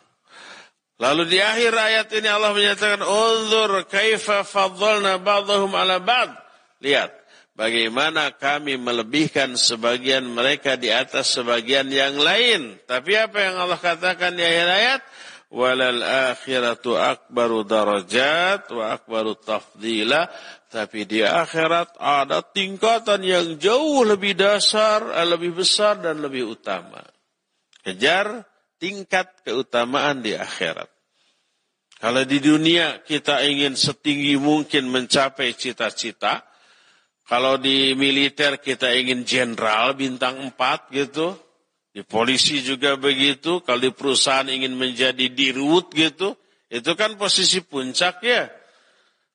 Lalu 1.00 1.24
di 1.26 1.38
akhir 1.40 1.72
ayat 1.72 2.08
ini 2.12 2.28
Allah 2.28 2.52
menyatakan, 2.52 3.00
"Unzur 3.00 3.88
kaifa 3.88 4.44
faddalna 4.44 5.16
ba'dahum 5.16 5.72
'ala 5.72 5.98
ba'd." 5.98 6.28
Lihat 6.84 7.23
bagaimana 7.54 8.34
kami 8.34 8.76
melebihkan 8.76 9.58
sebagian 9.58 10.26
mereka 10.28 10.76
di 10.78 10.90
atas 10.90 11.34
sebagian 11.34 11.90
yang 11.90 12.18
lain. 12.18 12.78
Tapi 12.86 13.16
apa 13.18 13.38
yang 13.40 13.54
Allah 13.58 13.80
katakan 13.80 14.34
di 14.36 14.42
akhir 14.44 14.68
ayat? 14.68 15.02
Walal 15.54 16.02
akhiratu 16.34 16.98
akbaru 16.98 17.62
darajat 17.62 18.66
wa 18.74 18.98
akbaru 18.98 19.38
tafdila 19.38 20.26
tapi 20.74 21.06
di 21.06 21.22
akhirat 21.22 21.94
ada 22.02 22.42
tingkatan 22.42 23.22
yang 23.22 23.46
jauh 23.62 24.02
lebih 24.02 24.34
dasar, 24.34 25.06
lebih 25.22 25.54
besar 25.54 26.02
dan 26.02 26.18
lebih 26.18 26.58
utama. 26.58 26.98
Kejar 27.86 28.42
tingkat 28.82 29.46
keutamaan 29.46 30.18
di 30.18 30.34
akhirat. 30.34 30.90
Kalau 32.02 32.26
di 32.26 32.42
dunia 32.42 33.06
kita 33.06 33.46
ingin 33.46 33.78
setinggi 33.78 34.34
mungkin 34.34 34.90
mencapai 34.90 35.54
cita-cita, 35.54 36.42
kalau 37.24 37.56
di 37.56 37.96
militer 37.96 38.60
kita 38.60 38.92
ingin 38.92 39.24
jenderal 39.24 39.96
bintang 39.96 40.52
4 40.52 40.92
gitu, 40.92 41.32
di 41.94 42.04
polisi 42.04 42.60
juga 42.60 43.00
begitu, 43.00 43.64
kalau 43.64 43.80
di 43.80 43.94
perusahaan 43.94 44.44
ingin 44.44 44.76
menjadi 44.76 45.32
dirut 45.32 45.88
gitu, 45.96 46.36
itu 46.68 46.90
kan 46.98 47.16
posisi 47.16 47.64
puncak 47.64 48.20
ya. 48.20 48.50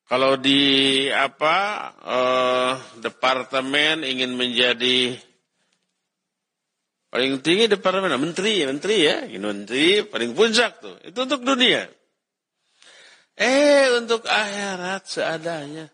Kalau 0.06 0.38
di 0.38 1.06
apa 1.10 1.58
uh, 2.02 2.74
departemen 3.00 4.02
ingin 4.02 4.34
menjadi 4.34 5.14
paling 7.10 7.42
tinggi 7.42 7.70
departemen 7.70 8.18
menteri, 8.22 8.66
menteri 8.70 8.98
ya, 9.06 9.26
ini 9.26 9.42
menteri 9.42 10.06
paling 10.06 10.38
puncak 10.38 10.82
tuh. 10.82 10.98
Itu 11.06 11.26
untuk 11.26 11.42
dunia. 11.42 11.90
Eh 13.40 13.88
untuk 13.98 14.28
akhirat 14.28 15.08
seadanya, 15.08 15.88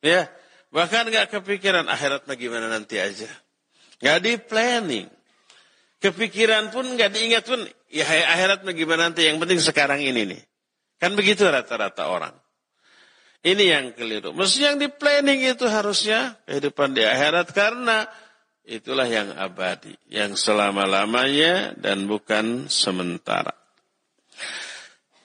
ya. 0.00 0.30
Bahkan 0.72 1.12
nggak 1.12 1.28
kepikiran 1.36 1.84
akhirat 1.84 2.24
bagaimana 2.24 2.72
nanti 2.72 2.96
aja. 2.96 3.28
Nggak 4.00 4.18
di 4.24 4.32
planning. 4.40 5.08
Kepikiran 6.00 6.72
pun 6.72 6.96
nggak 6.96 7.12
diingat 7.12 7.44
pun, 7.46 7.62
ya 7.92 8.08
akhirat 8.08 8.64
bagaimana 8.64 9.12
nanti. 9.12 9.28
Yang 9.28 9.38
penting 9.44 9.60
sekarang 9.60 10.00
ini 10.00 10.32
nih. 10.32 10.42
Kan 10.96 11.12
begitu 11.12 11.44
rata-rata 11.44 12.08
orang. 12.08 12.34
Ini 13.42 13.64
yang 13.68 13.86
keliru. 13.92 14.32
Mesti 14.32 14.58
yang 14.64 14.76
di 14.78 14.88
planning 14.88 15.44
itu 15.44 15.68
harusnya 15.68 16.40
kehidupan 16.46 16.94
di 16.96 17.02
akhirat 17.04 17.52
karena 17.52 18.06
itulah 18.62 19.06
yang 19.06 19.34
abadi, 19.34 19.92
yang 20.08 20.38
selama-lamanya 20.38 21.74
dan 21.74 22.06
bukan 22.06 22.70
sementara. 22.70 23.52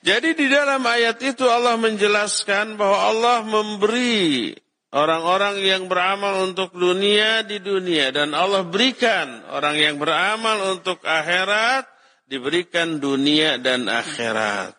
Jadi 0.02 0.34
di 0.34 0.48
dalam 0.50 0.82
ayat 0.82 1.22
itu 1.22 1.46
Allah 1.46 1.78
menjelaskan 1.78 2.74
bahwa 2.74 3.00
Allah 3.06 3.38
memberi 3.46 4.54
orang-orang 4.94 5.60
yang 5.64 5.84
beramal 5.92 6.48
untuk 6.48 6.72
dunia 6.76 7.44
di 7.44 7.60
dunia 7.60 8.14
dan 8.16 8.32
Allah 8.32 8.64
berikan 8.64 9.44
orang 9.52 9.76
yang 9.76 9.96
beramal 10.00 10.78
untuk 10.78 11.04
akhirat 11.04 11.88
diberikan 12.28 13.00
dunia 13.00 13.60
dan 13.60 13.88
akhirat. 13.88 14.76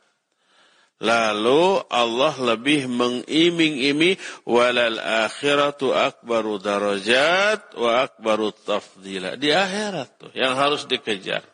Lalu 0.99 1.79
Allah 1.95 2.35
lebih 2.43 2.91
mengiming-imi 2.91 4.19
walal 4.43 4.99
akhiratu 4.99 5.95
akbaru 5.95 6.59
darajat 6.59 7.79
wa 7.79 8.03
akbaru 8.03 8.51
tafdila. 8.51 9.39
Di 9.39 9.55
akhirat 9.55 10.09
tuh 10.19 10.33
yang 10.35 10.59
harus 10.59 10.91
dikejar. 10.91 11.47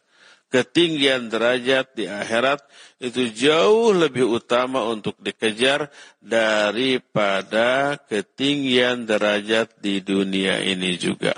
Ketinggian 0.55 1.35
derajat 1.35 1.99
di 1.99 2.07
akhirat 2.07 2.63
itu 3.03 3.27
jauh 3.35 3.91
lebih 3.91 4.39
utama 4.39 4.87
untuk 4.87 5.19
dikejar 5.19 5.91
daripada 6.23 7.99
ketinggian 8.07 9.03
derajat 9.03 9.75
di 9.83 9.99
dunia 9.99 10.63
ini 10.63 10.95
juga. 10.95 11.35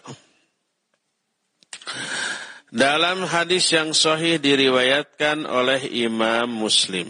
Dalam 2.69 3.25
hadis 3.25 3.73
yang 3.73 3.97
sahih 3.97 4.37
diriwayatkan 4.37 5.49
oleh 5.49 5.81
Imam 5.97 6.53
Muslim 6.53 7.09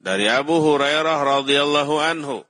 dari 0.00 0.24
Abu 0.32 0.64
Hurairah 0.64 1.20
radhiyallahu 1.28 1.94
anhu. 2.00 2.40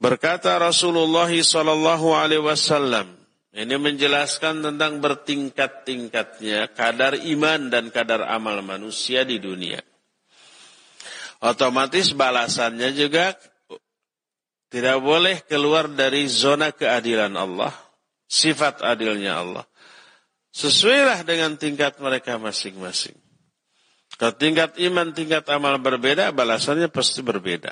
Berkata 0.00 0.56
Rasulullah 0.56 1.28
sallallahu 1.28 2.16
alaihi 2.16 2.40
wasallam, 2.40 3.20
ini 3.54 3.78
menjelaskan 3.78 4.66
tentang 4.66 4.98
bertingkat-tingkatnya 4.98 6.74
kadar 6.74 7.14
iman 7.14 7.70
dan 7.70 7.94
kadar 7.94 8.26
amal 8.26 8.58
manusia 8.66 9.22
di 9.22 9.38
dunia. 9.38 9.78
Otomatis 11.38 12.10
balasannya 12.18 12.90
juga 12.98 13.38
tidak 14.74 14.98
boleh 14.98 15.46
keluar 15.46 15.86
dari 15.86 16.26
zona 16.26 16.74
keadilan 16.74 17.30
Allah, 17.38 17.70
sifat 18.26 18.82
adilnya 18.82 19.38
Allah. 19.38 19.62
Sesuailah 20.50 21.22
dengan 21.22 21.54
tingkat 21.54 22.02
mereka 22.02 22.42
masing-masing. 22.42 23.14
Kalau 24.18 24.34
tingkat 24.34 24.74
iman, 24.82 25.14
tingkat 25.14 25.46
amal 25.50 25.78
berbeda, 25.78 26.34
balasannya 26.34 26.90
pasti 26.90 27.22
berbeda. 27.22 27.70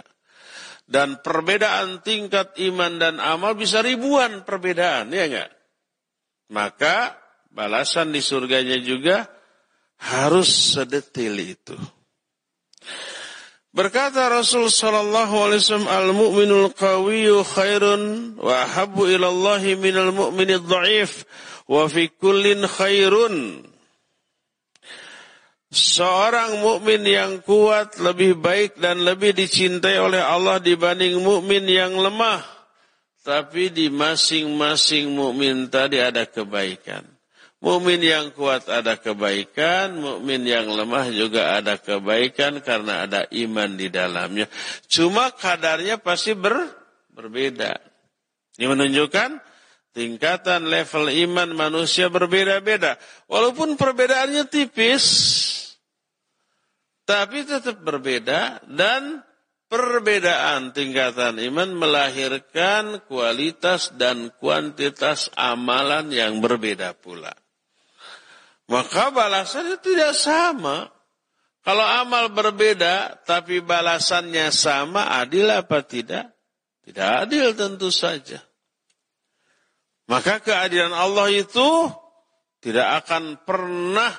Dan 0.86 1.18
perbedaan 1.22 2.02
tingkat 2.06 2.54
iman 2.70 2.98
dan 3.02 3.18
amal 3.18 3.58
bisa 3.58 3.82
ribuan 3.82 4.46
perbedaan, 4.46 5.10
ya 5.10 5.26
enggak? 5.26 5.61
Maka 6.52 7.16
balasan 7.48 8.12
di 8.12 8.20
surganya 8.20 8.76
juga 8.76 9.24
harus 9.96 10.76
sedetil 10.76 11.56
itu. 11.56 11.76
Berkata 13.72 14.28
Rasul 14.28 14.68
sallallahu 14.68 15.48
alaihi 15.48 15.64
wasallam 15.64 15.88
al-mu'minul 15.88 16.76
qawiyyu 16.76 17.40
khairun 17.40 18.36
wa 18.36 18.68
habbu 18.68 19.08
ila 19.08 19.32
Allah 19.32 19.64
minal 19.80 20.12
mu'minid 20.12 20.68
dha'if 20.68 21.24
wa 21.72 21.88
fi 21.88 22.12
kullin 22.12 22.68
khairun. 22.68 23.64
Seorang 25.72 26.60
mukmin 26.60 27.00
yang 27.00 27.40
kuat 27.40 27.96
lebih 27.96 28.36
baik 28.44 28.76
dan 28.76 29.00
lebih 29.08 29.32
dicintai 29.32 29.96
oleh 29.96 30.20
Allah 30.20 30.60
dibanding 30.60 31.16
mukmin 31.24 31.64
yang 31.64 31.96
lemah. 31.96 32.44
Tapi 33.22 33.70
di 33.70 33.86
masing-masing 33.86 35.14
mukmin 35.14 35.70
tadi 35.70 36.02
ada 36.02 36.26
kebaikan. 36.26 37.06
Mukmin 37.62 38.02
yang 38.02 38.34
kuat 38.34 38.66
ada 38.66 38.98
kebaikan, 38.98 39.94
mukmin 39.94 40.42
yang 40.42 40.66
lemah 40.66 41.06
juga 41.14 41.54
ada 41.54 41.78
kebaikan 41.78 42.58
karena 42.58 43.06
ada 43.06 43.22
iman 43.30 43.78
di 43.78 43.86
dalamnya. 43.86 44.50
Cuma 44.90 45.30
kadarnya 45.30 46.02
pasti 46.02 46.34
ber, 46.34 46.58
berbeda. 47.14 47.78
Ini 48.58 48.66
menunjukkan 48.66 49.38
tingkatan 49.94 50.66
level 50.66 51.06
iman 51.06 51.54
manusia 51.54 52.10
berbeda-beda. 52.10 52.98
Walaupun 53.30 53.78
perbedaannya 53.78 54.50
tipis, 54.50 55.06
tapi 57.06 57.46
tetap 57.46 57.78
berbeda 57.78 58.58
dan 58.66 59.22
perbedaan 59.72 60.76
tingkatan 60.76 61.40
iman 61.40 61.72
melahirkan 61.72 63.00
kualitas 63.08 63.96
dan 63.96 64.28
kuantitas 64.36 65.32
amalan 65.32 66.12
yang 66.12 66.44
berbeda 66.44 66.92
pula. 66.92 67.32
Maka 68.68 69.08
balasannya 69.08 69.80
tidak 69.80 70.12
sama. 70.12 70.92
Kalau 71.64 71.86
amal 71.88 72.28
berbeda 72.36 73.24
tapi 73.24 73.64
balasannya 73.64 74.52
sama, 74.52 75.08
adil 75.24 75.48
apa 75.48 75.80
tidak? 75.80 76.36
Tidak 76.84 77.08
adil 77.24 77.56
tentu 77.56 77.88
saja. 77.88 78.44
Maka 80.04 80.44
keadilan 80.44 80.92
Allah 80.92 81.32
itu 81.32 81.88
tidak 82.60 83.06
akan 83.06 83.40
pernah 83.46 84.12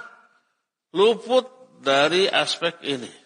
luput 0.98 1.46
dari 1.84 2.26
aspek 2.26 2.82
ini. 2.82 3.23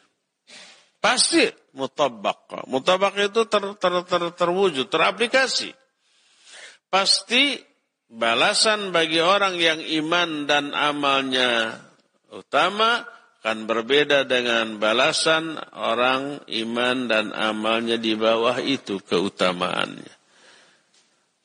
Pasti 1.07 1.47
mutabak. 1.71 2.67
Mutabak 2.67 3.15
itu 3.15 3.47
ter, 3.47 3.63
ter, 3.79 3.93
ter, 4.03 4.23
terwujud, 4.35 4.91
teraplikasi. 4.91 5.71
Pasti 6.91 7.55
balasan 8.11 8.91
bagi 8.91 9.23
orang 9.23 9.55
yang 9.55 9.79
iman 10.03 10.43
dan 10.43 10.75
amalnya 10.75 11.79
utama 12.27 13.07
akan 13.39 13.63
berbeda 13.63 14.27
dengan 14.27 14.75
balasan 14.75 15.55
orang 15.79 16.43
iman 16.43 17.07
dan 17.07 17.31
amalnya 17.31 17.95
di 17.95 18.11
bawah 18.11 18.59
itu 18.59 18.99
keutamaannya. 18.99 20.11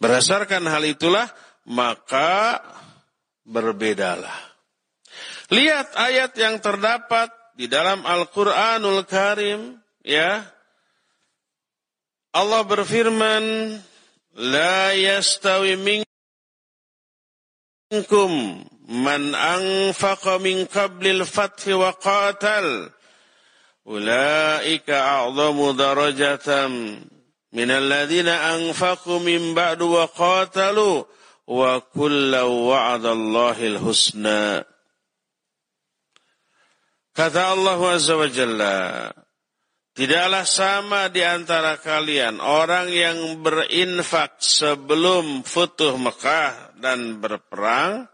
Berdasarkan 0.03 0.67
hal 0.67 0.83
itulah 0.91 1.31
maka 1.71 2.59
berbedalah. 3.47 4.35
Lihat 5.55 5.95
ayat 5.95 6.35
yang 6.35 6.59
terdapat 6.59 7.31
di 7.63 7.71
dalam 7.71 8.03
Al-Qur'anul 8.03 9.07
Karim 9.07 9.79
ya. 10.03 10.43
Allah 12.35 12.67
berfirman, 12.67 13.79
"La 14.35 14.91
yastawi 14.91 15.79
min 15.79 16.03
minkum 17.87 18.67
man 18.91 19.31
anfaqa 19.31 20.43
min 20.43 20.67
qablil 20.67 21.23
fathi 21.23 21.71
wa 21.79 21.95
qatal 21.95 22.91
ulaika 23.87 25.23
a'zamu 25.23 25.71
darajatan 25.79 26.99
min 27.55 27.69
alladhina 27.71 28.59
anfaqu 28.59 29.23
min 29.23 29.55
ba'du 29.55 29.87
wa 29.87 30.11
qatalu 30.11 31.07
wa 31.47 31.79
kullu 31.95 32.75
wa'adallahi 32.75 33.79
husna 33.79 34.67
Kata 37.13 37.53
Allah 37.53 37.77
Azza 37.93 38.17
wa 38.17 38.29
Jalla 38.29 39.13
Tidaklah 39.93 40.49
sama 40.49 41.13
di 41.13 41.21
antara 41.21 41.77
kalian 41.77 42.41
orang 42.41 42.89
yang 42.89 43.45
berinfak 43.45 44.41
sebelum 44.41 45.45
futuh 45.45 46.01
Mekah 46.01 46.81
dan 46.81 47.21
berperang. 47.21 48.09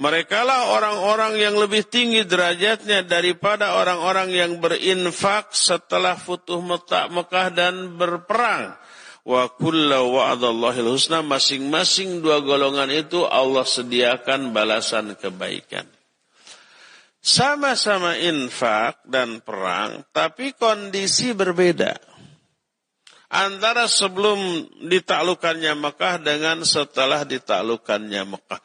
Mereka 0.00 0.48
lah 0.48 0.72
orang-orang 0.72 1.36
yang 1.36 1.52
lebih 1.60 1.84
tinggi 1.84 2.24
derajatnya 2.24 3.04
daripada 3.04 3.76
orang-orang 3.76 4.32
yang 4.32 4.52
berinfak 4.56 5.52
setelah 5.52 6.16
futuh 6.16 6.64
Mekah 6.64 7.52
dan 7.52 8.00
berperang. 8.00 8.72
Wa 9.28 9.52
kulla 9.52 10.00
wa'adallahil 10.00 10.96
husna 10.96 11.20
masing-masing 11.20 12.24
dua 12.24 12.40
golongan 12.40 12.88
itu 12.88 13.20
Allah 13.28 13.68
sediakan 13.68 14.56
balasan 14.56 15.12
kebaikan. 15.12 15.95
Sama-sama 17.26 18.14
infak 18.14 19.02
dan 19.02 19.42
perang, 19.42 20.06
tapi 20.14 20.54
kondisi 20.54 21.34
berbeda. 21.34 21.98
Antara 23.34 23.90
sebelum 23.90 24.62
ditaklukkannya 24.86 25.74
Mekah 25.74 26.22
dengan 26.22 26.62
setelah 26.62 27.26
ditaklukkannya 27.26 28.22
Mekah. 28.30 28.62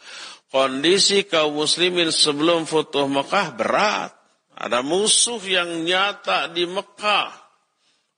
Kondisi 0.54 1.26
kaum 1.26 1.58
muslimin 1.58 2.14
sebelum 2.14 2.70
futuh 2.70 3.10
Mekah 3.10 3.58
berat. 3.58 4.14
Ada 4.54 4.86
musuh 4.86 5.42
yang 5.42 5.82
nyata 5.82 6.54
di 6.54 6.70
Mekah. 6.70 7.34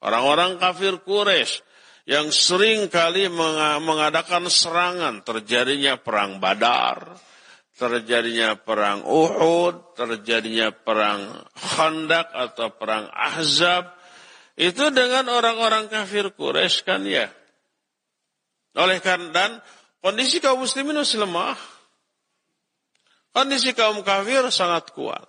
Orang-orang 0.03 0.59
kafir 0.59 0.99
Quraisy 1.07 1.63
yang 2.03 2.27
sering 2.35 2.91
kali 2.91 3.31
mengadakan 3.79 4.51
serangan. 4.51 5.23
Terjadinya 5.23 5.95
perang 5.95 6.43
badar 6.43 7.31
terjadinya 7.73 8.53
perang 8.57 9.01
Uhud, 9.05 9.97
terjadinya 9.97 10.69
perang 10.69 11.41
Khandak 11.57 12.29
atau 12.29 12.69
perang 12.77 13.09
Ahzab, 13.09 13.93
itu 14.53 14.93
dengan 14.93 15.25
orang-orang 15.33 15.89
kafir 15.89 16.29
Quraisy 16.33 16.85
kan 16.85 17.01
ya. 17.05 17.29
Oleh 18.77 19.01
karena 19.01 19.29
dan 19.33 19.51
kondisi 20.01 20.37
kaum 20.41 20.61
muslimin 20.61 21.01
masih 21.01 21.25
lemah. 21.25 21.57
Kondisi 23.33 23.73
kaum 23.73 24.05
kafir 24.05 24.45
sangat 24.53 24.93
kuat. 24.93 25.25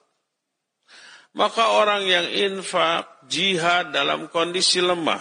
Maka 1.34 1.80
orang 1.80 2.05
yang 2.05 2.28
infak, 2.28 3.26
jihad 3.26 3.90
dalam 3.97 4.28
kondisi 4.28 4.84
lemah. 4.84 5.20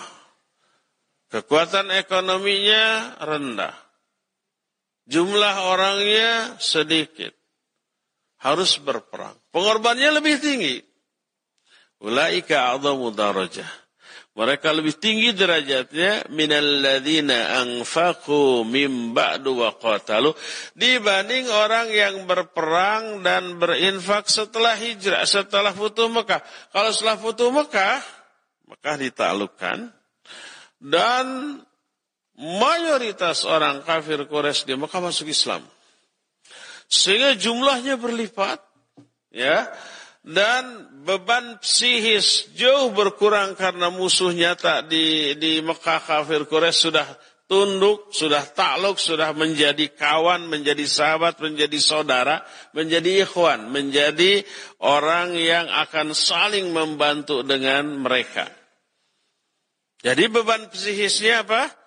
Kekuatan 1.32 1.90
ekonominya 1.90 3.18
rendah 3.24 3.83
Jumlah 5.04 5.56
orangnya 5.68 6.56
sedikit. 6.64 7.36
Harus 8.44 8.80
berperang. 8.80 9.36
Pengorbanannya 9.52 10.20
lebih 10.20 10.36
tinggi. 10.40 10.76
Ulaika 12.04 12.76
a'zamu 12.76 13.16
darajah. 13.16 13.84
Mereka 14.34 14.74
lebih 14.74 14.98
tinggi 14.98 15.30
derajatnya 15.30 16.26
minalladzina 16.34 17.62
anfaqu 17.62 18.66
min 18.66 19.14
ba'du 19.14 19.62
wa 19.62 19.78
qatalu 19.78 20.34
dibanding 20.74 21.46
orang 21.54 21.94
yang 21.94 22.26
berperang 22.26 23.22
dan 23.22 23.62
berinfak 23.62 24.26
setelah 24.26 24.74
hijrah, 24.74 25.22
setelah 25.30 25.70
futuh 25.70 26.10
Mekah. 26.10 26.42
Kalau 26.74 26.90
setelah 26.90 27.22
futuh 27.22 27.54
Mekah, 27.54 28.02
Mekah 28.74 28.96
ditaklukkan 29.06 29.94
dan 30.82 31.26
mayoritas 32.38 33.46
orang 33.46 33.86
kafir 33.86 34.26
Quraisy 34.26 34.70
di 34.70 34.74
Mekah 34.74 35.02
masuk 35.02 35.30
Islam. 35.30 35.62
Sehingga 36.90 37.38
jumlahnya 37.38 37.98
berlipat, 37.98 38.62
ya. 39.34 39.70
Dan 40.24 40.88
beban 41.04 41.60
psikis 41.60 42.56
jauh 42.56 42.96
berkurang 42.96 43.60
karena 43.60 43.92
musuh 43.92 44.32
nyata 44.32 44.88
di 44.88 45.36
di 45.36 45.60
Mekah 45.60 46.00
kafir 46.00 46.48
Quraisy 46.48 46.80
sudah 46.90 47.08
tunduk, 47.54 48.10
sudah 48.16 48.42
takluk, 48.56 48.98
sudah 48.98 49.36
menjadi 49.36 49.92
kawan, 49.94 50.48
menjadi 50.48 50.88
sahabat, 50.88 51.44
menjadi 51.44 51.76
saudara, 51.78 52.42
menjadi 52.72 53.28
ikhwan, 53.28 53.68
menjadi 53.68 54.48
orang 54.80 55.36
yang 55.36 55.68
akan 55.68 56.16
saling 56.16 56.72
membantu 56.72 57.44
dengan 57.44 58.00
mereka. 58.00 58.48
Jadi 60.04 60.24
beban 60.32 60.68
psikisnya 60.72 61.46
apa? 61.48 61.83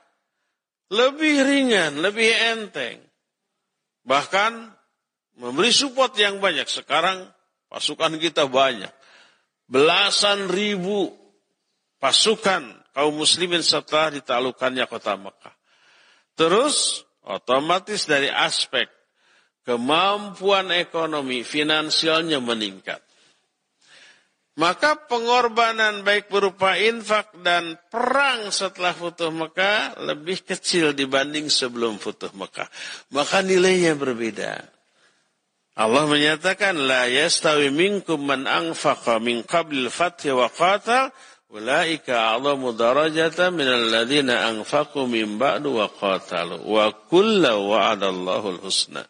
Lebih 0.92 1.42
ringan, 1.42 1.98
lebih 1.98 2.30
enteng. 2.30 3.02
Bahkan 4.06 4.52
memberi 5.42 5.74
support 5.74 6.14
yang 6.18 6.38
banyak. 6.38 6.66
Sekarang 6.70 7.26
pasukan 7.66 8.18
kita 8.22 8.46
banyak. 8.46 8.90
Belasan 9.66 10.46
ribu 10.46 11.10
pasukan 11.98 12.62
kaum 12.94 13.14
muslimin 13.18 13.66
setelah 13.66 14.14
ditaklukkannya 14.14 14.86
kota 14.86 15.18
Mekah. 15.18 15.54
Terus 16.38 17.02
otomatis 17.26 18.06
dari 18.06 18.30
aspek 18.30 18.86
kemampuan 19.66 20.70
ekonomi 20.70 21.42
finansialnya 21.42 22.38
meningkat. 22.38 23.02
Maka 24.56 24.96
pengorbanan 24.96 26.00
baik 26.00 26.32
berupa 26.32 26.80
infak 26.80 27.28
dan 27.44 27.76
perang 27.92 28.48
setelah 28.48 28.96
Futuh 28.96 29.28
Mekah 29.28 30.00
lebih 30.00 30.48
kecil 30.48 30.96
dibanding 30.96 31.52
sebelum 31.52 32.00
Futuh 32.00 32.32
Mekah. 32.32 32.64
Maka 33.12 33.44
nilainya 33.44 33.92
berbeda. 33.92 34.64
Allah 35.76 36.08
menyatakan 36.08 36.72
la 36.72 37.04
yastawi 37.04 37.68
minkum 37.68 38.16
man 38.24 38.48
anfaqa 38.48 39.20
min 39.20 39.44
qabl 39.44 39.92
fathi 39.92 40.32
wa 40.32 40.48
qatal 40.48 41.12
ulaika 41.52 42.32
a'zamu 42.32 42.72
darajatan 42.72 43.52
min 43.52 43.68
alladhina 43.68 44.48
anfaqu 44.56 45.04
min 45.04 45.36
ba'du 45.36 45.76
wa 45.76 45.84
qatalu 45.92 46.64
wa 46.64 46.88
kullu 47.12 47.76
wa'adallahu 47.76 48.56
al-husna. 48.56 49.04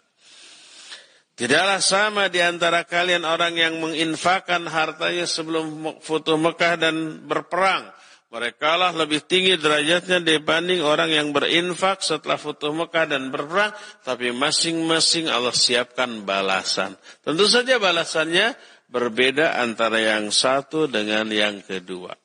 Tidaklah 1.36 1.84
sama 1.84 2.32
di 2.32 2.40
antara 2.40 2.88
kalian 2.88 3.28
orang 3.28 3.60
yang 3.60 3.76
menginfakkan 3.76 4.64
hartanya 4.72 5.28
sebelum 5.28 6.00
Futuh 6.00 6.40
Mekah 6.40 6.80
dan 6.80 7.28
berperang. 7.28 7.92
Mereka 8.32 8.80
lah 8.80 8.96
lebih 8.96 9.20
tinggi 9.28 9.60
derajatnya 9.60 10.24
dibanding 10.24 10.80
orang 10.80 11.12
yang 11.12 11.36
berinfak 11.36 12.00
setelah 12.00 12.40
Futuh 12.40 12.72
Mekah 12.72 13.12
dan 13.12 13.28
berperang. 13.28 13.68
Tapi 14.00 14.32
masing-masing 14.32 15.28
Allah 15.28 15.52
siapkan 15.52 16.24
balasan. 16.24 16.96
Tentu 17.20 17.44
saja 17.44 17.76
balasannya 17.76 18.56
berbeda 18.88 19.60
antara 19.60 20.00
yang 20.00 20.32
satu 20.32 20.88
dengan 20.88 21.28
yang 21.28 21.60
kedua. 21.60 22.16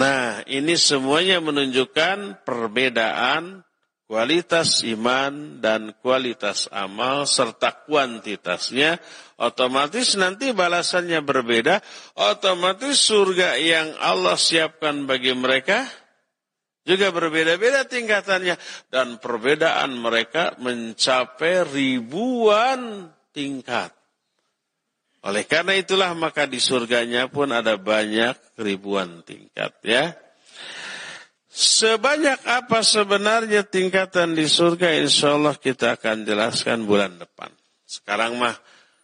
Nah, 0.00 0.40
ini 0.48 0.80
semuanya 0.80 1.44
menunjukkan 1.44 2.40
perbedaan 2.40 3.65
kualitas 4.06 4.86
iman 4.86 5.58
dan 5.58 5.90
kualitas 5.98 6.70
amal 6.70 7.26
serta 7.26 7.84
kuantitasnya 7.86 9.02
otomatis 9.42 10.14
nanti 10.14 10.54
balasannya 10.54 11.20
berbeda 11.26 11.82
otomatis 12.14 13.02
surga 13.02 13.58
yang 13.58 13.98
Allah 13.98 14.38
siapkan 14.38 15.10
bagi 15.10 15.34
mereka 15.34 15.82
juga 16.86 17.10
berbeda-beda 17.10 17.82
tingkatannya 17.90 18.54
dan 18.94 19.18
perbedaan 19.18 19.98
mereka 19.98 20.54
mencapai 20.62 21.66
ribuan 21.66 23.10
tingkat. 23.34 23.90
Oleh 25.26 25.42
karena 25.50 25.74
itulah 25.74 26.14
maka 26.14 26.46
di 26.46 26.62
surganya 26.62 27.26
pun 27.26 27.50
ada 27.50 27.74
banyak 27.74 28.38
ribuan 28.62 29.26
tingkat 29.26 29.74
ya 29.82 30.14
Sebanyak 31.56 32.44
apa 32.44 32.84
sebenarnya 32.84 33.64
tingkatan 33.64 34.36
di 34.36 34.44
surga 34.44 34.92
insya 35.00 35.40
Allah 35.40 35.56
kita 35.56 35.96
akan 35.96 36.28
jelaskan 36.28 36.84
bulan 36.84 37.16
depan. 37.16 37.48
Sekarang 37.88 38.36
mah 38.36 38.52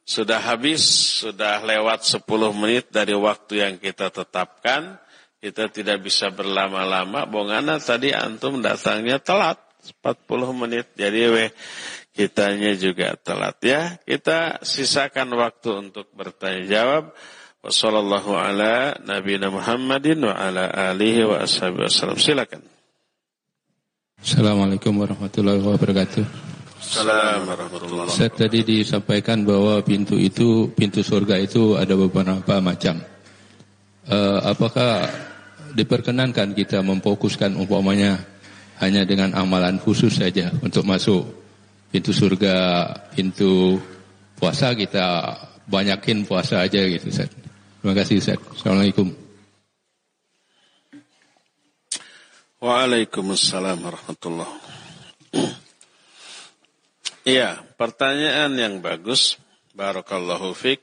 sudah 0.05 0.37
habis, 0.37 0.85
sudah 1.25 1.65
lewat 1.65 2.05
10 2.05 2.29
menit 2.53 2.93
dari 2.93 3.17
waktu 3.17 3.65
yang 3.65 3.75
kita 3.81 4.13
tetapkan. 4.13 5.01
Kita 5.41 5.73
tidak 5.73 6.05
bisa 6.05 6.29
berlama-lama. 6.29 7.25
Bongana 7.25 7.81
tadi 7.81 8.13
antum 8.13 8.61
datangnya 8.61 9.17
telat 9.17 9.57
40 10.05 10.53
menit. 10.53 10.93
Jadi 10.93 11.21
weh 11.33 11.51
kitanya 12.13 12.77
juga 12.77 13.17
telat 13.17 13.57
ya. 13.65 13.97
Kita 14.05 14.61
sisakan 14.61 15.33
waktu 15.41 15.89
untuk 15.89 16.05
bertanya 16.13 16.69
jawab. 16.69 17.17
Wassallallahu 17.63 18.35
ala 18.35 18.99
nabiyina 19.07 19.47
Muhammadin 19.47 20.27
wa 20.27 20.35
ala 20.35 20.67
alihi 20.67 21.23
wa 21.23 21.47
ashabihi 21.47 21.87
wasallam. 21.87 22.19
Silakan. 22.19 22.59
Assalamualaikum 24.19 24.91
warahmatullahi 24.99 25.63
wabarakatuh. 25.63 26.27
Assalamualaikum. 26.83 28.11
Saya 28.11 28.35
tadi 28.35 28.67
disampaikan 28.67 29.47
bahwa 29.47 29.79
pintu 29.87 30.19
itu, 30.19 30.75
pintu 30.75 31.07
surga 31.07 31.39
itu 31.39 31.79
ada 31.79 31.95
beberapa 31.95 32.59
macam. 32.59 32.99
Uh, 34.11 34.43
apakah 34.43 35.07
diperkenankan 35.79 36.59
kita 36.59 36.83
memfokuskan 36.83 37.55
umpamanya 37.55 38.27
hanya 38.83 39.07
dengan 39.07 39.39
amalan 39.39 39.79
khusus 39.79 40.19
saja 40.19 40.51
untuk 40.67 40.83
masuk 40.83 41.31
pintu 41.95 42.11
surga, 42.11 42.91
pintu 43.15 43.79
puasa 44.35 44.75
kita 44.75 45.39
banyakin 45.71 46.27
puasa 46.27 46.67
aja 46.67 46.83
gitu 46.91 47.07
Ustaz. 47.07 47.42
Terima 47.83 47.99
kasih 47.99 48.23
Ustaz. 48.23 48.39
Assalamualaikum. 48.55 49.11
Waalaikumsalam 52.63 53.75
warahmatullahi 53.75 54.55
Iya, 57.35 57.59
pertanyaan 57.75 58.55
yang 58.55 58.79
bagus. 58.79 59.35
Barakallahu 59.75 60.55
fiq. 60.55 60.79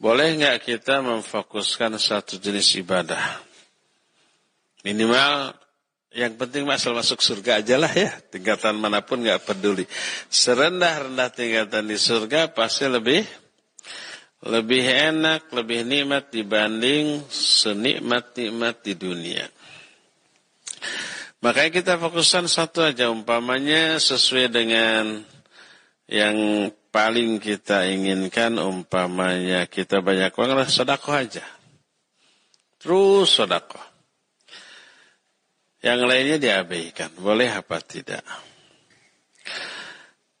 Boleh 0.00 0.32
nggak 0.32 0.64
kita 0.64 1.04
memfokuskan 1.04 2.00
satu 2.00 2.40
jenis 2.40 2.80
ibadah? 2.80 3.44
Minimal 4.88 5.60
yang 6.16 6.40
penting 6.40 6.64
masal 6.64 6.96
masuk 6.96 7.20
surga 7.20 7.60
aja 7.60 7.76
lah 7.76 7.92
ya. 7.92 8.16
Tingkatan 8.32 8.80
mana 8.80 9.04
pun 9.04 9.20
nggak 9.20 9.44
peduli. 9.44 9.84
Serendah-rendah 10.32 11.28
tingkatan 11.36 11.84
di 11.84 12.00
surga 12.00 12.48
pasti 12.56 12.88
lebih 12.88 13.47
lebih 14.44 14.86
enak, 14.86 15.50
lebih 15.50 15.82
nikmat 15.82 16.30
dibanding 16.30 17.26
senikmat-nikmat 17.26 18.76
di 18.86 18.94
dunia. 18.94 19.46
Makanya 21.42 21.70
kita 21.70 21.94
fokuskan 21.98 22.50
satu 22.50 22.86
aja 22.86 23.10
umpamanya 23.10 23.98
sesuai 23.98 24.50
dengan 24.50 25.22
yang 26.10 26.70
paling 26.90 27.38
kita 27.38 27.86
inginkan 27.86 28.58
umpamanya 28.58 29.66
kita 29.70 30.02
banyak 30.02 30.34
uang 30.34 30.66
sedekah 30.66 31.16
aja. 31.22 31.46
Terus 32.78 33.34
sedekah. 33.34 33.86
Yang 35.78 36.00
lainnya 36.10 36.36
diabaikan. 36.42 37.10
Boleh 37.22 37.50
apa 37.54 37.78
tidak? 37.82 38.22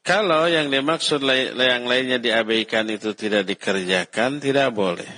Kalau 0.08 0.48
yang 0.48 0.72
dimaksud 0.72 1.20
yang 1.52 1.84
lainnya 1.84 2.16
diabaikan 2.16 2.88
itu 2.88 3.12
tidak 3.12 3.44
dikerjakan, 3.44 4.40
tidak 4.40 4.72
boleh. 4.72 5.12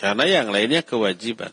Karena 0.00 0.24
yang 0.24 0.48
lainnya 0.48 0.80
kewajiban. 0.80 1.52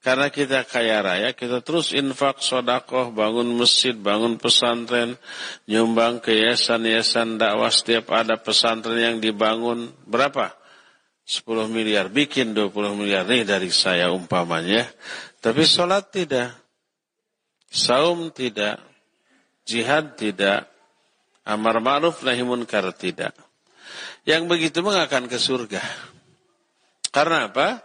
Karena 0.00 0.32
kita 0.32 0.64
kaya 0.64 1.04
raya, 1.04 1.36
kita 1.36 1.60
terus 1.60 1.92
infak, 1.92 2.40
sodakoh, 2.40 3.12
bangun 3.12 3.44
masjid, 3.60 3.92
bangun 3.92 4.40
pesantren, 4.40 5.20
nyumbang 5.68 6.24
ke 6.24 6.32
yayasan-yayasan 6.32 7.36
dakwah 7.36 7.68
setiap 7.68 8.08
ada 8.08 8.40
pesantren 8.40 8.96
yang 8.96 9.16
dibangun. 9.20 9.92
Berapa? 10.08 10.56
10 11.28 11.44
miliar, 11.68 12.08
bikin 12.08 12.56
20 12.56 12.96
miliar. 12.96 13.28
Nih 13.28 13.44
dari 13.44 13.68
saya 13.68 14.08
umpamanya. 14.16 14.88
Tapi 15.44 15.68
sholat 15.68 16.08
tidak. 16.08 16.56
Saum 17.68 18.32
tidak. 18.32 18.80
Jihad 19.68 20.16
tidak 20.16 20.71
Amar 21.42 21.82
ma'ruf 21.82 22.22
nahi 22.22 22.46
munkar 22.46 22.86
tidak. 22.94 23.34
Yang 24.22 24.42
begitu 24.46 24.78
mengakan 24.80 25.26
ke 25.26 25.38
surga. 25.38 25.82
Karena 27.10 27.50
apa? 27.50 27.82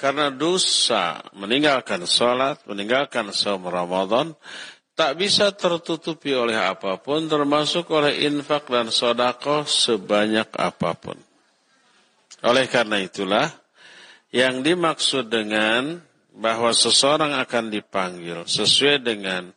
Karena 0.00 0.32
dosa 0.32 1.20
meninggalkan 1.36 2.08
sholat, 2.08 2.64
meninggalkan 2.66 3.30
saum 3.30 3.68
Ramadan, 3.68 4.34
tak 4.98 5.14
bisa 5.20 5.52
tertutupi 5.52 6.34
oleh 6.34 6.56
apa 6.56 6.98
pun, 6.98 7.28
termasuk 7.28 7.86
oleh 7.92 8.26
infak 8.26 8.66
dan 8.66 8.90
sodako 8.90 9.62
sebanyak 9.62 10.48
apa 10.56 10.90
pun. 10.96 11.16
Oleh 12.42 12.66
karena 12.66 12.98
itulah, 12.98 13.46
yang 14.34 14.64
dimaksud 14.64 15.30
dengan 15.30 16.00
bahwa 16.32 16.72
seseorang 16.72 17.36
akan 17.38 17.68
dipanggil 17.68 18.48
sesuai 18.48 19.04
dengan 19.04 19.52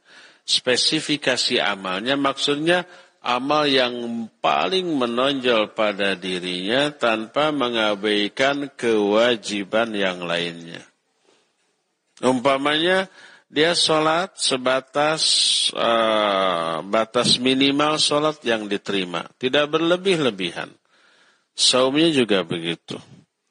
spesifikasi 0.46 1.58
amalnya, 1.58 2.14
maksudnya 2.20 2.86
amal 3.26 3.66
yang 3.66 4.30
paling 4.38 4.86
menonjol 4.86 5.74
pada 5.74 6.14
dirinya 6.14 6.94
tanpa 6.94 7.50
mengabaikan 7.50 8.70
kewajiban 8.78 9.90
yang 9.98 10.22
lainnya. 10.22 10.86
Umpamanya 12.22 13.10
dia 13.50 13.74
sholat 13.74 14.38
sebatas 14.38 15.24
uh, 15.74 16.86
batas 16.86 17.42
minimal 17.42 17.98
sholat 17.98 18.38
yang 18.46 18.70
diterima, 18.70 19.26
tidak 19.42 19.74
berlebih-lebihan. 19.74 20.70
Saumnya 21.58 22.14
juga 22.14 22.46
begitu. 22.46 23.02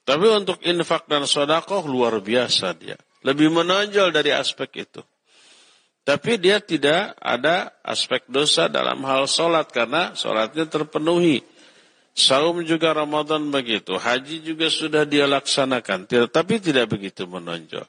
Tapi 0.05 0.27
untuk 0.29 0.61
infak 0.61 1.09
dan 1.09 1.25
sodakoh 1.25 1.89
luar 1.89 2.21
biasa 2.21 2.77
dia. 2.77 3.01
Lebih 3.25 3.49
menonjol 3.49 4.13
dari 4.13 4.37
aspek 4.37 4.85
itu. 4.85 5.01
Tapi 6.05 6.37
dia 6.37 6.61
tidak 6.61 7.17
ada 7.17 7.73
aspek 7.81 8.29
dosa 8.29 8.69
dalam 8.69 9.01
hal 9.09 9.25
sholat 9.25 9.73
karena 9.73 10.13
sholatnya 10.13 10.69
terpenuhi. 10.69 11.41
Saum 12.15 12.61
juga 12.63 12.93
Ramadan 12.93 13.49
begitu. 13.49 13.97
Haji 13.97 14.45
juga 14.45 14.69
sudah 14.69 15.09
dia 15.09 15.25
laksanakan. 15.25 16.07
Tapi 16.29 16.61
tidak 16.61 16.93
begitu 16.93 17.25
menonjol. 17.25 17.89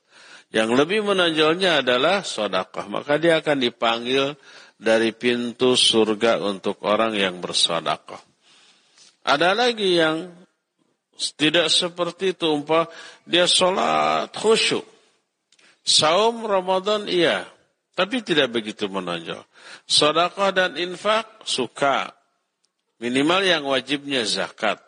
Yang 0.50 0.70
lebih 0.80 1.04
menonjolnya 1.04 1.84
adalah 1.84 2.24
sodakah. 2.24 2.88
Maka 2.88 3.20
dia 3.20 3.44
akan 3.44 3.60
dipanggil 3.60 4.34
dari 4.80 5.12
pintu 5.12 5.76
surga 5.76 6.40
untuk 6.40 6.82
orang 6.88 7.14
yang 7.20 7.44
bersodakah. 7.44 8.24
Ada 9.28 9.52
lagi 9.52 10.00
yang 10.00 10.32
tidak 11.36 11.68
seperti 11.68 12.32
itu. 12.32 12.48
Umpah 12.48 12.88
dia 13.28 13.44
sholat 13.44 14.32
khusyuk. 14.32 14.88
Saum 15.84 16.48
Ramadan 16.48 17.12
iya. 17.12 17.55
Tapi 17.96 18.20
tidak 18.28 18.52
begitu 18.52 18.92
menonjol. 18.92 19.40
Sodakah 19.88 20.52
dan 20.52 20.76
infak 20.76 21.48
suka. 21.48 22.12
Minimal 23.00 23.42
yang 23.48 23.64
wajibnya 23.64 24.28
zakat. 24.28 24.84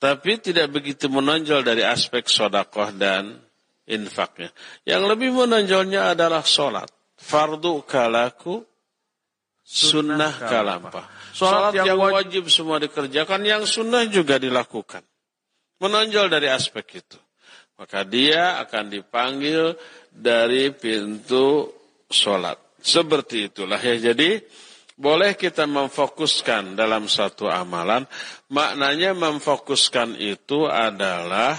Tapi 0.00 0.40
tidak 0.40 0.72
begitu 0.72 1.12
menonjol 1.12 1.64
dari 1.64 1.84
aspek 1.84 2.28
sodakoh 2.28 2.92
dan 2.96 3.36
infaknya. 3.88 4.52
Yang 4.84 5.02
lebih 5.16 5.30
menonjolnya 5.32 6.16
adalah 6.16 6.44
sholat. 6.44 6.88
Fardu 7.16 7.84
kalaku, 7.88 8.64
sunnah 9.64 10.34
kalampa. 10.44 11.08
Sholat 11.32 11.72
yang 11.84 12.00
wajib 12.00 12.52
semua 12.52 12.80
dikerjakan, 12.80 13.44
yang 13.44 13.64
sunnah 13.64 14.04
juga 14.08 14.36
dilakukan. 14.36 15.04
Menonjol 15.80 16.28
dari 16.32 16.52
aspek 16.52 17.00
itu. 17.00 17.18
Maka 17.74 18.06
dia 18.06 18.62
akan 18.62 18.86
dipanggil 18.86 19.74
dari 20.14 20.70
pintu 20.70 21.66
sholat. 22.06 22.56
Seperti 22.78 23.50
itulah 23.50 23.80
ya. 23.82 23.98
Jadi 23.98 24.38
boleh 24.94 25.34
kita 25.34 25.66
memfokuskan 25.66 26.78
dalam 26.78 27.10
satu 27.10 27.50
amalan. 27.50 28.06
Maknanya 28.46 29.18
memfokuskan 29.18 30.14
itu 30.14 30.70
adalah 30.70 31.58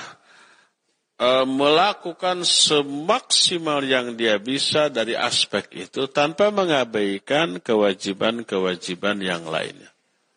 e, 1.20 1.44
melakukan 1.44 2.48
semaksimal 2.48 3.84
yang 3.84 4.16
dia 4.16 4.40
bisa 4.40 4.88
dari 4.88 5.20
aspek 5.20 5.68
itu 5.76 6.08
tanpa 6.08 6.48
mengabaikan 6.48 7.60
kewajiban-kewajiban 7.60 9.20
yang 9.20 9.44
lainnya. 9.52 9.92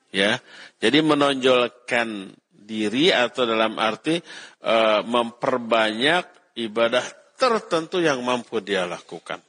Ya, 0.08 0.40
jadi 0.80 1.04
menonjolkan 1.04 2.32
diri 2.68 3.08
atau 3.08 3.48
dalam 3.48 3.80
arti 3.80 4.20
e, 4.60 4.76
memperbanyak 5.08 6.52
ibadah 6.60 7.04
tertentu 7.40 8.04
yang 8.04 8.20
mampu 8.20 8.60
dia 8.60 8.84
lakukan. 8.84 9.40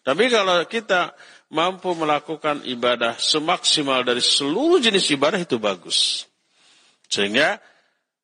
Tapi 0.00 0.24
kalau 0.32 0.64
kita 0.64 1.12
mampu 1.52 1.92
melakukan 1.92 2.64
ibadah 2.64 3.20
semaksimal 3.20 4.00
dari 4.02 4.24
seluruh 4.24 4.80
jenis 4.80 5.12
ibadah 5.12 5.36
itu 5.36 5.60
bagus. 5.60 6.24
Sehingga 7.12 7.60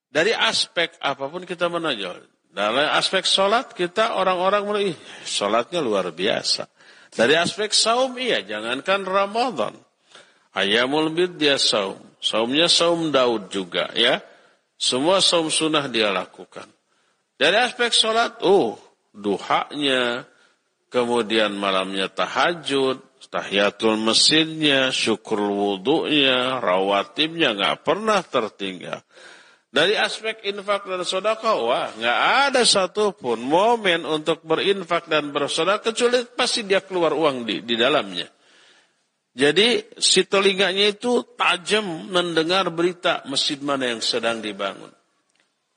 dari 0.08 0.32
aspek 0.32 0.96
apa 1.04 1.28
pun 1.28 1.44
kita 1.44 1.68
menonjol. 1.68 2.24
Dalam 2.48 2.88
aspek 2.96 3.28
sholat 3.28 3.76
kita 3.76 4.16
orang-orang 4.16 4.62
mulai, 4.64 4.90
sholatnya 5.28 5.84
luar 5.84 6.08
biasa. 6.10 6.64
Dari 7.12 7.36
aspek 7.36 7.76
saum 7.76 8.16
iya, 8.16 8.40
jangankan 8.40 9.04
Ramadan. 9.04 9.76
Ayamul 10.56 11.12
dia 11.36 11.60
saum. 11.60 12.07
Saumnya 12.18 12.66
saum 12.66 13.14
Daud 13.14 13.50
juga 13.50 13.90
ya. 13.94 14.18
Semua 14.78 15.18
saum 15.18 15.50
sunnah 15.50 15.90
dia 15.90 16.14
lakukan. 16.14 16.66
Dari 17.38 17.54
aspek 17.58 17.90
sholat, 17.90 18.42
oh, 18.46 18.78
duhanya, 19.10 20.26
kemudian 20.90 21.54
malamnya 21.54 22.10
tahajud, 22.10 22.98
tahiyatul 23.30 23.98
mesinnya, 23.98 24.94
syukur 24.94 25.42
wudhunya, 25.42 26.62
rawatibnya 26.62 27.54
nggak 27.58 27.82
pernah 27.82 28.22
tertinggal. 28.22 29.02
Dari 29.68 29.98
aspek 30.00 30.48
infak 30.48 30.88
dan 30.88 31.04
sodaka, 31.04 31.58
wah 31.60 31.92
nggak 31.92 32.18
ada 32.48 32.62
satupun 32.64 33.36
momen 33.42 34.06
untuk 34.08 34.40
berinfak 34.40 35.12
dan 35.12 35.28
bersodaka 35.28 35.92
kecuali 35.92 36.24
pasti 36.24 36.64
dia 36.64 36.80
keluar 36.80 37.12
uang 37.12 37.44
di, 37.44 37.60
di 37.66 37.76
dalamnya. 37.76 38.37
Jadi 39.38 39.86
si 40.02 40.26
telinganya 40.26 40.90
itu 40.90 41.22
tajam 41.38 42.10
mendengar 42.10 42.66
berita 42.74 43.22
masjid 43.30 43.62
mana 43.62 43.94
yang 43.94 44.02
sedang 44.02 44.42
dibangun. 44.42 44.90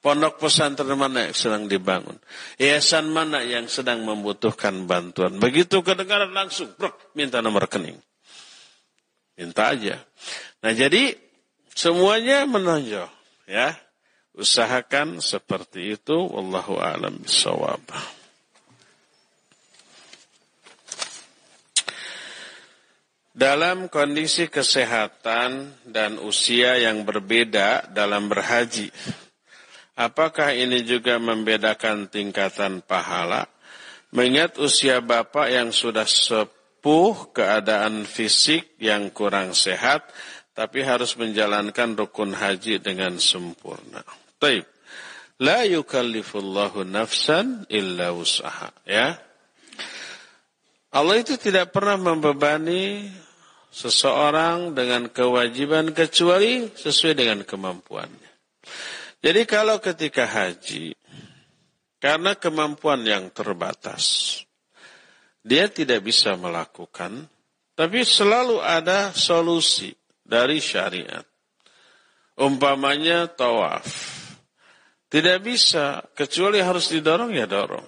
Pondok 0.01 0.41
pesantren 0.41 0.97
mana 0.97 1.29
yang 1.29 1.37
sedang 1.37 1.69
dibangun? 1.69 2.17
Yayasan 2.57 3.13
mana 3.13 3.45
yang 3.45 3.69
sedang 3.69 4.01
membutuhkan 4.01 4.89
bantuan? 4.89 5.37
Begitu 5.37 5.85
kedengaran 5.85 6.33
langsung, 6.33 6.73
brok, 6.73 7.13
minta 7.13 7.37
nomor 7.37 7.69
rekening. 7.69 8.01
Minta 9.37 9.77
aja. 9.77 10.01
Nah 10.65 10.73
jadi 10.73 11.13
semuanya 11.77 12.49
menonjol. 12.49 13.05
Ya, 13.45 13.77
usahakan 14.33 15.21
seperti 15.21 16.01
itu. 16.01 16.17
Wallahu 16.17 16.81
a'lam 16.81 17.21
bishawab. 17.21 17.85
Dalam 23.31 23.87
kondisi 23.87 24.51
kesehatan 24.51 25.79
dan 25.87 26.19
usia 26.19 26.75
yang 26.75 27.07
berbeda 27.07 27.87
dalam 27.95 28.27
berhaji, 28.27 28.91
Apakah 30.01 30.55
ini 30.57 30.81
juga 30.81 31.19
membedakan 31.19 32.09
tingkatan 32.09 32.81
pahala? 32.81 33.45
Mengingat 34.15 34.57
usia 34.57 34.97
bapak 34.97 35.51
yang 35.51 35.69
sudah 35.69 36.09
sepuh, 36.09 37.29
keadaan 37.35 38.09
fisik 38.09 38.79
yang 38.81 39.13
kurang 39.13 39.53
sehat, 39.53 40.07
tapi 40.57 40.81
harus 40.81 41.13
menjalankan 41.21 41.93
rukun 41.93 42.33
haji 42.33 42.81
dengan 42.81 43.21
sempurna. 43.21 44.01
Taib. 44.41 44.65
La 45.41 45.69
yukallifullahu 45.69 46.81
nafsan 46.81 47.69
illa 47.69 48.09
usaha. 48.09 48.73
Ya. 48.89 49.21
Allah 50.91 51.21
itu 51.21 51.37
tidak 51.37 51.71
pernah 51.71 51.95
membebani 51.95 53.05
seseorang 53.71 54.75
dengan 54.75 55.07
kewajiban 55.07 55.95
kecuali 55.95 56.67
sesuai 56.75 57.15
dengan 57.15 57.39
kemampuannya. 57.47 58.31
Jadi 59.23 59.41
kalau 59.47 59.79
ketika 59.79 60.27
haji, 60.27 60.91
karena 62.03 62.35
kemampuan 62.35 63.01
yang 63.07 63.31
terbatas, 63.31 64.37
dia 65.41 65.71
tidak 65.71 66.03
bisa 66.03 66.35
melakukan, 66.35 67.31
tapi 67.73 68.03
selalu 68.03 68.59
ada 68.59 69.15
solusi 69.15 69.95
dari 70.21 70.59
syariat. 70.59 71.23
Umpamanya 72.37 73.29
tawaf. 73.31 73.87
Tidak 75.11 75.43
bisa, 75.43 76.01
kecuali 76.15 76.63
harus 76.63 76.87
didorong 76.87 77.35
ya 77.35 77.43
dorong. 77.43 77.83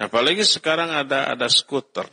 Apalagi 0.00 0.40
sekarang 0.40 0.88
ada 0.88 1.28
ada 1.28 1.46
skuter. 1.52 2.08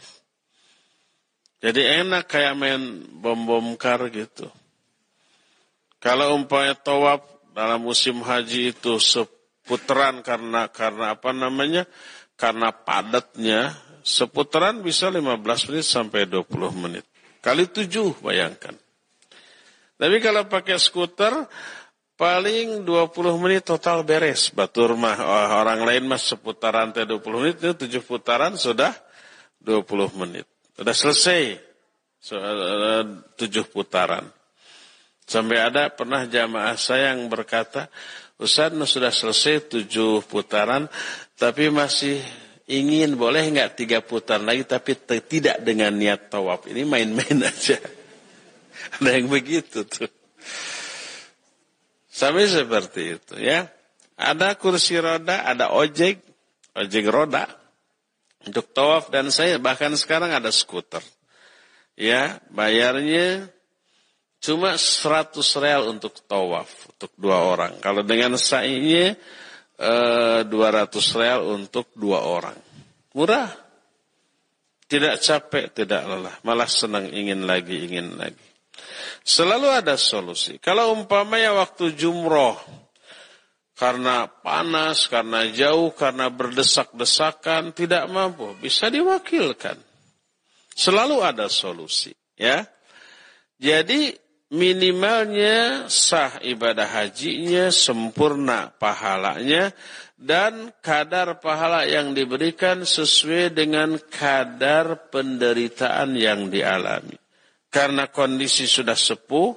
Jadi 1.57 1.81
enak 1.81 2.29
kayak 2.29 2.53
main 2.53 3.01
bom-bom 3.17 3.73
kar 3.81 4.05
gitu. 4.13 4.45
Kalau 5.97 6.37
umpamanya 6.37 6.77
tawaf 6.77 7.25
dalam 7.57 7.81
musim 7.81 8.21
haji 8.21 8.77
itu 8.77 9.01
seputaran 9.01 10.21
karena 10.21 10.69
karena 10.69 11.17
apa 11.17 11.33
namanya? 11.33 11.89
Karena 12.37 12.69
padatnya 12.69 13.73
seputaran 14.05 14.85
bisa 14.85 15.09
15 15.09 15.41
menit 15.73 15.85
sampai 15.89 16.29
20 16.29 16.45
menit. 16.77 17.05
Kali 17.41 17.65
7 17.65 18.21
bayangkan. 18.21 18.77
Tapi 19.97 20.17
kalau 20.21 20.45
pakai 20.45 20.77
skuter 20.77 21.33
paling 22.13 22.85
20 22.85 23.41
menit 23.41 23.65
total 23.65 24.05
beres. 24.05 24.53
Batur 24.53 24.93
mah 24.93 25.17
orang 25.57 25.81
lain 25.81 26.05
mah 26.05 26.21
seputaran 26.21 26.93
teh 26.93 27.09
20 27.09 27.41
menit 27.41 27.55
itu 27.57 27.73
7 27.73 28.05
putaran 28.05 28.53
sudah 28.53 28.93
20 29.65 30.13
menit. 30.21 30.45
Sudah 30.77 30.93
selesai. 30.93 31.41
7 32.21 33.33
putaran. 33.73 34.25
Sampai 35.27 35.59
ada 35.59 35.91
pernah 35.91 36.23
jamaah 36.23 36.77
saya 36.79 37.11
yang 37.11 37.27
berkata, 37.27 37.91
Ustaz 38.37 38.71
sudah 38.71 39.09
selesai 39.09 39.67
tujuh 39.73 40.23
putaran, 40.29 40.85
tapi 41.35 41.73
masih 41.73 42.21
ingin 42.69 43.17
boleh 43.17 43.49
nggak 43.49 43.73
tiga 43.75 43.99
putaran 44.05 44.45
lagi, 44.45 44.63
tapi 44.63 44.95
tidak 45.25 45.65
dengan 45.65 45.97
niat 45.97 46.29
tawaf. 46.29 46.69
Ini 46.69 46.85
main-main 46.85 47.37
aja. 47.49 47.81
Ada 49.01 49.09
yang 49.17 49.27
begitu 49.27 49.83
tuh. 49.83 50.07
Sampai 52.07 52.47
seperti 52.47 53.19
itu 53.19 53.35
ya. 53.41 53.67
Ada 54.17 54.57
kursi 54.57 54.97
roda, 54.97 55.45
ada 55.45 55.69
ojek, 55.73 56.21
ojek 56.73 57.05
roda 57.09 57.66
untuk 58.47 58.71
tawaf 58.71 59.11
dan 59.11 59.27
saya 59.29 59.59
bahkan 59.59 59.91
sekarang 59.93 60.31
ada 60.31 60.49
skuter. 60.49 61.03
Ya, 61.97 62.39
bayarnya 62.53 63.51
Cuma 64.37 64.77
100 64.77 65.41
real 65.57 65.89
untuk 65.89 66.13
tawaf, 66.29 66.69
untuk 66.93 67.11
dua 67.17 67.41
orang. 67.41 67.81
Kalau 67.81 68.05
dengan 68.05 68.37
sa'inya 68.37 69.17
e, 69.75 69.93
200 70.45 71.19
real 71.19 71.41
untuk 71.57 71.89
dua 71.97 72.21
orang. 72.21 72.57
Murah. 73.17 73.49
Tidak 74.87 75.19
capek, 75.19 75.83
tidak 75.83 76.07
lelah. 76.07 76.31
Malah 76.47 76.69
senang 76.69 77.11
ingin 77.11 77.43
lagi, 77.43 77.91
ingin 77.91 78.15
lagi. 78.15 78.47
Selalu 79.19 79.83
ada 79.83 79.99
solusi. 79.99 80.63
Kalau 80.63 80.95
umpamanya 80.95 81.51
waktu 81.51 81.91
jumroh, 81.91 82.55
karena 83.77 84.25
panas, 84.25 85.05
karena 85.05 85.45
jauh, 85.53 85.93
karena 85.93 86.33
berdesak-desakan, 86.33 87.77
tidak 87.77 88.09
mampu, 88.09 88.57
bisa 88.57 88.89
diwakilkan. 88.89 89.77
Selalu 90.73 91.21
ada 91.21 91.45
solusi, 91.45 92.09
ya. 92.33 92.65
Jadi 93.61 94.17
minimalnya 94.49 95.85
sah 95.89 96.41
ibadah 96.41 96.89
hajinya, 96.89 97.69
sempurna 97.69 98.73
pahalanya, 98.81 99.69
dan 100.17 100.73
kadar 100.81 101.37
pahala 101.37 101.85
yang 101.85 102.17
diberikan 102.17 102.81
sesuai 102.81 103.53
dengan 103.53 104.01
kadar 104.09 105.13
penderitaan 105.13 106.17
yang 106.17 106.49
dialami. 106.49 107.17
Karena 107.69 108.09
kondisi 108.09 108.65
sudah 108.65 108.97
sepuh, 108.97 109.53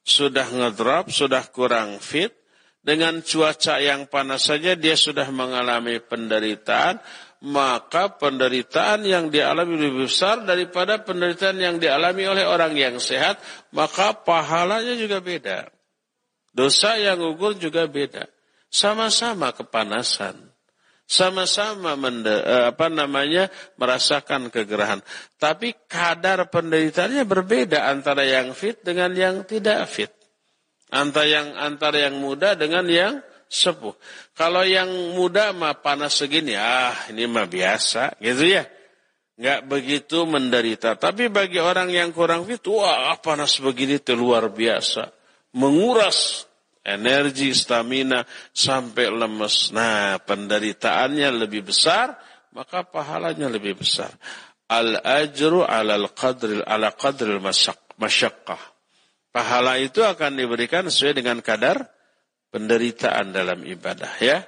sudah 0.00 0.48
ngedrop, 0.48 1.12
sudah 1.12 1.44
kurang 1.52 2.00
fit, 2.00 2.43
dengan 2.84 3.24
cuaca 3.24 3.80
yang 3.80 4.04
panas 4.12 4.44
saja 4.44 4.76
dia 4.76 4.92
sudah 4.92 5.32
mengalami 5.32 6.04
penderitaan, 6.04 7.00
maka 7.48 8.12
penderitaan 8.12 9.08
yang 9.08 9.32
dialami 9.32 9.88
lebih 9.88 10.04
besar 10.04 10.44
daripada 10.44 11.00
penderitaan 11.00 11.56
yang 11.56 11.76
dialami 11.80 12.28
oleh 12.28 12.44
orang 12.44 12.76
yang 12.76 13.00
sehat, 13.00 13.40
maka 13.72 14.12
pahalanya 14.12 15.00
juga 15.00 15.24
beda. 15.24 15.72
Dosa 16.52 17.00
yang 17.00 17.18
gugur 17.18 17.56
juga 17.56 17.88
beda. 17.88 18.28
Sama-sama 18.68 19.50
kepanasan. 19.56 20.54
Sama-sama 21.04 22.00
eh, 22.00 22.72
apa 22.72 22.88
namanya 22.88 23.52
merasakan 23.76 24.48
kegerahan. 24.48 25.04
Tapi 25.36 25.76
kadar 25.84 26.48
penderitaannya 26.48 27.28
berbeda 27.28 27.92
antara 27.92 28.24
yang 28.24 28.56
fit 28.56 28.80
dengan 28.80 29.12
yang 29.12 29.44
tidak 29.44 29.84
fit. 29.84 30.12
Antara 30.92 31.26
yang 31.26 31.48
antara 31.56 31.96
yang 32.08 32.20
muda 32.20 32.52
dengan 32.58 32.84
yang 32.88 33.24
sepuh. 33.48 33.94
Kalau 34.34 34.66
yang 34.66 34.90
muda 35.14 35.54
mah 35.54 35.78
panas 35.78 36.18
segini, 36.18 36.58
ah 36.58 36.94
ini 37.10 37.24
mah 37.30 37.46
biasa, 37.46 38.18
gitu 38.18 38.44
ya. 38.50 38.66
Nggak 39.34 39.60
begitu 39.66 40.22
menderita. 40.26 40.94
Tapi 40.94 41.26
bagi 41.30 41.58
orang 41.58 41.90
yang 41.90 42.14
kurang 42.14 42.46
fit, 42.46 42.62
wah 42.70 43.14
panas 43.18 43.58
begini 43.58 43.98
itu 43.98 44.14
luar 44.14 44.46
biasa. 44.50 45.10
Menguras 45.54 46.46
energi, 46.84 47.50
stamina, 47.54 48.22
sampai 48.54 49.10
lemes. 49.10 49.74
Nah, 49.74 50.18
penderitaannya 50.22 51.30
lebih 51.34 51.66
besar, 51.66 52.14
maka 52.54 52.86
pahalanya 52.86 53.50
lebih 53.50 53.78
besar. 53.82 54.10
Al-ajru 54.70 55.66
ala 55.66 55.98
al-qadril 55.98 56.62
ala 56.62 56.94
qadril 56.94 57.42
masyakkah. 57.98 58.73
Pahala 59.34 59.82
itu 59.82 59.98
akan 59.98 60.38
diberikan 60.38 60.86
sesuai 60.86 61.18
dengan 61.18 61.42
kadar 61.42 61.90
penderitaan 62.54 63.34
dalam 63.34 63.66
ibadah 63.66 64.14
ya. 64.22 64.46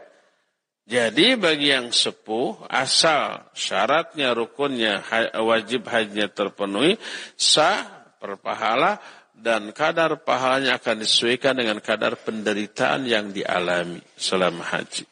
Jadi 0.86 1.34
bagi 1.34 1.74
yang 1.74 1.90
sepuh 1.90 2.70
asal 2.70 3.50
syaratnya 3.50 4.30
rukunnya 4.30 5.02
wajib 5.42 5.90
hajinya 5.90 6.30
terpenuhi 6.30 6.94
sah 7.34 7.82
berpahala 8.22 9.02
dan 9.34 9.74
kadar 9.74 10.22
pahalanya 10.22 10.78
akan 10.78 11.02
disesuaikan 11.02 11.58
dengan 11.58 11.82
kadar 11.82 12.14
penderitaan 12.22 13.10
yang 13.10 13.34
dialami 13.34 13.98
selama 14.14 14.62
haji. 14.62 15.02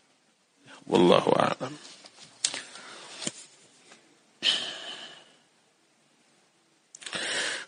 Wallahu 0.86 1.34
a'lam. 1.34 1.74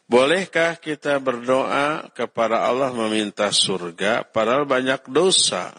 Bolehkah 0.07 0.79
kita 0.79 1.19
berdoa 1.19 2.07
kepada 2.15 2.63
Allah 2.63 2.95
meminta 2.95 3.51
surga 3.51 4.23
padahal 4.23 4.63
banyak 4.63 5.11
dosa 5.11 5.75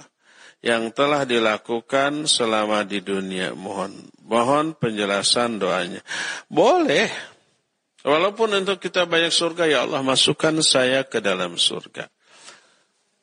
yang 0.60 0.92
telah 0.92 1.24
dilakukan 1.24 2.28
selama 2.28 2.84
di 2.84 3.00
dunia? 3.00 3.56
Mohon 3.56 4.12
mohon 4.28 4.76
penjelasan 4.76 5.64
doanya. 5.64 6.04
Boleh. 6.52 7.08
Walaupun 8.04 8.52
untuk 8.64 8.84
kita 8.84 9.08
banyak 9.08 9.32
surga, 9.32 9.64
ya 9.68 9.80
Allah 9.88 10.04
masukkan 10.04 10.56
saya 10.64 11.08
ke 11.08 11.24
dalam 11.24 11.56
surga. 11.56 12.08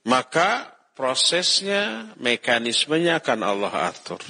Maka 0.09 0.73
prosesnya, 0.93 2.13
mekanismenya 2.21 3.21
akan 3.21 3.41
Allah 3.45 3.73
atur. 3.93 4.21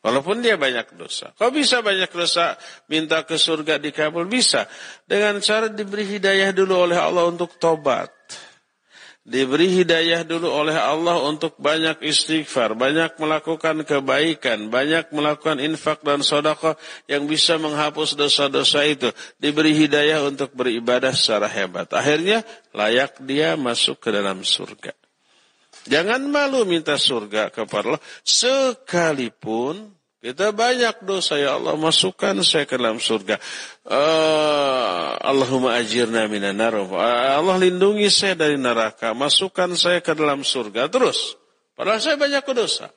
Walaupun 0.00 0.40
dia 0.40 0.56
banyak 0.56 0.96
dosa. 0.96 1.28
Kau 1.36 1.52
bisa 1.52 1.84
banyak 1.84 2.08
dosa 2.08 2.56
minta 2.88 3.20
ke 3.28 3.36
surga 3.36 3.76
dikabul? 3.76 4.24
Bisa. 4.24 4.64
Dengan 5.04 5.36
cara 5.44 5.68
diberi 5.68 6.08
hidayah 6.08 6.56
dulu 6.56 6.88
oleh 6.88 6.96
Allah 6.96 7.28
untuk 7.28 7.60
tobat. 7.60 8.08
Diberi 9.20 9.68
hidayah 9.68 10.24
dulu 10.24 10.48
oleh 10.48 10.72
Allah 10.72 11.20
untuk 11.20 11.60
banyak 11.60 12.00
istighfar, 12.00 12.72
banyak 12.72 13.20
melakukan 13.20 13.84
kebaikan, 13.84 14.72
banyak 14.72 15.12
melakukan 15.12 15.60
infak 15.60 16.00
dan 16.00 16.24
sodako 16.24 16.80
yang 17.04 17.28
bisa 17.28 17.60
menghapus 17.60 18.16
dosa-dosa 18.16 18.88
itu. 18.88 19.12
Diberi 19.36 19.76
hidayah 19.76 20.24
untuk 20.24 20.56
beribadah 20.56 21.12
secara 21.12 21.44
hebat. 21.52 21.92
Akhirnya 21.92 22.40
layak 22.72 23.20
dia 23.20 23.60
masuk 23.60 24.00
ke 24.00 24.08
dalam 24.08 24.40
surga. 24.40 24.96
Jangan 25.88 26.20
malu 26.28 26.68
minta 26.68 27.00
surga 27.00 27.48
kepada 27.48 27.96
Allah. 27.96 28.02
Sekalipun 28.20 30.00
kita 30.20 30.52
banyak 30.52 31.00
dosa 31.08 31.40
ya 31.40 31.56
Allah 31.56 31.80
masukkan 31.80 32.36
saya 32.44 32.68
ke 32.68 32.76
dalam 32.76 33.00
surga. 33.00 33.40
Uh, 33.88 35.16
Allahumma 35.16 35.80
ajirna 35.80 36.28
minan 36.28 36.60
nar. 36.60 36.76
Allah 36.76 37.56
lindungi 37.56 38.12
saya 38.12 38.36
dari 38.36 38.60
neraka. 38.60 39.16
Masukkan 39.16 39.72
saya 39.72 40.04
ke 40.04 40.12
dalam 40.12 40.44
surga. 40.44 40.92
Terus. 40.92 41.40
Padahal 41.72 42.04
saya 42.04 42.20
banyak 42.20 42.44
dosa. 42.52 42.92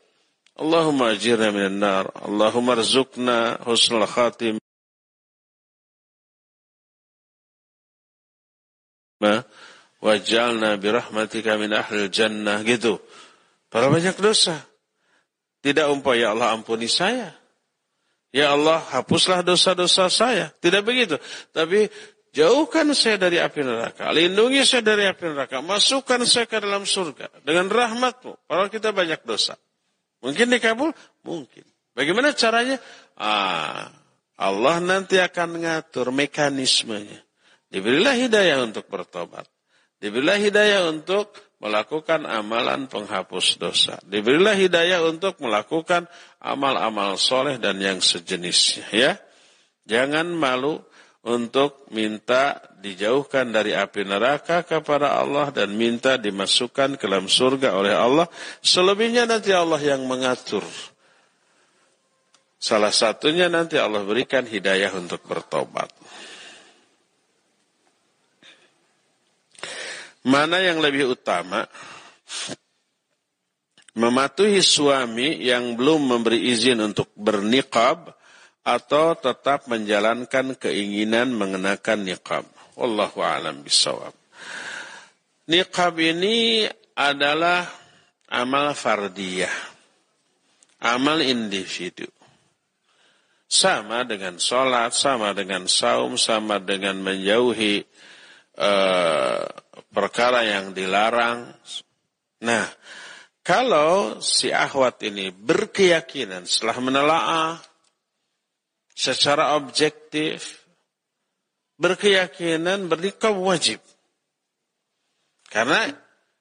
Allahumma 0.59 1.15
ajirna 1.15 1.55
minan 1.55 1.79
nar. 1.79 2.11
Allahumma 2.27 2.75
rizukna 2.75 3.55
husnul 3.63 4.03
khatim. 4.03 4.59
Wajalna 10.03 10.75
birahmatika 10.75 11.55
min 11.55 11.71
ahlil 11.71 12.11
jannah. 12.11 12.59
Gitu. 12.67 12.99
Para 13.71 13.87
banyak 13.87 14.19
dosa. 14.19 14.59
Tidak 15.63 15.87
umpah, 15.87 16.19
ya 16.19 16.35
Allah 16.35 16.51
ampuni 16.51 16.91
saya. 16.91 17.31
Ya 18.35 18.51
Allah 18.51 18.83
hapuslah 18.83 19.39
dosa-dosa 19.47 20.11
saya. 20.11 20.51
Tidak 20.59 20.83
begitu. 20.83 21.15
Tapi 21.55 21.87
jauhkan 22.35 22.91
saya 22.91 23.15
dari 23.15 23.39
api 23.39 23.63
neraka. 23.63 24.11
Lindungi 24.11 24.67
saya 24.67 24.83
dari 24.83 25.07
api 25.07 25.23
neraka. 25.23 25.63
Masukkan 25.63 26.19
saya 26.27 26.51
ke 26.51 26.59
dalam 26.59 26.83
surga. 26.83 27.39
Dengan 27.47 27.71
rahmatmu. 27.71 28.43
Kalau 28.43 28.65
kita 28.67 28.91
banyak 28.91 29.23
dosa. 29.23 29.55
Mungkin 30.19 30.51
dikabul? 30.51 30.91
Mungkin. 31.23 31.63
Bagaimana 31.95 32.35
caranya? 32.35 32.75
Ah, 33.15 33.87
Allah 34.35 34.83
nanti 34.83 35.15
akan 35.15 35.61
mengatur 35.61 36.11
mekanismenya. 36.11 37.23
Diberilah 37.71 38.19
hidayah 38.19 38.59
untuk 38.67 38.89
bertobat. 38.91 39.47
Diberilah 40.03 40.35
hidayah 40.35 40.91
untuk 40.91 41.31
melakukan 41.63 42.27
amalan 42.27 42.91
penghapus 42.91 43.55
dosa. 43.55 43.95
Diberilah 44.03 44.51
hidayah 44.51 44.99
untuk 45.07 45.39
melakukan 45.39 46.11
amal-amal 46.43 47.15
soleh 47.15 47.55
dan 47.55 47.79
yang 47.79 48.03
sejenisnya. 48.03 48.83
Ya, 48.91 49.15
Jangan 49.83 50.31
malu 50.31 50.79
untuk 51.23 51.87
minta 51.91 52.59
dijauhkan 52.83 53.51
dari 53.51 53.75
api 53.75 54.03
neraka 54.03 54.63
kepada 54.63 55.15
Allah 55.19 55.51
dan 55.51 55.75
minta 55.75 56.19
dimasukkan 56.19 56.99
ke 56.99 57.05
dalam 57.07 57.27
surga 57.27 57.75
oleh 57.75 57.95
Allah. 57.95 58.27
Selebihnya 58.63 59.27
nanti 59.27 59.51
Allah 59.51 59.79
yang 59.79 60.03
mengatur. 60.07 60.63
Salah 62.59 62.95
satunya 62.95 63.51
nanti 63.51 63.75
Allah 63.75 64.07
berikan 64.07 64.47
hidayah 64.47 64.95
untuk 64.95 65.19
bertobat. 65.27 65.91
Mana 70.23 70.63
yang 70.63 70.79
lebih 70.79 71.19
utama? 71.19 71.67
Mematuhi 73.93 74.63
suami 74.63 75.43
yang 75.43 75.75
belum 75.77 76.09
memberi 76.09 76.49
izin 76.49 76.81
untuk 76.81 77.11
berniqab 77.13 78.09
atau 78.63 79.13
tetap 79.19 79.67
menjalankan 79.67 80.55
keinginan 80.55 81.35
mengenakan 81.35 82.07
niqab. 82.07 82.47
Wallahu 82.79 83.19
a'lam 83.21 83.61
bisawab. 83.61 84.15
Niqab 85.51 85.93
ini 85.99 86.65
adalah 86.95 87.67
amal 88.31 88.71
fardiyah. 88.73 89.51
Amal 90.83 91.19
individu. 91.21 92.07
Sama 93.45 94.01
dengan 94.07 94.41
sholat, 94.41 94.95
sama 94.97 95.35
dengan 95.37 95.69
saum, 95.69 96.17
sama 96.17 96.57
dengan 96.57 96.97
menjauhi 96.97 97.85
uh, 98.57 99.45
perkara 99.93 100.41
yang 100.41 100.73
dilarang. 100.73 101.53
Nah, 102.43 102.65
kalau 103.45 104.19
si 104.19 104.49
ahwat 104.49 104.99
ini 105.05 105.29
berkeyakinan 105.29 106.49
setelah 106.49 106.77
menelaah 106.81 107.55
secara 108.91 109.55
objektif 109.55 110.65
berkeyakinan 111.77 112.89
bernikah 112.89 113.33
wajib. 113.33 113.79
Karena 115.49 115.85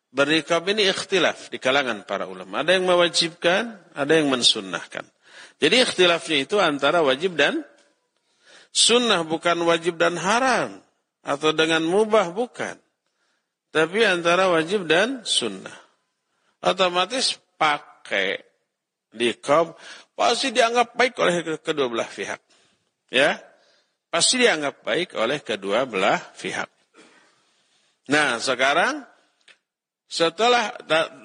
bernikah 0.08 0.64
ini 0.64 0.88
ikhtilaf 0.88 1.52
di 1.52 1.60
kalangan 1.60 2.04
para 2.08 2.24
ulama. 2.24 2.64
Ada 2.64 2.80
yang 2.80 2.88
mewajibkan, 2.88 3.76
ada 3.92 4.12
yang 4.16 4.32
mensunnahkan. 4.32 5.04
Jadi 5.60 5.74
ikhtilafnya 5.84 6.38
itu 6.42 6.56
antara 6.58 7.04
wajib 7.04 7.36
dan 7.36 7.60
sunnah 8.72 9.22
bukan 9.22 9.62
wajib 9.68 10.00
dan 10.00 10.16
haram 10.16 10.80
atau 11.22 11.50
dengan 11.52 11.84
mubah 11.84 12.32
bukan. 12.32 12.76
Tapi 13.72 14.04
antara 14.04 14.52
wajib 14.52 14.84
dan 14.84 15.24
sunnah. 15.24 15.72
Otomatis 16.60 17.40
pakai 17.56 18.38
nikab 19.16 19.74
pasti 20.12 20.52
dianggap 20.52 20.92
baik 20.92 21.16
oleh 21.18 21.36
kedua 21.58 21.88
belah 21.88 22.06
pihak. 22.06 22.38
Ya, 23.08 23.40
pasti 24.12 24.44
dianggap 24.44 24.84
baik 24.84 25.16
oleh 25.16 25.40
kedua 25.40 25.88
belah 25.88 26.20
pihak. 26.36 26.68
Nah, 28.12 28.36
sekarang 28.36 29.08
setelah 30.04 30.76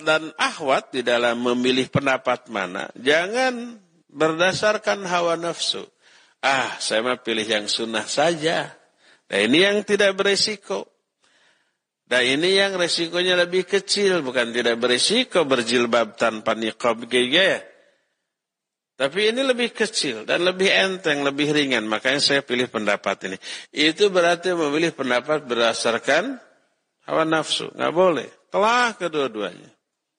dan 0.07 0.31
ahwat 0.39 0.95
di 0.95 1.03
dalam 1.03 1.43
memilih 1.43 1.91
pendapat 1.91 2.47
mana, 2.47 2.87
jangan 2.95 3.75
berdasarkan 4.07 5.03
hawa 5.03 5.35
nafsu. 5.35 5.83
Ah, 6.39 6.79
saya 6.79 7.03
mau 7.03 7.19
pilih 7.19 7.43
yang 7.43 7.67
sunnah 7.67 8.07
saja. 8.07 8.71
Nah, 9.27 9.39
ini 9.43 9.67
yang 9.67 9.83
tidak 9.83 10.15
beresiko. 10.15 10.96
Dan 12.07 12.39
ini 12.39 12.55
yang 12.55 12.79
resikonya 12.79 13.35
lebih 13.35 13.67
kecil, 13.67 14.23
bukan 14.23 14.55
tidak 14.55 14.79
berisiko 14.79 15.43
berjilbab 15.43 16.15
tanpa 16.15 16.55
niqab 16.55 17.03
gaya. 17.03 17.59
Tapi 18.97 19.29
ini 19.29 19.45
lebih 19.45 19.75
kecil 19.75 20.25
dan 20.25 20.41
lebih 20.41 20.73
enteng, 20.73 21.21
lebih 21.21 21.53
ringan. 21.53 21.85
Makanya 21.85 22.17
saya 22.17 22.41
pilih 22.41 22.65
pendapat 22.65 23.29
ini. 23.29 23.37
Itu 23.69 24.09
berarti 24.09 24.57
memilih 24.57 24.89
pendapat 24.95 25.45
berdasarkan 25.45 26.41
hawa 27.05 27.23
nafsu. 27.27 27.69
Nggak 27.77 27.93
boleh. 27.93 28.27
Telah 28.49 28.97
kedua-duanya. 28.97 29.69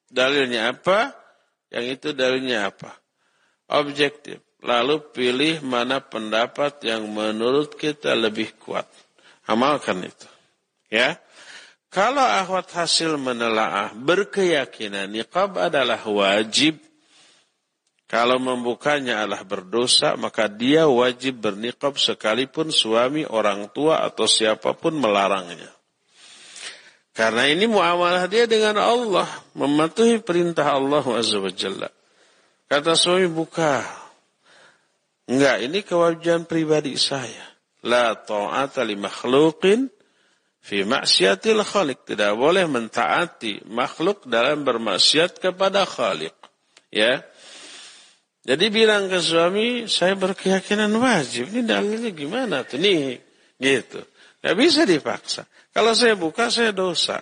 Dalilnya 0.07 0.71
apa? 0.71 1.11
Yang 1.73 1.85
itu 1.99 2.07
dalilnya 2.15 2.71
apa? 2.71 2.95
Objektif. 3.67 4.39
Lalu 4.63 5.11
pilih 5.11 5.59
mana 5.59 5.99
pendapat 5.99 6.79
yang 6.87 7.03
menurut 7.11 7.75
kita 7.75 8.15
lebih 8.15 8.55
kuat. 8.63 8.87
Amalkan 9.43 10.07
itu. 10.07 10.27
Ya. 10.87 11.19
Kalau 11.89 12.21
akhwat 12.21 12.69
hasil 12.69 13.17
menelaah 13.17 13.97
berkeyakinan 13.97 15.09
niqab 15.09 15.57
adalah 15.57 15.97
wajib. 16.05 16.77
Kalau 18.09 18.37
membukanya 18.41 19.25
adalah 19.25 19.45
berdosa, 19.45 20.17
maka 20.17 20.49
dia 20.49 20.85
wajib 20.89 21.45
berniqab 21.45 21.97
sekalipun 21.97 22.73
suami, 22.73 23.25
orang 23.25 23.69
tua, 23.69 24.01
atau 24.05 24.25
siapa 24.25 24.73
pun 24.73 24.97
melarangnya. 24.97 25.69
Karena 27.13 27.45
ini 27.49 27.69
muamalah 27.69 28.25
dia 28.25 28.49
dengan 28.49 28.81
Allah, 28.81 29.29
mematuhi 29.53 30.21
perintah 30.25 30.73
Allah. 30.73 31.05
Kata 32.65 32.93
suami 32.97 33.29
buka. 33.29 33.85
Enggak, 35.29 35.57
ini 35.61 35.85
kewajiban 35.85 36.49
pribadi 36.49 36.97
saya. 36.97 37.45
La 37.85 38.17
ta'ata 38.17 38.81
li 38.81 38.97
makhluqin 38.97 39.98
Fi 40.59 40.83
maksiatil 40.83 41.63
khalik. 41.63 42.03
Tidak 42.03 42.35
boleh 42.35 42.67
mentaati 42.67 43.63
makhluk 43.67 44.27
dalam 44.27 44.67
bermaksiat 44.67 45.39
kepada 45.39 45.87
khalik. 45.87 46.35
Ya. 46.91 47.23
Jadi 48.43 48.65
bilang 48.73 49.11
ke 49.11 49.19
suami, 49.21 49.85
saya 49.85 50.15
berkeyakinan 50.17 50.89
wajib. 50.97 51.51
Ini 51.53 51.61
dalilnya 51.67 52.11
gimana 52.15 52.65
tuh? 52.65 52.81
Nih, 52.81 53.19
gitu. 53.59 54.01
Gak 54.39 54.55
bisa 54.55 54.87
dipaksa. 54.87 55.43
Kalau 55.75 55.91
saya 55.93 56.15
buka, 56.15 56.49
saya 56.49 56.71
dosa. 56.71 57.21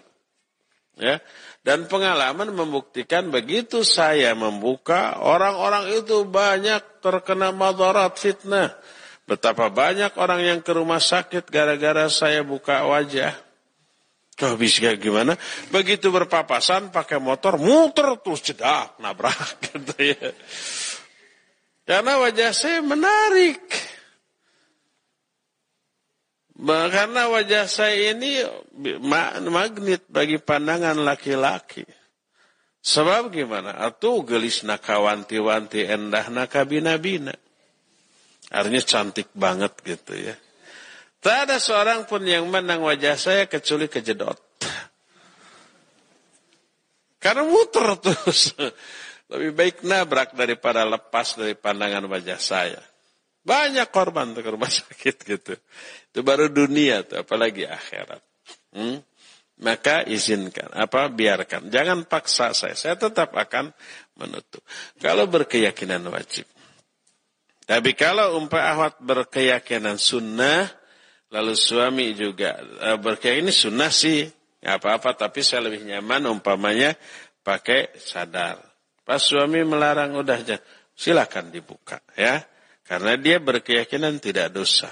Ya. 0.96 1.20
Dan 1.68 1.90
pengalaman 1.92 2.56
membuktikan 2.56 3.28
begitu 3.28 3.84
saya 3.84 4.32
membuka, 4.38 5.20
orang-orang 5.20 6.00
itu 6.00 6.24
banyak 6.24 7.04
terkena 7.04 7.52
madarat 7.52 8.16
fitnah. 8.16 8.72
Betapa 9.28 9.68
banyak 9.68 10.16
orang 10.16 10.40
yang 10.40 10.60
ke 10.64 10.72
rumah 10.72 11.04
sakit 11.04 11.52
gara-gara 11.52 12.08
saya 12.08 12.48
buka 12.48 12.88
wajah. 12.88 13.36
Kau 14.40 14.56
bisa 14.56 14.95
gimana? 14.95 15.36
Begitu 15.68 16.08
berpapasan 16.08 16.95
pakai 16.95 17.20
motor, 17.20 17.60
muter 17.60 18.16
terus 18.24 18.40
jedak, 18.40 18.95
nabrak. 19.04 19.36
Gitu 19.68 20.16
ya. 20.16 20.32
Karena 21.84 22.24
wajah 22.24 22.52
saya 22.56 22.80
menarik. 22.80 23.64
Karena 26.68 27.28
wajah 27.28 27.66
saya 27.68 28.16
ini 28.16 28.45
magnet 29.52 30.08
bagi 30.08 30.40
pandangan 30.40 30.95
laki-laki. 31.04 31.84
Sebab 32.80 33.34
gimana? 33.34 33.76
Atau 33.76 34.24
gelis 34.24 34.64
nakawanti-wanti 34.64 35.84
endah 35.84 36.32
nakabina-bina. 36.32 37.36
Artinya 38.48 38.84
cantik 38.84 39.28
banget 39.36 39.74
gitu 39.84 40.14
ya. 40.15 40.36
Tak 41.19 41.49
ada 41.49 41.57
seorang 41.60 42.07
pun 42.07 42.24
yang 42.24 42.48
menang 42.48 42.80
wajah 42.86 43.19
saya 43.19 43.44
kecuali 43.49 43.91
kejedot. 43.91 44.40
Karena 47.18 47.44
muter 47.44 47.98
terus. 47.99 48.56
Lebih 49.32 49.52
baik 49.52 49.76
nabrak 49.84 50.32
daripada 50.40 50.88
lepas 50.88 51.36
dari 51.36 51.52
pandangan 51.52 52.07
wajah 52.07 52.40
saya. 52.40 52.80
Banyak 53.44 53.91
korban 53.91 54.32
ke 54.32 54.48
rumah 54.48 54.72
sakit 54.80 55.15
gitu. 55.28 55.53
Itu 56.11 56.19
baru 56.24 56.48
dunia 56.48 57.03
tuh, 57.03 57.28
apalagi 57.28 57.68
akhirat. 57.68 58.24
Hmm? 58.72 59.03
Maka 59.57 60.06
izinkan, 60.06 60.69
apa 60.72 61.10
biarkan. 61.10 61.74
Jangan 61.74 62.06
paksa 62.06 62.53
saya, 62.53 62.78
saya 62.78 62.95
tetap 62.95 63.34
akan 63.34 63.74
menutup. 64.15 64.61
Kalau 65.02 65.26
berkeyakinan 65.28 66.06
wajib. 66.07 66.45
Tapi 67.68 67.91
kalau 67.99 68.39
umpah 68.39 68.64
ahwat 68.72 68.95
berkeyakinan 69.03 69.99
sunnah, 69.99 70.72
lalu 71.27 71.52
suami 71.52 72.15
juga 72.15 72.56
uh, 72.64 72.95
berkeyakinan 72.95 73.52
sunnah 73.52 73.91
sih, 73.91 74.23
apa-apa. 74.64 75.19
Tapi 75.19 75.44
saya 75.44 75.68
lebih 75.68 75.84
nyaman 75.84 76.31
umpamanya 76.31 76.95
pakai 77.44 77.91
sadar. 77.99 78.64
Pas 79.03 79.19
suami 79.19 79.68
melarang 79.68 80.15
udah 80.15 80.39
silakan 80.95 81.52
dibuka 81.52 81.99
ya, 82.15 82.39
karena 82.88 83.19
dia 83.19 83.44
berkeyakinan 83.44 84.23
tidak 84.23 84.56
dosa. 84.56 84.88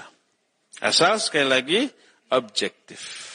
Asal 0.84 1.16
sekali 1.16 1.48
lagi 1.48 1.80
objektif. 2.28 3.32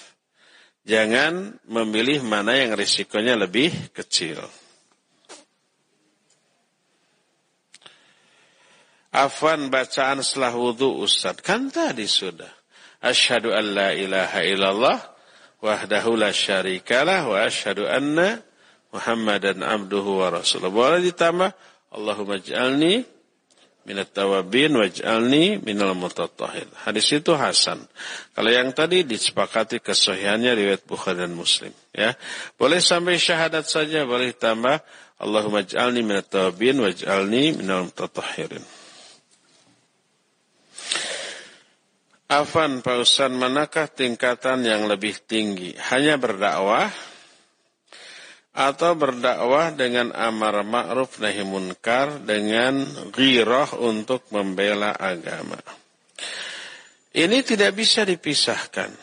Jangan 0.86 1.62
memilih 1.66 2.22
mana 2.22 2.58
yang 2.58 2.78
risikonya 2.78 3.34
lebih 3.38 3.74
kecil. 3.94 4.38
Afwan 9.12 9.68
bacaan 9.68 10.24
setelah 10.24 10.56
wudhu 10.56 11.04
Ustaz. 11.04 11.44
Kan 11.44 11.68
tadi 11.68 12.08
sudah. 12.08 12.48
Asyhadu 13.04 13.52
an 13.52 13.66
la 13.76 13.90
ilaha 13.92 14.40
illallah 14.46 14.98
wahdahu 15.60 16.16
la 16.16 16.32
syarikalah 16.32 17.28
wa 17.28 17.44
asyhadu 17.44 17.90
anna 17.90 18.40
Muhammadan 18.92 19.64
abduhu 19.64 20.20
wa 20.24 20.32
rasuluh. 20.32 20.72
Boleh 20.72 21.00
ditambah 21.04 21.52
Allahumma 21.92 22.40
ij'alni 22.40 23.04
minat 23.88 24.12
tawabin 24.16 24.76
waj'alni 24.76 25.60
minal 25.64 25.96
mutatahir. 25.96 26.68
Hadis 26.88 27.12
itu 27.12 27.36
hasan. 27.36 27.84
Kalau 28.36 28.52
yang 28.52 28.72
tadi 28.76 29.04
disepakati 29.04 29.80
kesohiannya 29.84 30.56
riwayat 30.56 30.84
Bukhari 30.88 31.24
dan 31.24 31.36
Muslim. 31.36 31.72
Ya, 31.92 32.16
boleh 32.56 32.80
sampai 32.84 33.20
syahadat 33.20 33.68
saja, 33.68 34.08
boleh 34.08 34.36
tambah 34.36 34.80
Allahumma 35.20 35.64
ij'alni 35.64 36.04
minat 36.04 36.32
tawabin 36.32 36.80
waj'alni 36.80 37.60
minal 37.60 37.88
mutatahirin. 37.92 38.81
Afan 42.32 42.80
Pak 42.80 43.04
Ustaz, 43.04 43.28
manakah 43.28 43.92
tingkatan 43.92 44.64
yang 44.64 44.88
lebih 44.88 45.20
tinggi? 45.28 45.76
Hanya 45.92 46.16
berdakwah 46.16 46.88
atau 48.56 48.96
berdakwah 48.96 49.76
dengan 49.76 50.16
amar 50.16 50.64
ma'ruf 50.64 51.20
nahi 51.20 51.44
munkar 51.44 52.24
dengan 52.24 52.88
ghirah 53.12 53.76
untuk 53.84 54.32
membela 54.32 54.96
agama. 54.96 55.60
Ini 57.12 57.44
tidak 57.44 57.76
bisa 57.76 58.08
dipisahkan. 58.08 58.96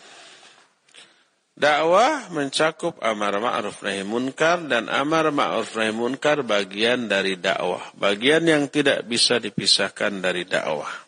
Dakwah 1.53 2.33
mencakup 2.33 2.97
amar 3.05 3.45
ma'ruf 3.45 3.85
nahi 3.85 4.09
munkar 4.09 4.65
dan 4.73 4.89
amar 4.89 5.29
ma'ruf 5.29 5.77
nahi 5.77 5.93
munkar 5.93 6.49
bagian 6.49 7.13
dari 7.13 7.37
dakwah, 7.37 7.93
bagian 7.93 8.49
yang 8.49 8.73
tidak 8.73 9.05
bisa 9.05 9.37
dipisahkan 9.37 10.17
dari 10.17 10.49
dakwah. 10.49 11.08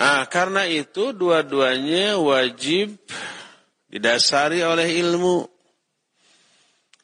Ah, 0.00 0.24
karena 0.24 0.64
itu 0.64 1.12
dua-duanya 1.12 2.16
wajib 2.16 2.96
didasari 3.84 4.64
oleh 4.64 4.96
ilmu. 4.96 5.44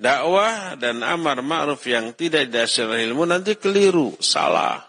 Dakwah 0.01 0.81
dan 0.81 1.05
amar 1.05 1.45
ma'ruf 1.45 1.85
yang 1.85 2.17
tidak 2.17 2.49
didasari 2.49 2.89
oleh 2.89 3.05
ilmu 3.13 3.29
nanti 3.29 3.61
keliru, 3.61 4.17
salah. 4.25 4.81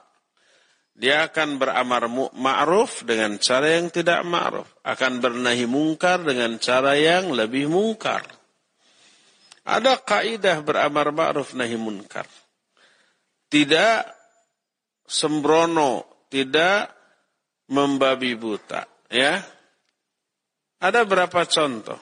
Dia 0.98 1.30
akan 1.30 1.60
beramar 1.60 2.08
ma'ruf 2.32 3.04
dengan 3.04 3.36
cara 3.44 3.76
yang 3.76 3.92
tidak 3.92 4.24
ma'ruf. 4.24 4.72
Akan 4.88 5.20
bernahi 5.20 5.68
mungkar 5.68 6.24
dengan 6.24 6.56
cara 6.64 6.96
yang 6.96 7.36
lebih 7.36 7.68
mungkar. 7.68 8.24
Ada 9.68 10.00
kaidah 10.00 10.64
beramar 10.64 11.12
ma'ruf 11.12 11.52
nahi 11.54 11.76
munkar. 11.76 12.24
Tidak 13.52 14.00
sembrono, 15.04 16.26
tidak 16.32 16.97
membabi 17.68 18.36
buta. 18.36 18.88
Ya, 19.08 19.40
Ada 20.78 21.08
berapa 21.08 21.42
contoh? 21.48 21.98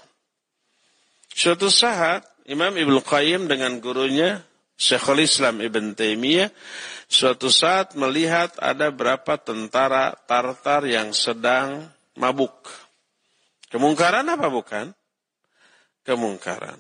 Suatu 1.32 1.72
saat 1.72 2.28
Imam 2.48 2.76
Ibnu 2.76 3.00
Qayyim 3.00 3.48
dengan 3.48 3.80
gurunya 3.80 4.44
Syekhul 4.76 5.24
Islam 5.24 5.64
Ibn 5.64 5.96
Taimiyah 5.96 6.52
suatu 7.08 7.48
saat 7.48 7.96
melihat 7.96 8.52
ada 8.60 8.92
berapa 8.92 9.40
tentara 9.40 10.12
Tartar 10.28 10.84
yang 10.84 11.16
sedang 11.16 11.88
mabuk. 12.20 12.68
Kemungkaran 13.72 14.28
apa 14.28 14.48
bukan? 14.52 14.92
Kemungkaran. 16.04 16.80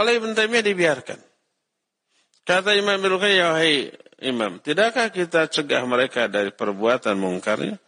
Oleh 0.00 0.16
Ibn 0.18 0.32
Taimiyah 0.32 0.64
dibiarkan. 0.64 1.20
Kata 2.44 2.76
Imam 2.76 2.96
Ibn 3.00 3.12
Qayyim, 3.20 3.40
ya 3.40 3.48
hai 3.56 3.88
Imam, 4.22 4.62
tidakkah 4.62 5.10
kita 5.10 5.50
cegah 5.50 5.82
mereka 5.88 6.30
dari 6.30 6.54
perbuatan 6.54 7.18
mungkarnya? 7.18 7.80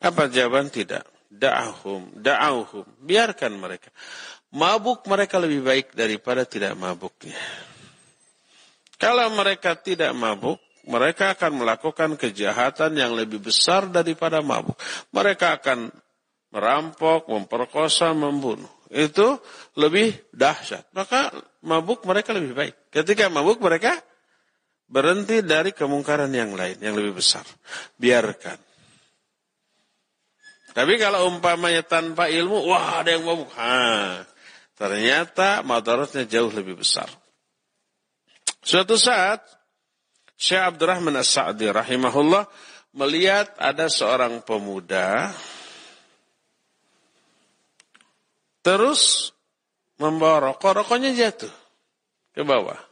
Apa 0.00 0.30
jawaban 0.30 0.70
tidak? 0.70 1.04
Da'ahum, 1.30 2.10
da'auhum, 2.18 2.86
biarkan 3.02 3.58
mereka. 3.58 3.90
Mabuk 4.50 5.06
mereka 5.06 5.38
lebih 5.38 5.62
baik 5.62 5.94
daripada 5.94 6.42
tidak 6.42 6.74
mabuknya. 6.74 7.38
Kalau 8.98 9.30
mereka 9.32 9.78
tidak 9.78 10.10
mabuk, 10.12 10.58
mereka 10.90 11.38
akan 11.38 11.62
melakukan 11.62 12.10
kejahatan 12.18 12.98
yang 12.98 13.14
lebih 13.14 13.38
besar 13.38 13.86
daripada 13.86 14.42
mabuk. 14.42 14.74
Mereka 15.14 15.62
akan 15.62 15.92
merampok, 16.50 17.30
memperkosa, 17.30 18.10
membunuh. 18.10 18.68
Itu 18.90 19.38
lebih 19.78 20.18
dahsyat. 20.34 20.90
Maka 20.90 21.30
mabuk 21.62 22.02
mereka 22.02 22.34
lebih 22.34 22.58
baik. 22.58 22.74
Ketika 22.90 23.30
mabuk 23.30 23.62
mereka 23.62 23.94
berhenti 24.90 25.40
dari 25.46 25.70
kemungkaran 25.70 26.34
yang 26.34 26.58
lain, 26.58 26.82
yang 26.82 26.98
lebih 26.98 27.22
besar. 27.22 27.46
Biarkan. 27.94 28.58
Tapi 30.74 30.98
kalau 30.98 31.30
umpamanya 31.30 31.82
tanpa 31.86 32.26
ilmu, 32.26 32.66
wah 32.66 33.02
ada 33.02 33.14
yang 33.14 33.26
mabuk. 33.26 33.50
Ha, 33.54 34.22
ternyata 34.74 35.62
madaratnya 35.62 36.26
jauh 36.26 36.50
lebih 36.50 36.78
besar. 36.78 37.06
Suatu 38.60 38.98
saat 38.98 39.40
Syekh 40.34 40.74
Abdurrahman 40.74 41.16
As-Sa'di 41.18 41.70
rahimahullah 41.70 42.46
melihat 42.94 43.54
ada 43.58 43.86
seorang 43.86 44.42
pemuda 44.42 45.30
terus 48.60 49.32
membawa 49.96 50.52
rokok, 50.52 50.84
rokoknya 50.84 51.12
jatuh 51.16 51.52
ke 52.32 52.42
bawah. 52.44 52.89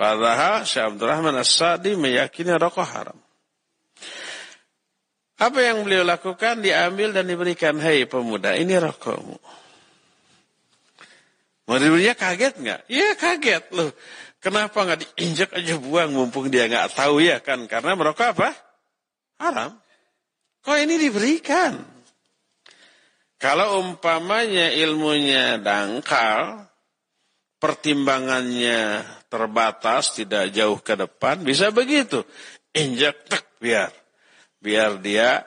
Padahal 0.00 0.64
Syekh 0.64 0.96
Abdurrahman 0.96 1.36
As-Sa'di 1.36 1.92
meyakini 1.92 2.56
rokok 2.56 2.88
haram. 2.88 3.20
Apa 5.36 5.60
yang 5.60 5.84
beliau 5.84 6.08
lakukan? 6.08 6.64
Diambil 6.64 7.12
dan 7.12 7.28
diberikan, 7.28 7.76
hei 7.76 8.08
pemuda, 8.08 8.56
ini 8.56 8.80
rokokmu. 8.80 9.36
Murid-muridnya 11.68 12.16
kaget 12.16 12.54
nggak? 12.64 12.80
Iya 12.88 13.12
kaget 13.12 13.64
loh. 13.76 13.92
Kenapa 14.40 14.88
nggak 14.88 15.04
diinjak 15.04 15.52
aja 15.52 15.76
buang 15.76 16.16
mumpung 16.16 16.48
dia 16.48 16.64
nggak 16.64 16.96
tahu 16.96 17.20
ya 17.20 17.44
kan? 17.44 17.68
Karena 17.68 17.92
merokok 17.92 18.32
apa? 18.32 18.56
Haram. 19.36 19.76
Kok 20.64 20.76
ini 20.80 20.96
diberikan? 20.96 21.76
Kalau 23.36 23.84
umpamanya 23.84 24.72
ilmunya 24.72 25.60
dangkal, 25.60 26.64
pertimbangannya 27.60 29.19
terbatas, 29.30 30.18
tidak 30.18 30.50
jauh 30.50 30.82
ke 30.82 30.98
depan, 30.98 31.40
bisa 31.46 31.70
begitu. 31.70 32.26
Injak 32.74 33.30
tek 33.30 33.46
biar. 33.62 33.94
Biar 34.58 34.98
dia 34.98 35.46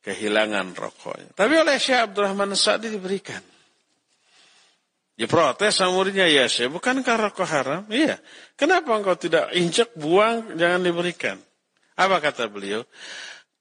kehilangan 0.00 0.72
rokoknya. 0.72 1.34
Tapi 1.34 1.54
oleh 1.58 1.76
Syekh 1.76 2.08
Abdurrahman 2.08 2.54
Sa'di 2.54 2.88
diberikan. 2.88 3.42
Diprotes 5.18 5.74
sama 5.74 5.98
muridnya, 5.98 6.30
ya 6.30 6.46
saya 6.46 6.70
bukankah 6.70 7.28
rokok 7.28 7.48
haram? 7.50 7.82
Iya. 7.90 8.22
Kenapa 8.54 8.94
engkau 8.94 9.18
tidak 9.18 9.50
injak, 9.50 9.90
buang, 9.98 10.54
jangan 10.54 10.78
diberikan? 10.78 11.36
Apa 11.98 12.22
kata 12.22 12.46
beliau? 12.46 12.86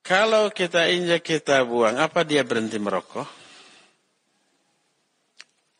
Kalau 0.05 0.53
kita 0.53 0.85
injak, 0.85 1.25
kita 1.25 1.65
buang, 1.65 1.97
apa 1.97 2.21
dia 2.21 2.45
berhenti 2.45 2.77
merokok? 2.77 3.25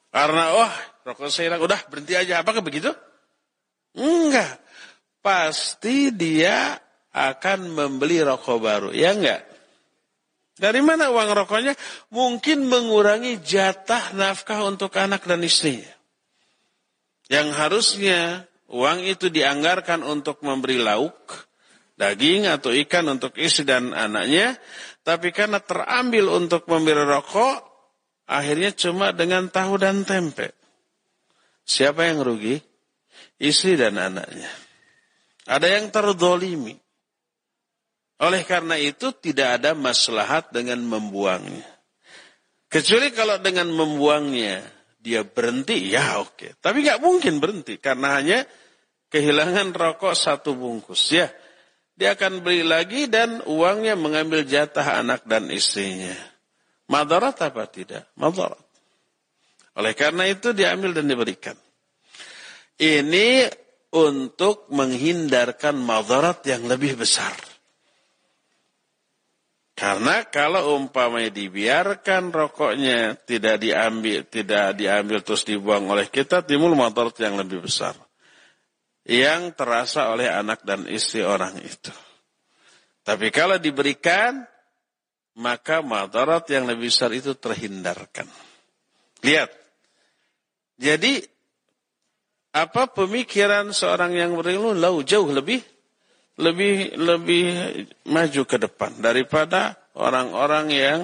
Karena, 0.10 0.58
oh, 0.58 0.72
rokok 1.06 1.30
saya 1.30 1.54
hilang, 1.54 1.62
udah 1.62 1.78
berhenti 1.94 2.18
aja. 2.18 2.42
Apakah 2.42 2.66
begitu? 2.66 2.90
Enggak. 3.98 4.62
Pasti 5.20 6.14
dia 6.14 6.78
akan 7.12 7.74
membeli 7.74 8.22
rokok 8.22 8.58
baru, 8.62 8.90
ya 8.94 9.18
enggak? 9.18 9.42
Dari 10.58 10.82
mana 10.82 11.14
uang 11.14 11.38
rokoknya? 11.38 11.78
Mungkin 12.10 12.66
mengurangi 12.66 13.38
jatah 13.42 14.14
nafkah 14.18 14.66
untuk 14.66 14.90
anak 14.98 15.26
dan 15.26 15.46
istrinya. 15.46 15.94
Yang 17.30 17.48
harusnya 17.54 18.20
uang 18.72 19.06
itu 19.06 19.30
dianggarkan 19.30 20.02
untuk 20.02 20.42
memberi 20.42 20.82
lauk, 20.82 21.46
daging 21.94 22.50
atau 22.50 22.74
ikan 22.74 23.06
untuk 23.12 23.38
istri 23.38 23.70
dan 23.70 23.94
anaknya. 23.94 24.58
Tapi 25.06 25.30
karena 25.30 25.62
terambil 25.62 26.34
untuk 26.34 26.66
memberi 26.66 27.06
rokok, 27.06 27.62
akhirnya 28.26 28.74
cuma 28.74 29.14
dengan 29.14 29.54
tahu 29.54 29.78
dan 29.78 30.02
tempe. 30.10 30.58
Siapa 31.68 32.08
yang 32.08 32.26
rugi? 32.26 32.58
Istri 33.38 33.78
dan 33.78 34.02
anaknya. 34.02 34.50
Ada 35.46 35.80
yang 35.80 35.94
terdolimi. 35.94 36.74
Oleh 38.18 38.42
karena 38.50 38.76
itu 38.82 39.14
tidak 39.14 39.62
ada 39.62 39.78
maslahat 39.78 40.50
dengan 40.50 40.82
membuangnya. 40.82 41.66
Kecuali 42.68 43.14
kalau 43.14 43.38
dengan 43.38 43.70
membuangnya 43.70 44.66
dia 44.98 45.22
berhenti, 45.22 45.94
ya 45.94 46.20
oke. 46.20 46.58
Tapi 46.58 46.82
nggak 46.82 47.00
mungkin 47.00 47.38
berhenti 47.38 47.78
karena 47.78 48.18
hanya 48.18 48.40
kehilangan 49.14 49.72
rokok 49.72 50.18
satu 50.18 50.58
bungkus. 50.58 51.14
Ya, 51.14 51.30
dia 51.94 52.18
akan 52.18 52.42
beli 52.42 52.66
lagi 52.66 53.06
dan 53.06 53.46
uangnya 53.46 53.94
mengambil 53.94 54.44
jatah 54.44 54.98
anak 55.00 55.24
dan 55.30 55.48
istrinya. 55.54 56.18
Madarat 56.90 57.38
apa 57.40 57.70
tidak? 57.70 58.10
Madarat. 58.18 58.62
Oleh 59.78 59.94
karena 59.94 60.26
itu 60.26 60.58
diambil 60.58 60.98
dan 60.98 61.06
diberikan. 61.06 61.58
Ini 62.78 63.50
untuk 63.98 64.70
menghindarkan 64.70 65.78
madarat 65.82 66.46
yang 66.46 66.70
lebih 66.70 66.94
besar. 67.02 67.34
Karena 69.78 70.26
kalau 70.26 70.74
umpamanya 70.74 71.30
dibiarkan 71.30 72.34
rokoknya 72.34 73.14
tidak 73.30 73.62
diambil, 73.62 74.26
tidak 74.26 74.74
diambil 74.74 75.22
terus 75.22 75.46
dibuang 75.46 75.86
oleh 75.86 76.10
kita, 76.10 76.42
timbul 76.42 76.74
motor 76.74 77.14
yang 77.22 77.38
lebih 77.38 77.62
besar. 77.62 77.94
Yang 79.06 79.54
terasa 79.54 80.10
oleh 80.10 80.34
anak 80.34 80.66
dan 80.66 80.90
istri 80.90 81.22
orang 81.22 81.62
itu. 81.62 81.94
Tapi 83.06 83.30
kalau 83.30 83.62
diberikan, 83.62 84.42
maka 85.38 85.86
madarat 85.86 86.50
yang 86.50 86.66
lebih 86.66 86.90
besar 86.90 87.14
itu 87.14 87.38
terhindarkan. 87.38 88.26
Lihat. 89.22 89.54
Jadi, 90.82 91.22
apa 92.64 92.90
pemikiran 92.90 93.70
seorang 93.76 94.16
yang 94.16 94.34
berilmu 94.34 94.74
jauh 95.04 95.30
lebih 95.30 95.62
lebih 96.38 96.98
lebih 96.98 97.46
maju 98.08 98.42
ke 98.46 98.58
depan 98.62 98.98
daripada 99.02 99.78
orang-orang 99.98 100.66
yang 100.70 101.00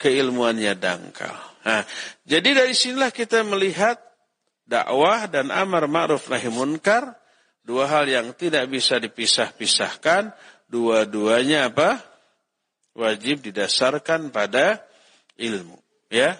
keilmuannya 0.00 0.74
dangkal. 0.76 1.36
Nah, 1.62 1.86
jadi 2.26 2.64
dari 2.64 2.74
sinilah 2.74 3.14
kita 3.14 3.44
melihat 3.46 4.00
dakwah 4.66 5.30
dan 5.30 5.52
amar 5.52 5.86
ma'ruf 5.86 6.26
nahi 6.32 6.48
munkar 6.48 7.14
dua 7.62 7.86
hal 7.86 8.10
yang 8.10 8.34
tidak 8.34 8.66
bisa 8.66 8.98
dipisah-pisahkan, 8.98 10.34
dua-duanya 10.66 11.70
apa? 11.70 12.02
wajib 12.92 13.40
didasarkan 13.40 14.28
pada 14.28 14.84
ilmu, 15.40 15.80
ya. 16.12 16.36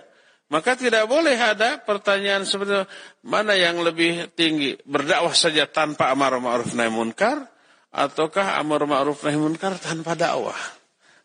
Maka 0.53 0.77
tidak 0.77 1.09
boleh 1.09 1.33
ada 1.33 1.81
pertanyaan 1.81 2.45
seperti 2.45 2.85
mana 3.24 3.57
yang 3.57 3.81
lebih 3.81 4.37
tinggi, 4.37 4.77
berdakwah 4.85 5.33
saja 5.33 5.65
tanpa 5.65 6.12
amar 6.12 6.37
ma'ruf 6.37 6.77
nahi 6.77 6.93
munkar 6.93 7.41
ataukah 7.89 8.61
amar 8.61 8.85
ma'ruf 8.85 9.24
nahi 9.24 9.41
munkar 9.41 9.81
tanpa 9.81 10.12
dakwah? 10.12 10.61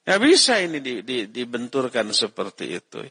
Ya 0.08 0.16
bisa 0.16 0.64
ini 0.64 0.80
di, 0.80 1.04
di, 1.04 1.28
dibenturkan 1.28 2.08
seperti 2.16 2.80
itu. 2.80 3.04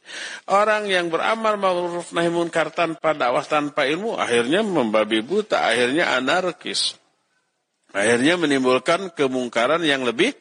Orang 0.48 0.88
yang 0.88 1.12
beramal 1.12 1.60
ma'ruf 1.60 2.16
nahi 2.16 2.32
munkar 2.32 2.72
tanpa 2.72 3.12
dakwah, 3.12 3.44
tanpa 3.44 3.84
ilmu, 3.84 4.16
akhirnya 4.16 4.64
membabi 4.64 5.20
buta, 5.20 5.68
akhirnya 5.68 6.16
anarkis. 6.16 6.96
Akhirnya 7.92 8.40
menimbulkan 8.40 9.12
kemungkaran 9.12 9.84
yang 9.84 10.00
lebih 10.00 10.32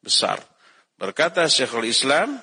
besar. 0.00 0.40
Berkata 0.96 1.44
Syekhul 1.44 1.92
Islam, 1.92 2.40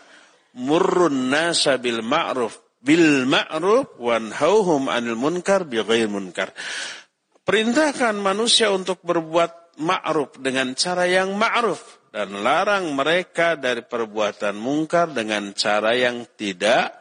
murrun 0.54 1.34
nasa 1.34 1.82
ma'ruf 1.82 2.67
bil 2.82 3.26
ma'ruf 3.26 3.98
wanhauhum 3.98 4.90
anil 4.92 5.18
munkar 5.18 5.66
bi 5.66 5.82
ghair 5.82 6.10
munkar. 6.10 6.54
Perintahkan 7.48 8.20
manusia 8.20 8.74
untuk 8.74 9.00
berbuat 9.04 9.80
ma'ruf 9.80 10.36
dengan 10.42 10.76
cara 10.76 11.08
yang 11.08 11.38
ma'ruf 11.38 12.10
dan 12.12 12.34
larang 12.44 12.92
mereka 12.92 13.56
dari 13.56 13.86
perbuatan 13.86 14.58
mungkar 14.58 15.14
dengan 15.14 15.54
cara 15.56 15.96
yang 15.96 16.28
tidak 16.36 16.92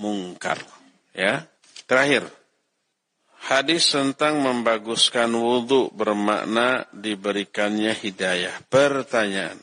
mungkar. 0.00 0.58
Ya. 1.12 1.44
Terakhir, 1.86 2.24
Hadis 3.42 3.90
tentang 3.90 4.38
membaguskan 4.38 5.34
wudhu 5.34 5.90
bermakna 5.90 6.86
diberikannya 6.94 7.90
hidayah. 7.90 8.54
Pertanyaan. 8.70 9.58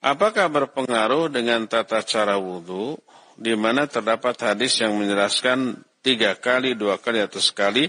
Apakah 0.00 0.48
berpengaruh 0.48 1.28
dengan 1.28 1.68
tata 1.68 2.00
cara 2.00 2.40
wudhu 2.40 2.96
di 3.36 3.52
mana 3.54 3.84
terdapat 3.84 4.34
hadis 4.40 4.80
yang 4.80 4.96
menjelaskan 4.96 5.80
tiga 6.00 6.34
kali, 6.36 6.72
dua 6.72 6.96
kali 6.96 7.20
atau 7.20 7.38
sekali 7.38 7.86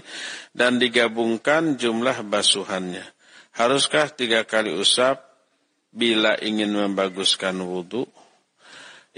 dan 0.52 0.76
digabungkan 0.76 1.80
jumlah 1.80 2.24
basuhannya. 2.28 3.04
Haruskah 3.56 4.12
tiga 4.12 4.44
kali 4.46 4.70
usap 4.70 5.24
bila 5.90 6.38
ingin 6.38 6.70
membaguskan 6.70 7.58
wudhu? 7.58 8.06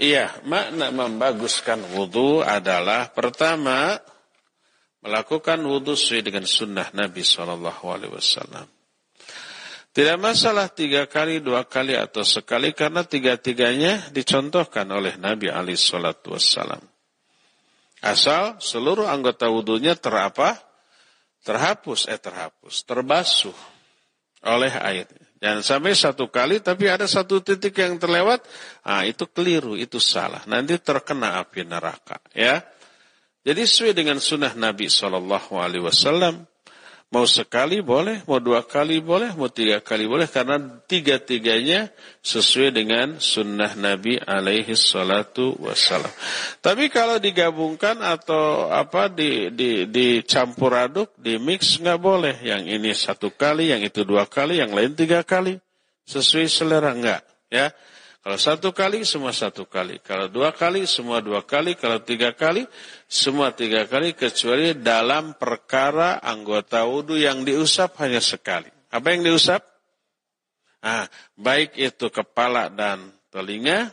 Iya, 0.01 0.33
makna 0.49 0.89
membaguskan 0.89 1.83
wudhu 1.93 2.41
adalah 2.41 3.13
pertama 3.13 4.01
melakukan 5.05 5.61
wudhu 5.61 5.93
sesuai 5.93 6.25
dengan 6.25 6.45
sunnah 6.47 6.89
Nabi 6.95 7.21
Shallallahu 7.21 7.85
Alaihi 7.85 8.13
Wasallam. 8.17 8.80
Tidak 9.91 10.15
masalah 10.15 10.71
tiga 10.71 11.03
kali, 11.03 11.43
dua 11.43 11.67
kali 11.67 11.99
atau 11.99 12.23
sekali 12.23 12.71
karena 12.71 13.03
tiga-tiganya 13.03 14.07
dicontohkan 14.15 14.87
oleh 14.87 15.19
Nabi 15.19 15.51
Ali 15.51 15.75
Shallallahu 15.75 16.31
Wasallam. 16.31 16.79
Asal 17.99 18.55
seluruh 18.63 19.05
anggota 19.05 19.51
wudhunya 19.51 19.99
terapa? 19.99 20.55
Terhapus, 21.43 22.07
eh 22.07 22.21
terhapus, 22.21 22.87
terbasuh 22.87 23.57
oleh 24.47 24.71
air. 24.79 25.09
Jangan 25.41 25.65
sampai 25.65 25.97
satu 25.97 26.29
kali 26.29 26.61
tapi 26.61 26.85
ada 26.85 27.09
satu 27.09 27.41
titik 27.41 27.73
yang 27.75 27.97
terlewat, 27.97 28.45
ah 28.85 29.01
itu 29.03 29.25
keliru, 29.25 29.73
itu 29.73 29.97
salah. 29.97 30.45
Nanti 30.45 30.77
terkena 30.77 31.41
api 31.41 31.65
neraka, 31.65 32.21
ya. 32.31 32.61
Jadi 33.41 33.65
sesuai 33.65 33.97
dengan 33.97 34.21
sunnah 34.21 34.53
Nabi 34.53 34.85
Shallallahu 34.85 35.57
Alaihi 35.57 35.81
Wasallam, 35.81 36.45
mau 37.11 37.27
sekali 37.27 37.83
boleh, 37.83 38.23
mau 38.23 38.39
dua 38.39 38.63
kali 38.63 39.03
boleh, 39.03 39.35
mau 39.35 39.51
tiga 39.51 39.83
kali 39.83 40.07
boleh, 40.07 40.31
karena 40.31 40.79
tiga-tiganya 40.87 41.91
sesuai 42.23 42.71
dengan 42.71 43.19
sunnah 43.19 43.75
Nabi 43.75 44.15
alaihi 44.15 44.79
salatu 44.79 45.51
wassalam. 45.59 46.09
Tapi 46.63 46.87
kalau 46.87 47.19
digabungkan 47.19 47.99
atau 47.99 48.71
apa 48.71 49.11
di, 49.11 49.51
di, 49.51 49.91
dicampur 49.91 50.71
aduk, 50.71 51.11
di 51.19 51.35
mix 51.35 51.83
nggak 51.83 51.99
boleh. 51.99 52.35
Yang 52.39 52.63
ini 52.79 52.91
satu 52.95 53.35
kali, 53.35 53.75
yang 53.75 53.83
itu 53.83 54.07
dua 54.07 54.23
kali, 54.23 54.63
yang 54.63 54.71
lain 54.71 54.95
tiga 54.95 55.27
kali. 55.27 55.59
Sesuai 56.07 56.47
selera 56.47 56.95
nggak, 56.95 57.21
ya. 57.51 57.75
Kalau 58.21 58.37
satu 58.37 58.69
kali, 58.69 59.01
semua 59.01 59.33
satu 59.33 59.65
kali. 59.65 59.97
Kalau 60.05 60.29
dua 60.29 60.53
kali, 60.53 60.85
semua 60.85 61.25
dua 61.25 61.41
kali. 61.41 61.73
Kalau 61.73 62.05
tiga 62.05 62.37
kali, 62.37 62.69
semua 63.09 63.49
tiga 63.49 63.89
kali. 63.89 64.13
Kecuali 64.13 64.77
dalam 64.77 65.33
perkara 65.41 66.21
anggota 66.21 66.85
wudhu 66.85 67.17
yang 67.17 67.41
diusap 67.41 67.97
hanya 67.97 68.21
sekali. 68.21 68.69
Apa 68.93 69.17
yang 69.17 69.25
diusap? 69.25 69.65
Ah, 70.85 71.09
baik 71.33 71.77
itu 71.81 72.13
kepala 72.13 72.69
dan 72.69 73.09
telinga, 73.33 73.89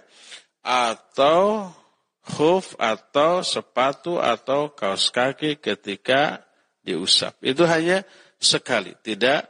atau 0.61 1.73
hoof, 2.37 2.77
atau 2.77 3.41
sepatu, 3.41 4.21
atau 4.21 4.77
kaos 4.77 5.09
kaki 5.09 5.57
ketika 5.57 6.45
diusap. 6.85 7.33
Itu 7.41 7.65
hanya 7.65 8.05
sekali, 8.37 8.93
tidak 9.01 9.49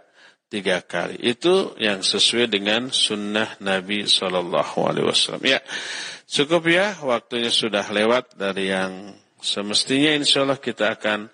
tiga 0.49 0.81
kali. 0.81 1.21
Itu 1.21 1.77
yang 1.77 2.01
sesuai 2.01 2.49
dengan 2.49 2.89
sunnah 2.89 3.61
Nabi 3.61 4.09
Shallallahu 4.09 4.79
Alaihi 4.89 5.07
Wasallam. 5.07 5.45
Ya, 5.45 5.61
cukup 6.25 6.67
ya. 6.69 6.97
Waktunya 7.05 7.53
sudah 7.53 7.85
lewat 7.85 8.35
dari 8.37 8.73
yang 8.73 9.13
semestinya. 9.39 10.17
Insya 10.17 10.49
Allah 10.49 10.59
kita 10.59 10.97
akan 10.97 11.29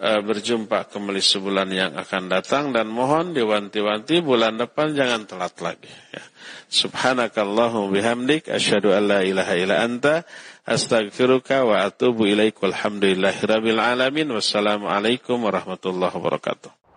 uh, 0.00 0.20
berjumpa 0.24 0.88
kembali 0.88 1.22
sebulan 1.22 1.68
yang 1.70 1.92
akan 1.94 2.32
datang 2.32 2.72
dan 2.72 2.88
mohon 2.88 3.36
diwanti-wanti 3.36 4.24
bulan 4.24 4.56
depan 4.56 4.96
jangan 4.96 5.28
telat 5.28 5.54
lagi. 5.60 5.92
Ya. 6.10 6.24
Subhanakallahu 6.68 7.88
bihamdik 7.92 8.48
asyhadu 8.48 8.92
an 8.92 9.08
la 9.08 9.20
ilaha 9.24 9.54
illa 9.56 9.84
anta 9.84 10.24
astaghfiruka 10.68 11.64
wa 11.64 11.84
atubu 11.84 12.28
ilaik 12.28 12.60
walhamdulillahi 12.60 13.40
rabbil 13.44 13.80
alamin 13.80 14.28
wassalamualaikum 14.32 15.40
warahmatullahi 15.40 16.12
wabarakatuh. 16.12 16.87